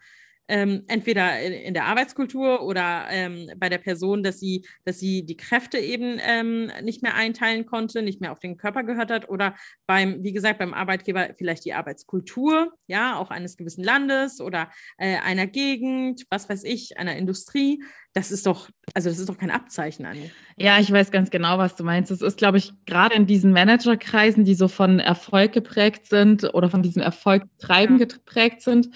ähm, 0.47 0.83
entweder 0.87 1.39
in, 1.41 1.53
in, 1.53 1.73
der 1.73 1.85
Arbeitskultur 1.85 2.63
oder 2.63 3.05
ähm, 3.09 3.49
bei 3.57 3.69
der 3.69 3.77
Person, 3.77 4.23
dass 4.23 4.39
sie, 4.39 4.65
dass 4.85 4.99
sie 4.99 5.25
die 5.25 5.37
Kräfte 5.37 5.77
eben 5.77 6.19
ähm, 6.21 6.71
nicht 6.83 7.03
mehr 7.03 7.15
einteilen 7.15 7.65
konnte, 7.65 8.01
nicht 8.01 8.21
mehr 8.21 8.31
auf 8.31 8.39
den 8.39 8.57
Körper 8.57 8.83
gehört 8.83 9.11
hat 9.11 9.29
oder 9.29 9.55
beim, 9.85 10.23
wie 10.23 10.33
gesagt, 10.33 10.59
beim 10.59 10.73
Arbeitgeber 10.73 11.29
vielleicht 11.37 11.65
die 11.65 11.73
Arbeitskultur, 11.73 12.73
ja, 12.87 13.17
auch 13.17 13.29
eines 13.29 13.57
gewissen 13.57 13.83
Landes 13.83 14.39
oder 14.39 14.71
äh, 14.97 15.17
einer 15.17 15.47
Gegend, 15.47 16.25
was 16.29 16.49
weiß 16.49 16.63
ich, 16.63 16.97
einer 16.97 17.15
Industrie. 17.15 17.83
Das 18.13 18.31
ist 18.31 18.47
doch, 18.47 18.69
also 18.93 19.09
das 19.09 19.19
ist 19.19 19.29
doch 19.29 19.37
kein 19.37 19.51
Abzeichen 19.51 20.05
an. 20.05 20.17
Ja, 20.55 20.79
ich 20.79 20.91
weiß 20.91 21.11
ganz 21.11 21.29
genau, 21.29 21.59
was 21.59 21.75
du 21.75 21.83
meinst. 21.83 22.09
Das 22.09 22.21
ist, 22.21 22.37
glaube 22.37 22.57
ich, 22.57 22.73
gerade 22.85 23.13
in 23.13 23.27
diesen 23.27 23.51
Managerkreisen, 23.51 24.43
die 24.43 24.55
so 24.55 24.67
von 24.67 24.99
Erfolg 24.99 25.51
geprägt 25.51 26.07
sind 26.07 26.43
oder 26.55 26.69
von 26.69 26.81
diesem 26.81 27.01
Erfolgtreiben 27.01 27.99
ja. 27.99 28.05
geprägt 28.05 28.61
sind, 28.61 28.89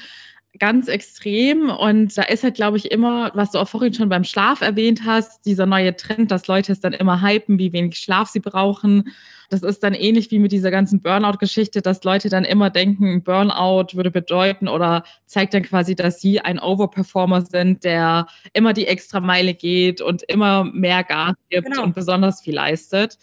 ganz 0.59 0.87
extrem. 0.87 1.69
Und 1.69 2.17
da 2.17 2.23
ist 2.23 2.43
halt, 2.43 2.55
glaube 2.55 2.77
ich, 2.77 2.91
immer, 2.91 3.31
was 3.33 3.51
du 3.51 3.59
auch 3.59 3.67
vorhin 3.67 3.93
schon 3.93 4.09
beim 4.09 4.23
Schlaf 4.23 4.61
erwähnt 4.61 5.01
hast, 5.05 5.45
dieser 5.45 5.65
neue 5.65 5.95
Trend, 5.95 6.31
dass 6.31 6.47
Leute 6.47 6.71
es 6.71 6.79
dann 6.79 6.93
immer 6.93 7.21
hypen, 7.21 7.57
wie 7.57 7.73
wenig 7.73 7.97
Schlaf 7.97 8.29
sie 8.29 8.39
brauchen. 8.39 9.09
Das 9.49 9.63
ist 9.63 9.83
dann 9.83 9.93
ähnlich 9.93 10.31
wie 10.31 10.39
mit 10.39 10.51
dieser 10.51 10.71
ganzen 10.71 11.01
Burnout-Geschichte, 11.01 11.81
dass 11.81 12.03
Leute 12.03 12.29
dann 12.29 12.45
immer 12.45 12.69
denken, 12.69 13.23
Burnout 13.23 13.95
würde 13.95 14.11
bedeuten 14.11 14.67
oder 14.67 15.03
zeigt 15.25 15.53
dann 15.53 15.63
quasi, 15.63 15.95
dass 15.95 16.21
sie 16.21 16.39
ein 16.39 16.59
Overperformer 16.59 17.41
sind, 17.41 17.83
der 17.83 18.27
immer 18.53 18.73
die 18.73 18.87
extra 18.87 19.19
Meile 19.19 19.53
geht 19.53 20.01
und 20.01 20.23
immer 20.23 20.63
mehr 20.65 21.03
Gas 21.03 21.35
gibt 21.49 21.67
genau. 21.67 21.83
und 21.83 21.95
besonders 21.95 22.41
viel 22.41 22.55
leistet. 22.55 23.17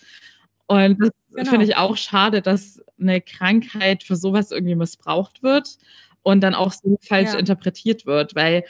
Und 0.66 1.00
das 1.00 1.10
genau. 1.34 1.50
finde 1.50 1.64
ich 1.64 1.76
auch 1.76 1.96
schade, 1.96 2.42
dass 2.42 2.82
eine 3.00 3.20
Krankheit 3.22 4.02
für 4.02 4.16
sowas 4.16 4.50
irgendwie 4.50 4.74
missbraucht 4.74 5.42
wird 5.42 5.78
und 6.28 6.42
dann 6.42 6.54
auch 6.54 6.72
so 6.72 6.98
falsch 7.00 7.32
ja. 7.32 7.38
interpretiert 7.38 8.04
wird, 8.04 8.34
weil 8.34 8.64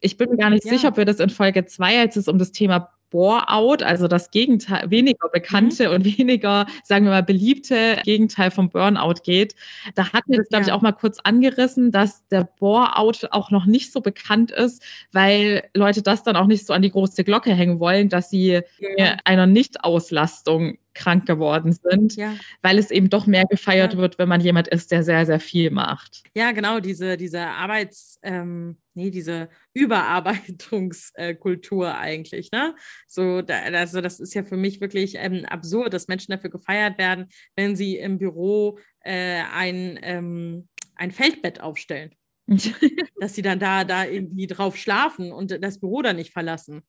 ich 0.00 0.16
bin 0.16 0.30
mir 0.30 0.38
gar 0.38 0.48
nicht 0.48 0.64
ja. 0.64 0.72
sicher, 0.72 0.88
ob 0.88 0.96
wir 0.96 1.04
das 1.04 1.20
in 1.20 1.28
Folge 1.28 1.66
2, 1.66 2.00
als 2.00 2.16
es 2.16 2.26
um 2.26 2.38
das 2.38 2.52
Thema 2.52 2.90
Bore-out, 3.10 3.82
also 3.82 4.08
das 4.08 4.30
Gegenteil, 4.30 4.90
weniger 4.90 5.28
bekannte 5.28 5.88
mhm. 5.88 5.94
und 5.94 6.18
weniger, 6.18 6.66
sagen 6.84 7.04
wir 7.04 7.10
mal, 7.10 7.22
beliebte 7.22 7.98
Gegenteil 8.04 8.50
vom 8.50 8.70
Burnout 8.70 9.16
geht. 9.22 9.54
Da 9.94 10.10
hatten 10.12 10.30
wir 10.30 10.38
das, 10.38 10.48
glaube 10.48 10.62
ja. 10.62 10.68
ich, 10.68 10.72
auch 10.72 10.80
mal 10.80 10.92
kurz 10.92 11.18
angerissen, 11.22 11.92
dass 11.92 12.26
der 12.28 12.48
Bore-out 12.58 13.28
auch 13.32 13.50
noch 13.50 13.66
nicht 13.66 13.92
so 13.92 14.00
bekannt 14.00 14.50
ist, 14.50 14.82
weil 15.12 15.64
Leute 15.74 16.00
das 16.00 16.22
dann 16.22 16.36
auch 16.36 16.46
nicht 16.46 16.66
so 16.66 16.72
an 16.72 16.80
die 16.80 16.90
große 16.90 17.24
Glocke 17.24 17.52
hängen 17.52 17.78
wollen, 17.78 18.08
dass 18.08 18.30
sie 18.30 18.62
ja. 18.96 19.16
einer 19.24 19.46
Nicht-Auslastung 19.46 20.78
krank 20.94 21.26
geworden 21.26 21.72
sind, 21.72 22.16
ja. 22.16 22.34
weil 22.62 22.78
es 22.78 22.90
eben 22.90 23.10
doch 23.10 23.26
mehr 23.26 23.44
gefeiert 23.44 23.94
ja. 23.94 23.98
wird, 23.98 24.18
wenn 24.18 24.28
man 24.28 24.40
jemand 24.40 24.68
ist, 24.68 24.90
der 24.90 25.02
sehr, 25.02 25.26
sehr 25.26 25.40
viel 25.40 25.70
macht. 25.70 26.22
Ja, 26.34 26.52
genau, 26.52 26.80
diese, 26.80 27.16
diese 27.16 27.40
Arbeits, 27.40 28.18
ähm, 28.22 28.76
nee, 28.94 29.10
diese 29.10 29.48
Überarbeitungskultur 29.72 31.96
eigentlich, 31.96 32.50
ne? 32.52 32.74
So, 33.06 33.42
da, 33.42 33.60
also 33.60 34.00
das 34.00 34.20
ist 34.20 34.34
ja 34.34 34.44
für 34.44 34.56
mich 34.56 34.80
wirklich 34.80 35.14
ähm, 35.16 35.44
absurd, 35.44 35.94
dass 35.94 36.08
Menschen 36.08 36.32
dafür 36.32 36.50
gefeiert 36.50 36.98
werden, 36.98 37.28
wenn 37.56 37.76
sie 37.76 37.96
im 37.96 38.18
Büro 38.18 38.78
äh, 39.00 39.42
ein, 39.52 39.98
ähm, 40.02 40.68
ein 40.96 41.10
Feldbett 41.10 41.60
aufstellen. 41.60 42.14
dass 43.20 43.36
sie 43.36 43.42
dann 43.42 43.60
da, 43.60 43.84
da 43.84 44.04
irgendwie 44.04 44.48
drauf 44.48 44.76
schlafen 44.76 45.30
und 45.30 45.56
das 45.62 45.78
Büro 45.78 46.02
dann 46.02 46.16
nicht 46.16 46.32
verlassen. 46.32 46.82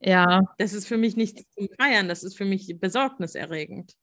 Ja. 0.00 0.42
Das 0.58 0.72
ist 0.72 0.86
für 0.86 0.96
mich 0.98 1.16
nicht 1.16 1.38
zum 1.54 1.68
Feiern, 1.78 2.08
das 2.08 2.22
ist 2.22 2.36
für 2.36 2.44
mich 2.44 2.76
besorgniserregend. 2.78 3.94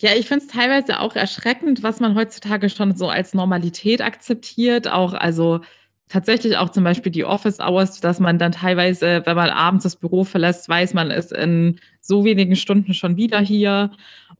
Ja, 0.00 0.10
ich 0.16 0.26
finde 0.28 0.44
es 0.44 0.50
teilweise 0.50 1.00
auch 1.00 1.14
erschreckend, 1.14 1.82
was 1.82 2.00
man 2.00 2.14
heutzutage 2.16 2.68
schon 2.68 2.96
so 2.96 3.08
als 3.08 3.32
Normalität 3.32 4.02
akzeptiert. 4.02 4.88
Auch, 4.88 5.14
also 5.14 5.60
tatsächlich 6.08 6.56
auch 6.56 6.70
zum 6.70 6.84
Beispiel 6.84 7.12
die 7.12 7.24
Office 7.24 7.60
Hours, 7.60 8.00
dass 8.00 8.20
man 8.20 8.38
dann 8.38 8.52
teilweise, 8.52 9.22
wenn 9.24 9.36
man 9.36 9.50
abends 9.50 9.84
das 9.84 9.96
Büro 9.96 10.24
verlässt, 10.24 10.68
weiß 10.68 10.94
man 10.94 11.10
ist 11.10 11.32
in 11.32 11.80
so 12.00 12.24
wenigen 12.24 12.56
Stunden 12.56 12.94
schon 12.94 13.16
wieder 13.16 13.40
hier. 13.40 13.90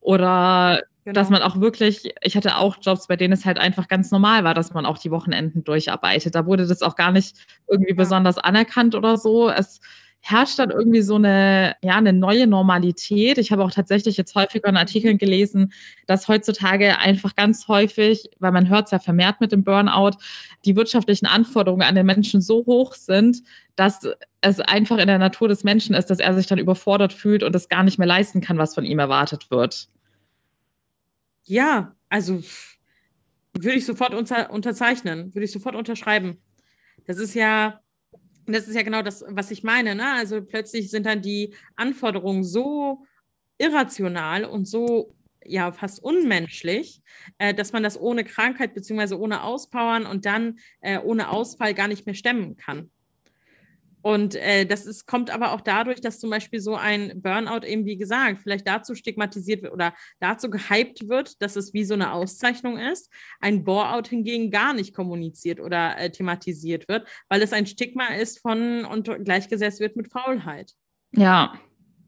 Oder 0.00 0.82
Genau. 1.06 1.20
dass 1.20 1.30
man 1.30 1.40
auch 1.42 1.60
wirklich, 1.60 2.12
ich 2.22 2.36
hatte 2.36 2.56
auch 2.56 2.78
Jobs, 2.82 3.06
bei 3.06 3.14
denen 3.14 3.32
es 3.32 3.44
halt 3.44 3.58
einfach 3.58 3.86
ganz 3.86 4.10
normal 4.10 4.42
war, 4.42 4.54
dass 4.54 4.74
man 4.74 4.84
auch 4.84 4.98
die 4.98 5.12
Wochenenden 5.12 5.62
durcharbeitet. 5.62 6.34
Da 6.34 6.46
wurde 6.46 6.66
das 6.66 6.82
auch 6.82 6.96
gar 6.96 7.12
nicht 7.12 7.36
irgendwie 7.68 7.92
ja. 7.92 7.96
besonders 7.96 8.38
anerkannt 8.38 8.96
oder 8.96 9.16
so. 9.16 9.48
Es 9.48 9.80
herrscht 10.20 10.58
dann 10.58 10.70
irgendwie 10.70 11.02
so 11.02 11.14
eine, 11.14 11.76
ja, 11.82 11.94
eine 11.96 12.12
neue 12.12 12.46
Normalität. 12.46 13.38
Ich 13.38 13.52
habe 13.52 13.64
auch 13.64 13.70
tatsächlich 13.70 14.16
jetzt 14.16 14.34
häufiger 14.34 14.68
in 14.68 14.76
Artikeln 14.76 15.18
gelesen, 15.18 15.72
dass 16.06 16.26
heutzutage 16.26 16.98
einfach 16.98 17.36
ganz 17.36 17.68
häufig, 17.68 18.28
weil 18.40 18.50
man 18.50 18.68
hört 18.68 18.86
es 18.86 18.90
ja 18.90 18.98
vermehrt 18.98 19.40
mit 19.40 19.52
dem 19.52 19.62
Burnout, 19.62 20.18
die 20.64 20.74
wirtschaftlichen 20.74 21.26
Anforderungen 21.26 21.86
an 21.86 21.94
den 21.94 22.06
Menschen 22.06 22.40
so 22.40 22.66
hoch 22.66 22.94
sind, 22.94 23.42
dass 23.76 24.00
es 24.40 24.58
einfach 24.60 24.98
in 24.98 25.06
der 25.06 25.18
Natur 25.18 25.46
des 25.48 25.62
Menschen 25.62 25.94
ist, 25.94 26.06
dass 26.06 26.18
er 26.18 26.34
sich 26.34 26.46
dann 26.46 26.58
überfordert 26.58 27.12
fühlt 27.12 27.42
und 27.42 27.54
es 27.54 27.68
gar 27.68 27.84
nicht 27.84 27.98
mehr 27.98 28.08
leisten 28.08 28.40
kann, 28.40 28.58
was 28.58 28.74
von 28.74 28.84
ihm 28.84 28.98
erwartet 28.98 29.50
wird. 29.50 29.88
Ja, 31.44 31.94
also 32.08 32.42
würde 33.54 33.78
ich 33.78 33.86
sofort 33.86 34.14
unter, 34.14 34.50
unterzeichnen, 34.50 35.34
würde 35.34 35.44
ich 35.44 35.52
sofort 35.52 35.76
unterschreiben. 35.76 36.38
Das 37.06 37.18
ist 37.18 37.34
ja, 37.34 37.80
das 38.54 38.68
ist 38.68 38.74
ja 38.74 38.82
genau 38.82 39.02
das, 39.02 39.24
was 39.28 39.50
ich 39.50 39.62
meine. 39.62 39.94
Ne? 39.94 40.12
Also 40.12 40.42
plötzlich 40.42 40.90
sind 40.90 41.06
dann 41.06 41.22
die 41.22 41.54
Anforderungen 41.74 42.44
so 42.44 43.04
irrational 43.58 44.44
und 44.44 44.66
so 44.66 45.14
ja 45.44 45.72
fast 45.72 46.02
unmenschlich, 46.02 47.02
äh, 47.38 47.54
dass 47.54 47.72
man 47.72 47.82
das 47.82 48.00
ohne 48.00 48.24
Krankheit 48.24 48.74
beziehungsweise 48.74 49.18
ohne 49.18 49.42
Auspowern 49.42 50.06
und 50.06 50.26
dann 50.26 50.58
äh, 50.80 50.98
ohne 50.98 51.30
Ausfall 51.30 51.74
gar 51.74 51.88
nicht 51.88 52.06
mehr 52.06 52.14
stemmen 52.14 52.56
kann. 52.56 52.90
Und 54.06 54.36
äh, 54.36 54.64
das 54.66 54.86
ist, 54.86 55.06
kommt 55.06 55.30
aber 55.30 55.50
auch 55.50 55.60
dadurch, 55.60 56.00
dass 56.00 56.20
zum 56.20 56.30
Beispiel 56.30 56.60
so 56.60 56.76
ein 56.76 57.20
Burnout 57.20 57.66
eben, 57.66 57.86
wie 57.86 57.96
gesagt, 57.96 58.38
vielleicht 58.40 58.64
dazu 58.64 58.94
stigmatisiert 58.94 59.62
wird 59.62 59.72
oder 59.72 59.94
dazu 60.20 60.48
gehypt 60.48 61.08
wird, 61.08 61.42
dass 61.42 61.56
es 61.56 61.74
wie 61.74 61.82
so 61.82 61.94
eine 61.94 62.12
Auszeichnung 62.12 62.78
ist. 62.78 63.12
Ein 63.40 63.64
Bore-out 63.64 64.06
hingegen 64.06 64.52
gar 64.52 64.74
nicht 64.74 64.94
kommuniziert 64.94 65.58
oder 65.58 65.98
äh, 65.98 66.08
thematisiert 66.08 66.86
wird, 66.88 67.08
weil 67.28 67.42
es 67.42 67.52
ein 67.52 67.66
Stigma 67.66 68.14
ist 68.14 68.38
von 68.38 68.84
und 68.84 69.10
gleichgesetzt 69.24 69.80
wird 69.80 69.96
mit 69.96 70.12
Faulheit. 70.12 70.70
Ja. 71.10 71.54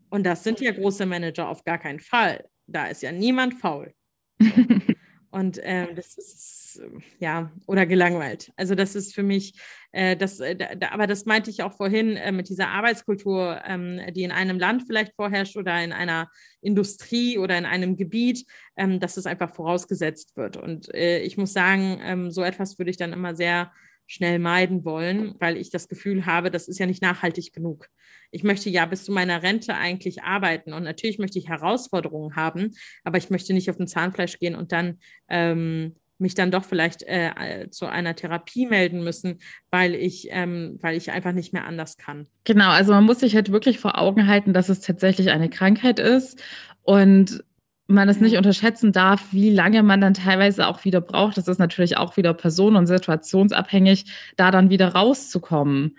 Und 0.08 0.24
das 0.24 0.44
sind 0.44 0.60
ja 0.60 0.70
große 0.70 1.04
Manager 1.04 1.48
auf 1.48 1.64
gar 1.64 1.78
keinen 1.78 1.98
Fall. 1.98 2.44
Da 2.68 2.86
ist 2.86 3.02
ja 3.02 3.10
niemand 3.10 3.54
faul. 3.54 3.92
Und 5.30 5.58
äh, 5.58 5.92
das 5.94 6.16
ist, 6.16 6.80
ja, 7.18 7.52
oder 7.66 7.84
gelangweilt. 7.84 8.50
Also 8.56 8.74
das 8.74 8.94
ist 8.94 9.14
für 9.14 9.22
mich, 9.22 9.54
äh, 9.92 10.16
das, 10.16 10.40
äh, 10.40 10.56
da, 10.56 10.90
aber 10.90 11.06
das 11.06 11.26
meinte 11.26 11.50
ich 11.50 11.62
auch 11.62 11.74
vorhin 11.74 12.16
äh, 12.16 12.32
mit 12.32 12.48
dieser 12.48 12.68
Arbeitskultur, 12.68 13.60
ähm, 13.66 14.00
die 14.14 14.22
in 14.22 14.32
einem 14.32 14.58
Land 14.58 14.84
vielleicht 14.86 15.14
vorherrscht 15.14 15.56
oder 15.56 15.82
in 15.82 15.92
einer 15.92 16.30
Industrie 16.62 17.36
oder 17.38 17.58
in 17.58 17.66
einem 17.66 17.96
Gebiet, 17.96 18.46
ähm, 18.76 19.00
dass 19.00 19.16
es 19.16 19.26
einfach 19.26 19.54
vorausgesetzt 19.54 20.36
wird. 20.36 20.56
Und 20.56 20.94
äh, 20.94 21.20
ich 21.20 21.36
muss 21.36 21.52
sagen, 21.52 22.00
ähm, 22.02 22.30
so 22.30 22.42
etwas 22.42 22.78
würde 22.78 22.90
ich 22.90 22.96
dann 22.96 23.12
immer 23.12 23.34
sehr 23.34 23.70
schnell 24.08 24.40
meiden 24.40 24.84
wollen, 24.84 25.36
weil 25.38 25.56
ich 25.56 25.70
das 25.70 25.86
Gefühl 25.86 26.26
habe, 26.26 26.50
das 26.50 26.66
ist 26.66 26.80
ja 26.80 26.86
nicht 26.86 27.02
nachhaltig 27.02 27.52
genug 27.52 27.88
ich 28.30 28.44
möchte 28.44 28.70
ja 28.70 28.86
bis 28.86 29.04
zu 29.04 29.12
meiner 29.12 29.42
Rente 29.42 29.74
eigentlich 29.74 30.22
arbeiten 30.22 30.72
und 30.72 30.84
natürlich 30.84 31.18
möchte 31.18 31.38
ich 31.38 31.48
Herausforderungen 31.48 32.36
haben, 32.36 32.74
aber 33.04 33.18
ich 33.18 33.30
möchte 33.30 33.54
nicht 33.54 33.70
auf 33.70 33.76
den 33.76 33.86
Zahnfleisch 33.86 34.38
gehen 34.38 34.54
und 34.54 34.72
dann 34.72 34.98
ähm, 35.28 35.96
mich 36.18 36.34
dann 36.34 36.50
doch 36.50 36.64
vielleicht 36.64 37.04
äh, 37.04 37.68
zu 37.70 37.86
einer 37.86 38.16
Therapie 38.16 38.66
melden 38.66 39.04
müssen, 39.04 39.38
weil 39.70 39.94
ich, 39.94 40.28
ähm, 40.30 40.78
weil 40.80 40.96
ich 40.96 41.12
einfach 41.12 41.32
nicht 41.32 41.52
mehr 41.52 41.64
anders 41.64 41.96
kann. 41.96 42.26
Genau, 42.42 42.70
also 42.70 42.92
man 42.92 43.04
muss 43.04 43.20
sich 43.20 43.36
halt 43.36 43.52
wirklich 43.52 43.78
vor 43.78 43.98
Augen 43.98 44.26
halten, 44.26 44.52
dass 44.52 44.68
es 44.68 44.80
tatsächlich 44.80 45.30
eine 45.30 45.48
Krankheit 45.48 46.00
ist 46.00 46.42
und 46.82 47.44
man 47.88 48.08
es 48.08 48.20
nicht 48.20 48.36
unterschätzen 48.36 48.92
darf, 48.92 49.32
wie 49.32 49.50
lange 49.50 49.82
man 49.82 50.00
dann 50.00 50.14
teilweise 50.14 50.66
auch 50.66 50.84
wieder 50.84 51.00
braucht. 51.00 51.36
Das 51.38 51.48
ist 51.48 51.58
natürlich 51.58 51.96
auch 51.96 52.16
wieder 52.16 52.34
person- 52.34 52.76
und 52.76 52.86
situationsabhängig, 52.86 54.04
da 54.36 54.50
dann 54.50 54.70
wieder 54.70 54.94
rauszukommen. 54.94 55.96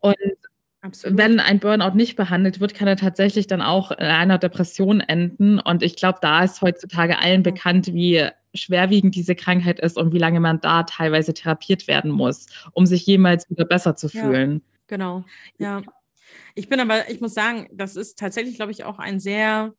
Und 0.00 0.16
Absolut. 0.80 1.18
Wenn 1.18 1.40
ein 1.40 1.58
Burnout 1.58 1.96
nicht 1.96 2.14
behandelt 2.14 2.60
wird, 2.60 2.72
kann 2.72 2.86
er 2.86 2.96
tatsächlich 2.96 3.48
dann 3.48 3.60
auch 3.60 3.90
in 3.90 4.06
einer 4.06 4.38
Depression 4.38 5.00
enden. 5.00 5.58
Und 5.58 5.82
ich 5.82 5.96
glaube, 5.96 6.18
da 6.22 6.44
ist 6.44 6.62
heutzutage 6.62 7.18
allen 7.18 7.42
bekannt, 7.42 7.88
wie 7.88 8.28
schwerwiegend 8.54 9.14
diese 9.14 9.34
Krankheit 9.34 9.80
ist 9.80 9.98
und 9.98 10.12
wie 10.12 10.18
lange 10.18 10.38
man 10.38 10.60
da 10.60 10.84
teilweise 10.84 11.34
therapiert 11.34 11.88
werden 11.88 12.12
muss, 12.12 12.46
um 12.72 12.86
sich 12.86 13.04
jemals 13.06 13.50
wieder 13.50 13.64
besser 13.64 13.96
zu 13.96 14.08
fühlen. 14.08 14.54
Ja, 14.54 14.60
genau, 14.86 15.24
ja. 15.58 15.82
Ich 16.54 16.68
bin 16.68 16.78
aber, 16.78 17.10
ich 17.10 17.20
muss 17.20 17.34
sagen, 17.34 17.68
das 17.72 17.96
ist 17.96 18.18
tatsächlich, 18.18 18.54
glaube 18.54 18.72
ich, 18.72 18.84
auch 18.84 18.98
ein 18.98 19.18
sehr 19.18 19.74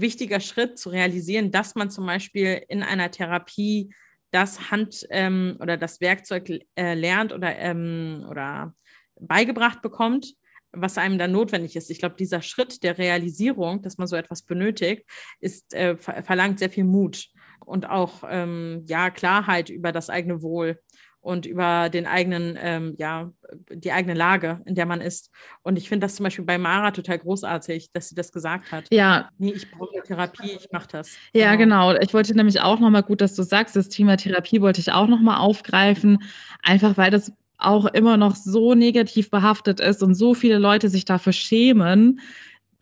wichtiger 0.00 0.40
Schritt 0.40 0.78
zu 0.78 0.90
realisieren, 0.90 1.50
dass 1.50 1.74
man 1.74 1.90
zum 1.90 2.06
Beispiel 2.06 2.62
in 2.68 2.82
einer 2.82 3.10
Therapie 3.10 3.92
das 4.30 4.70
Hand 4.70 5.06
ähm, 5.10 5.56
oder 5.60 5.76
das 5.76 6.00
Werkzeug 6.00 6.50
äh, 6.76 6.94
lernt 6.94 7.32
oder, 7.32 7.56
ähm, 7.56 8.26
oder 8.28 8.74
beigebracht 9.18 9.82
bekommt, 9.82 10.34
was 10.72 10.98
einem 10.98 11.18
dann 11.18 11.32
notwendig 11.32 11.76
ist. 11.76 11.90
Ich 11.90 11.98
glaube, 11.98 12.16
dieser 12.16 12.42
Schritt 12.42 12.82
der 12.82 12.98
Realisierung, 12.98 13.82
dass 13.82 13.98
man 13.98 14.06
so 14.06 14.16
etwas 14.16 14.42
benötigt, 14.42 15.04
ist, 15.40 15.72
äh, 15.74 15.96
verlangt 15.96 16.58
sehr 16.58 16.70
viel 16.70 16.84
Mut 16.84 17.28
und 17.64 17.88
auch 17.88 18.24
ähm, 18.28 18.84
ja, 18.86 19.10
Klarheit 19.10 19.70
über 19.70 19.92
das 19.92 20.10
eigene 20.10 20.42
Wohl 20.42 20.78
und 21.26 21.44
über 21.44 21.88
den 21.88 22.06
eigenen, 22.06 22.56
ähm, 22.62 22.94
ja, 22.98 23.32
die 23.68 23.90
eigene 23.90 24.14
Lage, 24.14 24.60
in 24.64 24.76
der 24.76 24.86
man 24.86 25.00
ist. 25.00 25.32
Und 25.64 25.76
ich 25.76 25.88
finde 25.88 26.06
das 26.06 26.14
zum 26.14 26.22
Beispiel 26.22 26.44
bei 26.44 26.56
Mara 26.56 26.92
total 26.92 27.18
großartig, 27.18 27.90
dass 27.92 28.08
sie 28.08 28.14
das 28.14 28.30
gesagt 28.30 28.70
hat. 28.70 28.84
Ja. 28.92 29.30
Nee, 29.36 29.50
ich 29.50 29.68
brauche 29.68 30.00
Therapie, 30.04 30.52
ich 30.52 30.68
mache 30.70 30.86
das. 30.92 31.16
Ja, 31.34 31.56
genau. 31.56 31.88
genau. 31.88 32.00
Ich 32.00 32.14
wollte 32.14 32.32
nämlich 32.36 32.60
auch 32.60 32.78
nochmal 32.78 33.02
gut, 33.02 33.20
dass 33.20 33.34
du 33.34 33.42
sagst, 33.42 33.74
das 33.74 33.88
Thema 33.88 34.16
Therapie 34.16 34.60
wollte 34.60 34.80
ich 34.80 34.92
auch 34.92 35.08
nochmal 35.08 35.38
aufgreifen, 35.38 36.18
einfach 36.62 36.96
weil 36.96 37.10
das 37.10 37.32
auch 37.58 37.86
immer 37.86 38.16
noch 38.16 38.36
so 38.36 38.74
negativ 38.74 39.28
behaftet 39.28 39.80
ist 39.80 40.04
und 40.04 40.14
so 40.14 40.32
viele 40.32 40.58
Leute 40.58 40.88
sich 40.90 41.06
dafür 41.06 41.32
schämen, 41.32 42.20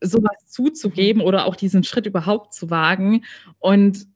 sowas 0.03 0.36
zuzugeben 0.49 1.22
oder 1.22 1.47
auch 1.47 1.57
diesen 1.57 1.82
Schritt 1.82 2.05
überhaupt 2.05 2.53
zu 2.53 2.68
wagen. 2.68 3.24
Und 3.59 4.07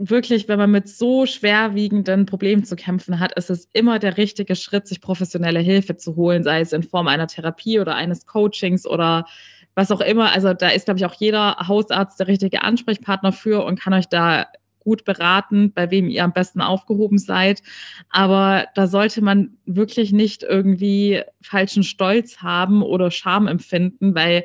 wirklich, 0.00 0.48
wenn 0.48 0.58
man 0.58 0.70
mit 0.70 0.88
so 0.88 1.26
schwerwiegenden 1.26 2.24
Problemen 2.24 2.64
zu 2.64 2.74
kämpfen 2.74 3.20
hat, 3.20 3.32
ist 3.34 3.50
es 3.50 3.68
immer 3.74 3.98
der 3.98 4.16
richtige 4.16 4.56
Schritt, 4.56 4.88
sich 4.88 5.02
professionelle 5.02 5.60
Hilfe 5.60 5.96
zu 5.96 6.16
holen, 6.16 6.42
sei 6.42 6.60
es 6.60 6.72
in 6.72 6.82
Form 6.82 7.06
einer 7.06 7.26
Therapie 7.26 7.78
oder 7.78 7.94
eines 7.94 8.26
Coachings 8.26 8.86
oder 8.86 9.26
was 9.74 9.90
auch 9.90 10.00
immer. 10.00 10.32
Also 10.32 10.54
da 10.54 10.68
ist, 10.68 10.86
glaube 10.86 10.98
ich, 10.98 11.04
auch 11.04 11.14
jeder 11.14 11.56
Hausarzt 11.68 12.18
der 12.18 12.28
richtige 12.28 12.62
Ansprechpartner 12.62 13.32
für 13.32 13.64
und 13.64 13.78
kann 13.78 13.92
euch 13.92 14.06
da 14.06 14.46
gut 14.78 15.04
beraten, 15.04 15.72
bei 15.74 15.90
wem 15.90 16.08
ihr 16.08 16.24
am 16.24 16.32
besten 16.32 16.62
aufgehoben 16.62 17.18
seid. 17.18 17.62
Aber 18.08 18.66
da 18.74 18.86
sollte 18.86 19.22
man 19.22 19.58
wirklich 19.66 20.12
nicht 20.12 20.42
irgendwie 20.42 21.22
falschen 21.42 21.82
Stolz 21.82 22.38
haben 22.38 22.82
oder 22.82 23.10
Scham 23.10 23.46
empfinden, 23.46 24.14
weil 24.14 24.44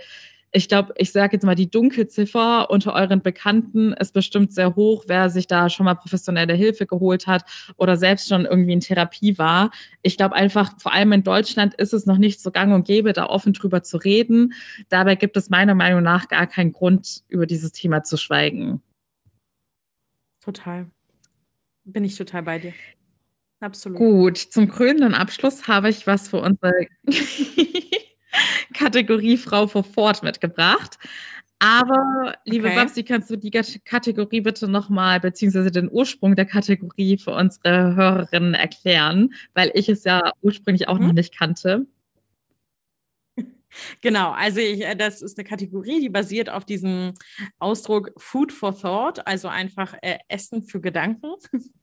ich 0.56 0.70
glaube, 0.70 0.94
ich 0.98 1.12
sage 1.12 1.36
jetzt 1.36 1.44
mal, 1.44 1.54
die 1.54 1.70
Dunkelziffer 1.70 2.70
unter 2.70 2.94
euren 2.94 3.22
Bekannten 3.22 3.92
ist 3.92 4.14
bestimmt 4.14 4.54
sehr 4.54 4.76
hoch, 4.78 5.04
wer 5.08 5.30
sich 5.30 5.48
da 5.48 5.70
schon 5.70 5.86
mal 5.86 5.96
professionelle 5.96 6.54
Hilfe 6.54 6.86
geholt 6.86 7.28
hat 7.28 7.44
oder 7.76 7.98
selbst 7.98 8.30
schon 8.30 8.46
irgendwie 8.46 8.72
in 8.72 8.80
Therapie 8.80 9.38
war. 9.38 9.72
Ich 10.02 10.16
glaube 10.16 10.34
einfach, 10.36 10.80
vor 10.80 10.94
allem 10.94 11.12
in 11.12 11.24
Deutschland 11.24 11.74
ist 11.74 11.94
es 11.94 12.06
noch 12.06 12.18
nicht 12.18 12.40
so 12.40 12.52
gang 12.52 12.74
und 12.74 12.88
gäbe, 12.88 13.12
da 13.12 13.26
offen 13.26 13.52
drüber 13.52 13.84
zu 13.84 13.98
reden. 13.98 14.54
Dabei 14.88 15.16
gibt 15.16 15.36
es 15.36 15.50
meiner 15.50 15.76
Meinung 15.76 16.04
nach 16.04 16.30
gar 16.30 16.48
keinen 16.48 16.72
Grund, 16.72 17.24
über 17.28 17.46
dieses 17.46 17.74
Thema 17.74 18.04
zu 18.04 18.16
schweigen. 18.16 18.82
Total. 20.40 20.90
Bin 21.84 22.06
ich 22.06 22.16
total 22.16 22.44
bei 22.44 22.60
dir. 22.60 22.74
Absolut. 23.60 23.98
Gut, 23.98 24.38
zum 24.38 24.70
krönenden 24.70 25.16
Abschluss 25.16 25.68
habe 25.68 25.90
ich 25.90 26.08
was 26.08 26.30
für 26.30 26.40
unsere 26.40 26.88
Kategorie 28.74 29.38
Frau 29.38 29.68
vor 29.68 29.84
Fort 29.84 30.24
mitgebracht. 30.24 30.98
Aber, 31.60 32.36
liebe 32.44 32.68
okay. 32.68 32.76
Babsi, 32.76 33.04
kannst 33.04 33.30
du 33.30 33.38
die 33.38 33.50
Kategorie 33.50 34.42
bitte 34.42 34.68
nochmal, 34.68 35.20
beziehungsweise 35.20 35.72
den 35.72 35.90
Ursprung 35.90 36.36
der 36.36 36.46
Kategorie 36.46 37.18
für 37.18 37.32
unsere 37.32 37.96
Hörerinnen 37.96 38.54
erklären, 38.54 39.34
weil 39.54 39.72
ich 39.74 39.88
es 39.88 40.04
ja 40.04 40.34
ursprünglich 40.42 40.88
auch 40.88 41.00
mhm. 41.00 41.08
noch 41.08 41.14
nicht 41.14 41.38
kannte. 41.38 41.88
Genau, 44.02 44.32
also 44.32 44.60
ich, 44.60 44.82
äh, 44.82 44.96
das 44.96 45.22
ist 45.22 45.38
eine 45.38 45.48
Kategorie, 45.48 46.00
die 46.00 46.10
basiert 46.10 46.50
auf 46.50 46.66
diesem 46.66 47.14
Ausdruck 47.60 48.12
Food 48.18 48.52
for 48.52 48.78
Thought, 48.78 49.26
also 49.28 49.48
einfach 49.48 49.96
äh, 50.02 50.18
Essen 50.28 50.64
für 50.64 50.82
Gedanken, 50.82 51.34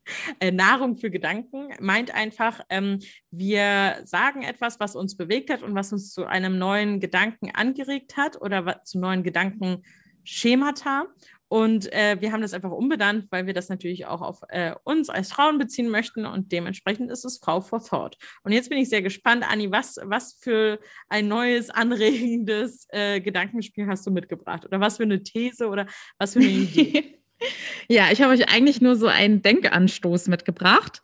äh, 0.41 0.51
Nahrung 0.51 0.97
für 0.97 1.11
Gedanken, 1.11 1.69
meint 1.81 2.13
einfach, 2.15 2.61
ähm, 2.69 3.01
wir 3.31 4.01
sagen 4.05 4.43
etwas, 4.43 4.81
was 4.81 4.97
uns 4.97 5.17
bewegt 5.17 5.51
hat 5.51 5.63
und 5.63 5.75
was 5.75 5.93
uns 5.93 6.13
zu 6.13 6.27
einem 6.27 6.59
neuen 6.59 7.01
Gedanken 7.01 7.51
angeregt 7.55 8.17
hat 8.17 8.41
oder 8.41 8.83
zu 8.85 8.99
neuen 8.99 9.23
Gedankenschemata. 9.23 11.07
Und 11.53 11.93
äh, 11.93 12.17
wir 12.19 12.33
haben 12.33 12.41
das 12.41 12.55
einfach 12.55 12.71
umbenannt, 12.71 13.27
weil 13.29 13.45
wir 13.45 13.53
das 13.53 13.69
natürlich 13.69 14.07
auch 14.07 14.23
auf 14.23 14.41
äh, 14.49 14.75
uns 14.85 15.11
als 15.11 15.33
Frauen 15.33 15.59
beziehen 15.59 15.91
möchten 15.91 16.25
und 16.25 16.51
dementsprechend 16.51 17.11
ist 17.11 17.27
es 17.27 17.41
Frau 17.45 17.61
for 17.61 17.85
Thought. 17.85 18.17
Und 18.43 18.53
jetzt 18.53 18.71
bin 18.71 18.79
ich 18.79 18.89
sehr 18.89 19.03
gespannt, 19.03 19.45
Anni, 19.47 19.71
was, 19.71 19.99
was 20.03 20.39
für 20.41 20.81
ein 21.11 21.29
neues, 21.29 21.69
anregendes 21.69 22.87
äh, 22.89 23.21
Gedankenspiel 23.21 23.87
hast 23.87 24.07
du 24.07 24.11
mitgebracht? 24.11 24.65
Oder 24.65 24.81
was 24.81 24.97
für 24.97 25.03
eine 25.03 25.23
These 25.23 25.69
oder 25.69 25.85
was 26.17 26.33
für 26.33 26.39
eine 26.39 26.49
Idee? 26.49 27.19
ja, 27.87 28.07
ich 28.11 28.23
habe 28.23 28.33
euch 28.33 28.51
eigentlich 28.51 28.81
nur 28.81 28.97
so 28.97 29.09
einen 29.09 29.43
Denkanstoß 29.43 30.29
mitgebracht, 30.29 31.03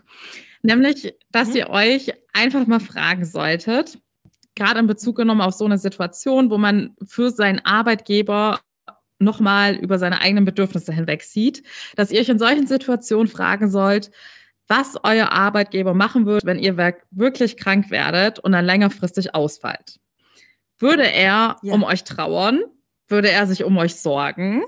nämlich, 0.62 1.14
dass 1.30 1.49
mhm. 1.49 1.57
ihr 1.57 1.68
euch 1.68 2.14
einfach 2.32 2.66
mal 2.66 2.80
fragen 2.80 3.26
solltet, 3.26 3.99
gerade 4.55 4.80
in 4.80 4.86
Bezug 4.86 5.16
genommen 5.16 5.42
auf 5.42 5.53
so 5.53 5.66
eine 5.66 5.76
Situation, 5.76 6.49
wo 6.49 6.57
man 6.57 6.96
für 7.07 7.28
seinen 7.28 7.59
Arbeitgeber 7.66 8.61
nochmal 9.19 9.75
über 9.75 9.99
seine 9.99 10.21
eigenen 10.21 10.45
Bedürfnisse 10.45 10.93
hinweg 10.93 11.23
sieht, 11.23 11.62
dass 11.97 12.11
ihr 12.11 12.21
euch 12.21 12.29
in 12.29 12.39
solchen 12.39 12.66
Situationen 12.66 13.29
fragen 13.29 13.71
sollt, 13.71 14.11
was 14.69 14.97
euer 15.03 15.33
Arbeitgeber 15.33 15.95
machen 15.95 16.27
würde, 16.27 16.47
wenn 16.47 16.59
ihr 16.59 16.77
wirklich 17.11 17.57
krank 17.57 17.91
werdet 17.91 18.39
und 18.39 18.53
dann 18.53 18.66
längerfristig 18.66 19.35
ausfallt. 19.35 19.99
Würde 20.79 21.11
er 21.11 21.57
ja. 21.62 21.75
um 21.75 21.83
euch 21.83 22.05
trauern? 22.05 22.62
Würde 23.09 23.31
er 23.31 23.47
sich 23.47 23.64
um 23.64 23.77
euch 23.79 23.97
sorgen? 23.97 24.62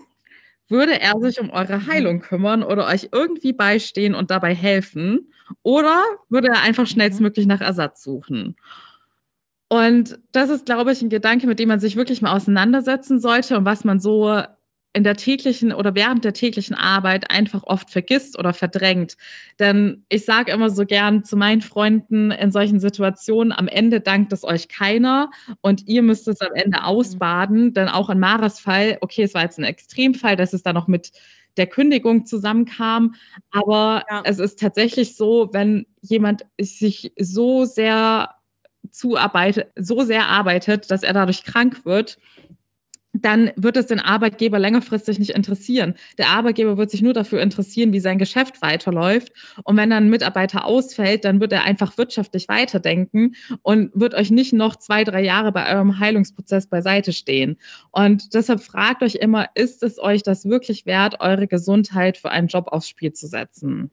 Würde 0.68 1.00
er 1.00 1.18
sich 1.20 1.40
um 1.40 1.50
eure 1.50 1.86
Heilung 1.86 2.16
mhm. 2.16 2.22
kümmern 2.22 2.62
oder 2.62 2.86
euch 2.86 3.08
irgendwie 3.12 3.52
beistehen 3.52 4.14
und 4.14 4.30
dabei 4.30 4.54
helfen? 4.54 5.32
Oder 5.62 6.02
würde 6.28 6.48
er 6.48 6.62
einfach 6.62 6.84
mhm. 6.84 6.88
schnellstmöglich 6.88 7.46
nach 7.46 7.60
Ersatz 7.60 8.02
suchen? 8.02 8.56
Und 9.72 10.18
das 10.32 10.50
ist, 10.50 10.66
glaube 10.66 10.90
ich, 10.90 11.00
ein 11.00 11.10
Gedanke, 11.10 11.46
mit 11.46 11.60
dem 11.60 11.68
man 11.68 11.78
sich 11.78 11.94
wirklich 11.94 12.20
mal 12.22 12.34
auseinandersetzen 12.34 13.20
sollte 13.20 13.56
und 13.56 13.64
was 13.64 13.84
man 13.84 14.00
so 14.00 14.42
in 14.92 15.04
der 15.04 15.14
täglichen 15.14 15.72
oder 15.72 15.94
während 15.94 16.24
der 16.24 16.32
täglichen 16.32 16.74
Arbeit 16.74 17.30
einfach 17.30 17.62
oft 17.62 17.88
vergisst 17.88 18.36
oder 18.36 18.52
verdrängt. 18.52 19.16
Denn 19.60 20.04
ich 20.08 20.24
sage 20.24 20.50
immer 20.50 20.70
so 20.70 20.84
gern 20.84 21.22
zu 21.22 21.36
meinen 21.36 21.60
Freunden 21.60 22.32
in 22.32 22.50
solchen 22.50 22.80
Situationen, 22.80 23.52
am 23.52 23.68
Ende 23.68 24.00
dankt 24.00 24.32
es 24.32 24.42
euch 24.42 24.66
keiner 24.66 25.30
und 25.60 25.86
ihr 25.86 26.02
müsst 26.02 26.26
es 26.26 26.40
am 26.40 26.52
Ende 26.54 26.82
ausbaden. 26.82 27.72
Denn 27.72 27.88
auch 27.88 28.10
in 28.10 28.18
Maras 28.18 28.58
Fall, 28.58 28.98
okay, 29.02 29.22
es 29.22 29.34
war 29.34 29.42
jetzt 29.42 29.58
ein 29.58 29.64
Extremfall, 29.64 30.34
dass 30.34 30.52
es 30.52 30.64
dann 30.64 30.74
noch 30.74 30.88
mit 30.88 31.12
der 31.56 31.68
Kündigung 31.68 32.26
zusammenkam. 32.26 33.14
Aber 33.52 34.02
ja. 34.10 34.22
es 34.24 34.40
ist 34.40 34.58
tatsächlich 34.58 35.14
so, 35.14 35.50
wenn 35.52 35.86
jemand 36.02 36.44
sich 36.60 37.12
so 37.16 37.64
sehr 37.64 38.30
zuarbeitet, 38.90 39.68
so 39.76 40.02
sehr 40.02 40.28
arbeitet, 40.28 40.90
dass 40.90 41.02
er 41.02 41.12
dadurch 41.12 41.44
krank 41.44 41.84
wird, 41.84 42.18
dann 43.12 43.50
wird 43.56 43.76
es 43.76 43.86
den 43.86 43.98
Arbeitgeber 43.98 44.58
längerfristig 44.58 45.18
nicht 45.18 45.30
interessieren. 45.30 45.94
Der 46.18 46.28
Arbeitgeber 46.28 46.76
wird 46.76 46.90
sich 46.90 47.02
nur 47.02 47.12
dafür 47.12 47.42
interessieren, 47.42 47.92
wie 47.92 48.00
sein 48.00 48.18
Geschäft 48.18 48.62
weiterläuft. 48.62 49.32
Und 49.64 49.76
wenn 49.76 49.90
dann 49.90 50.04
ein 50.04 50.10
Mitarbeiter 50.10 50.64
ausfällt, 50.64 51.24
dann 51.24 51.40
wird 51.40 51.52
er 51.52 51.64
einfach 51.64 51.98
wirtschaftlich 51.98 52.48
weiterdenken 52.48 53.34
und 53.62 53.90
wird 53.94 54.14
euch 54.14 54.30
nicht 54.30 54.52
noch 54.52 54.76
zwei, 54.76 55.04
drei 55.04 55.22
Jahre 55.22 55.52
bei 55.52 55.74
eurem 55.74 55.98
Heilungsprozess 55.98 56.68
beiseite 56.68 57.12
stehen. 57.12 57.56
Und 57.90 58.34
deshalb 58.34 58.62
fragt 58.62 59.02
euch 59.02 59.16
immer, 59.16 59.48
ist 59.54 59.82
es 59.82 59.98
euch 59.98 60.22
das 60.22 60.44
wirklich 60.44 60.86
wert, 60.86 61.20
eure 61.20 61.48
Gesundheit 61.48 62.16
für 62.16 62.30
einen 62.30 62.48
Job 62.48 62.68
aufs 62.68 62.88
Spiel 62.88 63.12
zu 63.12 63.26
setzen? 63.26 63.90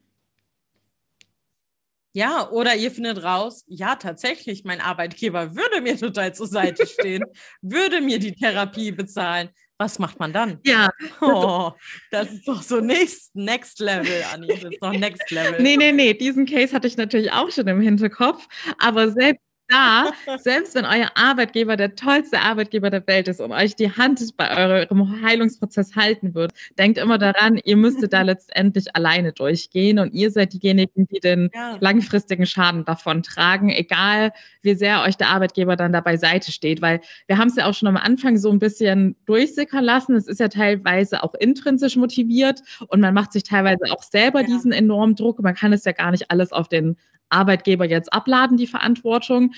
Ja, 2.17 2.49
oder 2.49 2.75
ihr 2.75 2.89
findet 2.89 3.23
raus, 3.23 3.63
ja, 3.67 3.95
tatsächlich, 3.95 4.63
mein 4.63 4.81
Arbeitgeber 4.81 5.55
würde 5.55 5.81
mir 5.81 5.99
total 5.99 6.33
zur 6.33 6.47
Seite 6.47 6.87
stehen, 6.87 7.23
würde 7.61 8.01
mir 8.01 8.17
die 8.17 8.31
Therapie 8.31 8.91
bezahlen. 8.91 9.49
Was 9.77 9.99
macht 9.99 10.17
man 10.17 10.33
dann? 10.33 10.59
Ja. 10.65 10.89
Oh, 11.21 11.73
das 12.09 12.31
ist 12.31 12.47
doch 12.47 12.63
so 12.63 12.79
next, 12.79 13.35
next 13.35 13.79
Level, 13.79 14.23
Anni. 14.33 14.47
Das 14.47 14.63
ist 14.63 14.81
doch 14.81 14.93
Next 14.93 15.29
Level. 15.29 15.61
Nee, 15.61 15.77
nee, 15.77 15.91
nee. 15.91 16.15
Diesen 16.15 16.47
Case 16.47 16.73
hatte 16.73 16.87
ich 16.87 16.97
natürlich 16.97 17.31
auch 17.31 17.51
schon 17.51 17.67
im 17.67 17.81
Hinterkopf. 17.81 18.47
Aber 18.79 19.11
selbst 19.11 19.46
da, 19.67 20.11
selbst 20.37 20.75
wenn 20.75 20.85
euer 20.85 21.09
Arbeitgeber 21.15 21.77
der 21.77 21.95
tollste 21.95 22.39
Arbeitgeber 22.39 22.89
der 22.89 23.05
Welt 23.07 23.27
ist 23.27 23.41
und 23.41 23.51
euch 23.51 23.75
die 23.75 23.91
Hand 23.91 24.21
bei 24.37 24.55
eurem 24.55 25.21
Heilungsprozess 25.21 25.95
halten 25.95 26.33
wird, 26.33 26.53
denkt 26.77 26.97
immer 26.97 27.17
daran, 27.17 27.59
ihr 27.63 27.77
müsstet 27.77 28.13
da 28.13 28.21
letztendlich 28.23 28.95
alleine 28.95 29.33
durchgehen 29.33 29.99
und 29.99 30.13
ihr 30.13 30.31
seid 30.31 30.53
diejenigen, 30.53 31.07
die 31.07 31.19
den 31.19 31.49
ja. 31.53 31.77
langfristigen 31.79 32.45
Schaden 32.45 32.85
davon 32.85 33.23
tragen, 33.23 33.69
egal 33.69 34.31
wie 34.61 34.75
sehr 34.75 35.03
euch 35.03 35.17
der 35.17 35.29
Arbeitgeber 35.29 35.75
dann 35.75 35.93
da 35.93 36.01
beiseite 36.01 36.51
steht, 36.51 36.81
weil 36.81 37.01
wir 37.27 37.37
haben 37.37 37.49
es 37.49 37.55
ja 37.55 37.65
auch 37.65 37.73
schon 37.73 37.87
am 37.87 37.97
Anfang 37.97 38.37
so 38.37 38.49
ein 38.49 38.59
bisschen 38.59 39.15
durchsickern 39.25 39.83
lassen. 39.83 40.15
Es 40.15 40.27
ist 40.27 40.39
ja 40.39 40.47
teilweise 40.47 41.23
auch 41.23 41.33
intrinsisch 41.33 41.95
motiviert 41.95 42.61
und 42.87 43.01
man 43.01 43.13
macht 43.13 43.33
sich 43.33 43.43
teilweise 43.43 43.85
auch 43.91 44.03
selber 44.03 44.41
ja. 44.41 44.47
diesen 44.47 44.71
enormen 44.71 45.15
Druck. 45.15 45.41
Man 45.41 45.55
kann 45.55 45.73
es 45.73 45.85
ja 45.85 45.91
gar 45.91 46.11
nicht 46.11 46.31
alles 46.31 46.51
auf 46.51 46.67
den 46.67 46.97
Arbeitgeber 47.29 47.85
jetzt 47.85 48.11
abladen, 48.13 48.57
die 48.57 48.67
Verantwortung. 48.67 49.53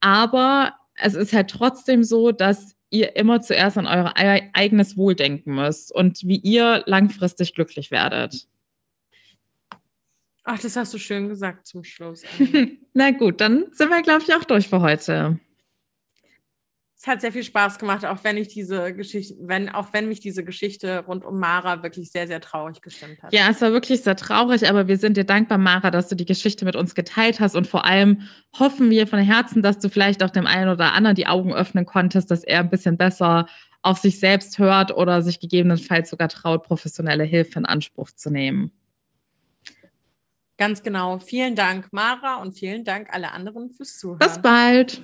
Aber 0.00 0.74
es 0.94 1.14
ist 1.14 1.32
halt 1.32 1.50
trotzdem 1.50 2.04
so, 2.04 2.32
dass 2.32 2.76
ihr 2.90 3.16
immer 3.16 3.40
zuerst 3.40 3.76
an 3.76 3.86
euer 3.86 4.40
eigenes 4.52 4.96
Wohl 4.96 5.14
denken 5.14 5.54
müsst 5.54 5.92
und 5.92 6.22
wie 6.24 6.38
ihr 6.38 6.84
langfristig 6.86 7.54
glücklich 7.54 7.90
werdet. 7.90 8.46
Ach, 10.44 10.58
das 10.58 10.76
hast 10.76 10.92
du 10.92 10.98
schön 10.98 11.28
gesagt 11.28 11.66
zum 11.66 11.84
Schluss. 11.84 12.22
Na 12.92 13.10
gut, 13.10 13.40
dann 13.40 13.66
sind 13.72 13.88
wir, 13.88 14.02
glaube 14.02 14.22
ich, 14.26 14.34
auch 14.34 14.44
durch 14.44 14.68
für 14.68 14.80
heute 14.80 15.40
es 17.04 17.08
hat 17.08 17.20
sehr 17.20 17.32
viel 17.32 17.44
Spaß 17.44 17.78
gemacht, 17.78 18.06
auch 18.06 18.24
wenn 18.24 18.38
ich 18.38 18.48
diese 18.48 18.94
Geschichte, 18.94 19.34
wenn, 19.40 19.68
auch 19.68 19.88
wenn 19.92 20.08
mich 20.08 20.20
diese 20.20 20.42
Geschichte 20.42 21.04
rund 21.06 21.22
um 21.22 21.38
Mara 21.38 21.82
wirklich 21.82 22.10
sehr, 22.10 22.26
sehr 22.26 22.40
traurig 22.40 22.80
gestimmt 22.80 23.22
hat. 23.22 23.30
Ja, 23.30 23.50
es 23.50 23.60
war 23.60 23.72
wirklich 23.72 24.00
sehr 24.00 24.16
traurig, 24.16 24.66
aber 24.66 24.88
wir 24.88 24.96
sind 24.96 25.18
dir 25.18 25.24
dankbar, 25.24 25.58
Mara, 25.58 25.90
dass 25.90 26.08
du 26.08 26.16
die 26.16 26.24
Geschichte 26.24 26.64
mit 26.64 26.76
uns 26.76 26.94
geteilt 26.94 27.40
hast 27.40 27.56
und 27.56 27.66
vor 27.66 27.84
allem 27.84 28.22
hoffen 28.58 28.88
wir 28.88 29.06
von 29.06 29.18
Herzen, 29.18 29.60
dass 29.60 29.78
du 29.78 29.90
vielleicht 29.90 30.22
auch 30.22 30.30
dem 30.30 30.46
einen 30.46 30.70
oder 30.70 30.94
anderen 30.94 31.14
die 31.14 31.26
Augen 31.26 31.52
öffnen 31.52 31.84
konntest, 31.84 32.30
dass 32.30 32.42
er 32.42 32.60
ein 32.60 32.70
bisschen 32.70 32.96
besser 32.96 33.48
auf 33.82 33.98
sich 33.98 34.18
selbst 34.18 34.58
hört 34.58 34.96
oder 34.96 35.20
sich 35.20 35.40
gegebenenfalls 35.40 36.08
sogar 36.08 36.30
traut, 36.30 36.62
professionelle 36.62 37.24
Hilfe 37.24 37.58
in 37.58 37.66
Anspruch 37.66 38.12
zu 38.12 38.30
nehmen. 38.30 38.72
Ganz 40.56 40.82
genau. 40.82 41.18
Vielen 41.18 41.54
Dank, 41.54 41.92
Mara, 41.92 42.36
und 42.36 42.52
vielen 42.52 42.82
Dank 42.82 43.08
alle 43.12 43.32
anderen 43.32 43.70
fürs 43.72 43.98
Zuhören. 43.98 44.20
Bis 44.20 44.40
bald. 44.40 45.02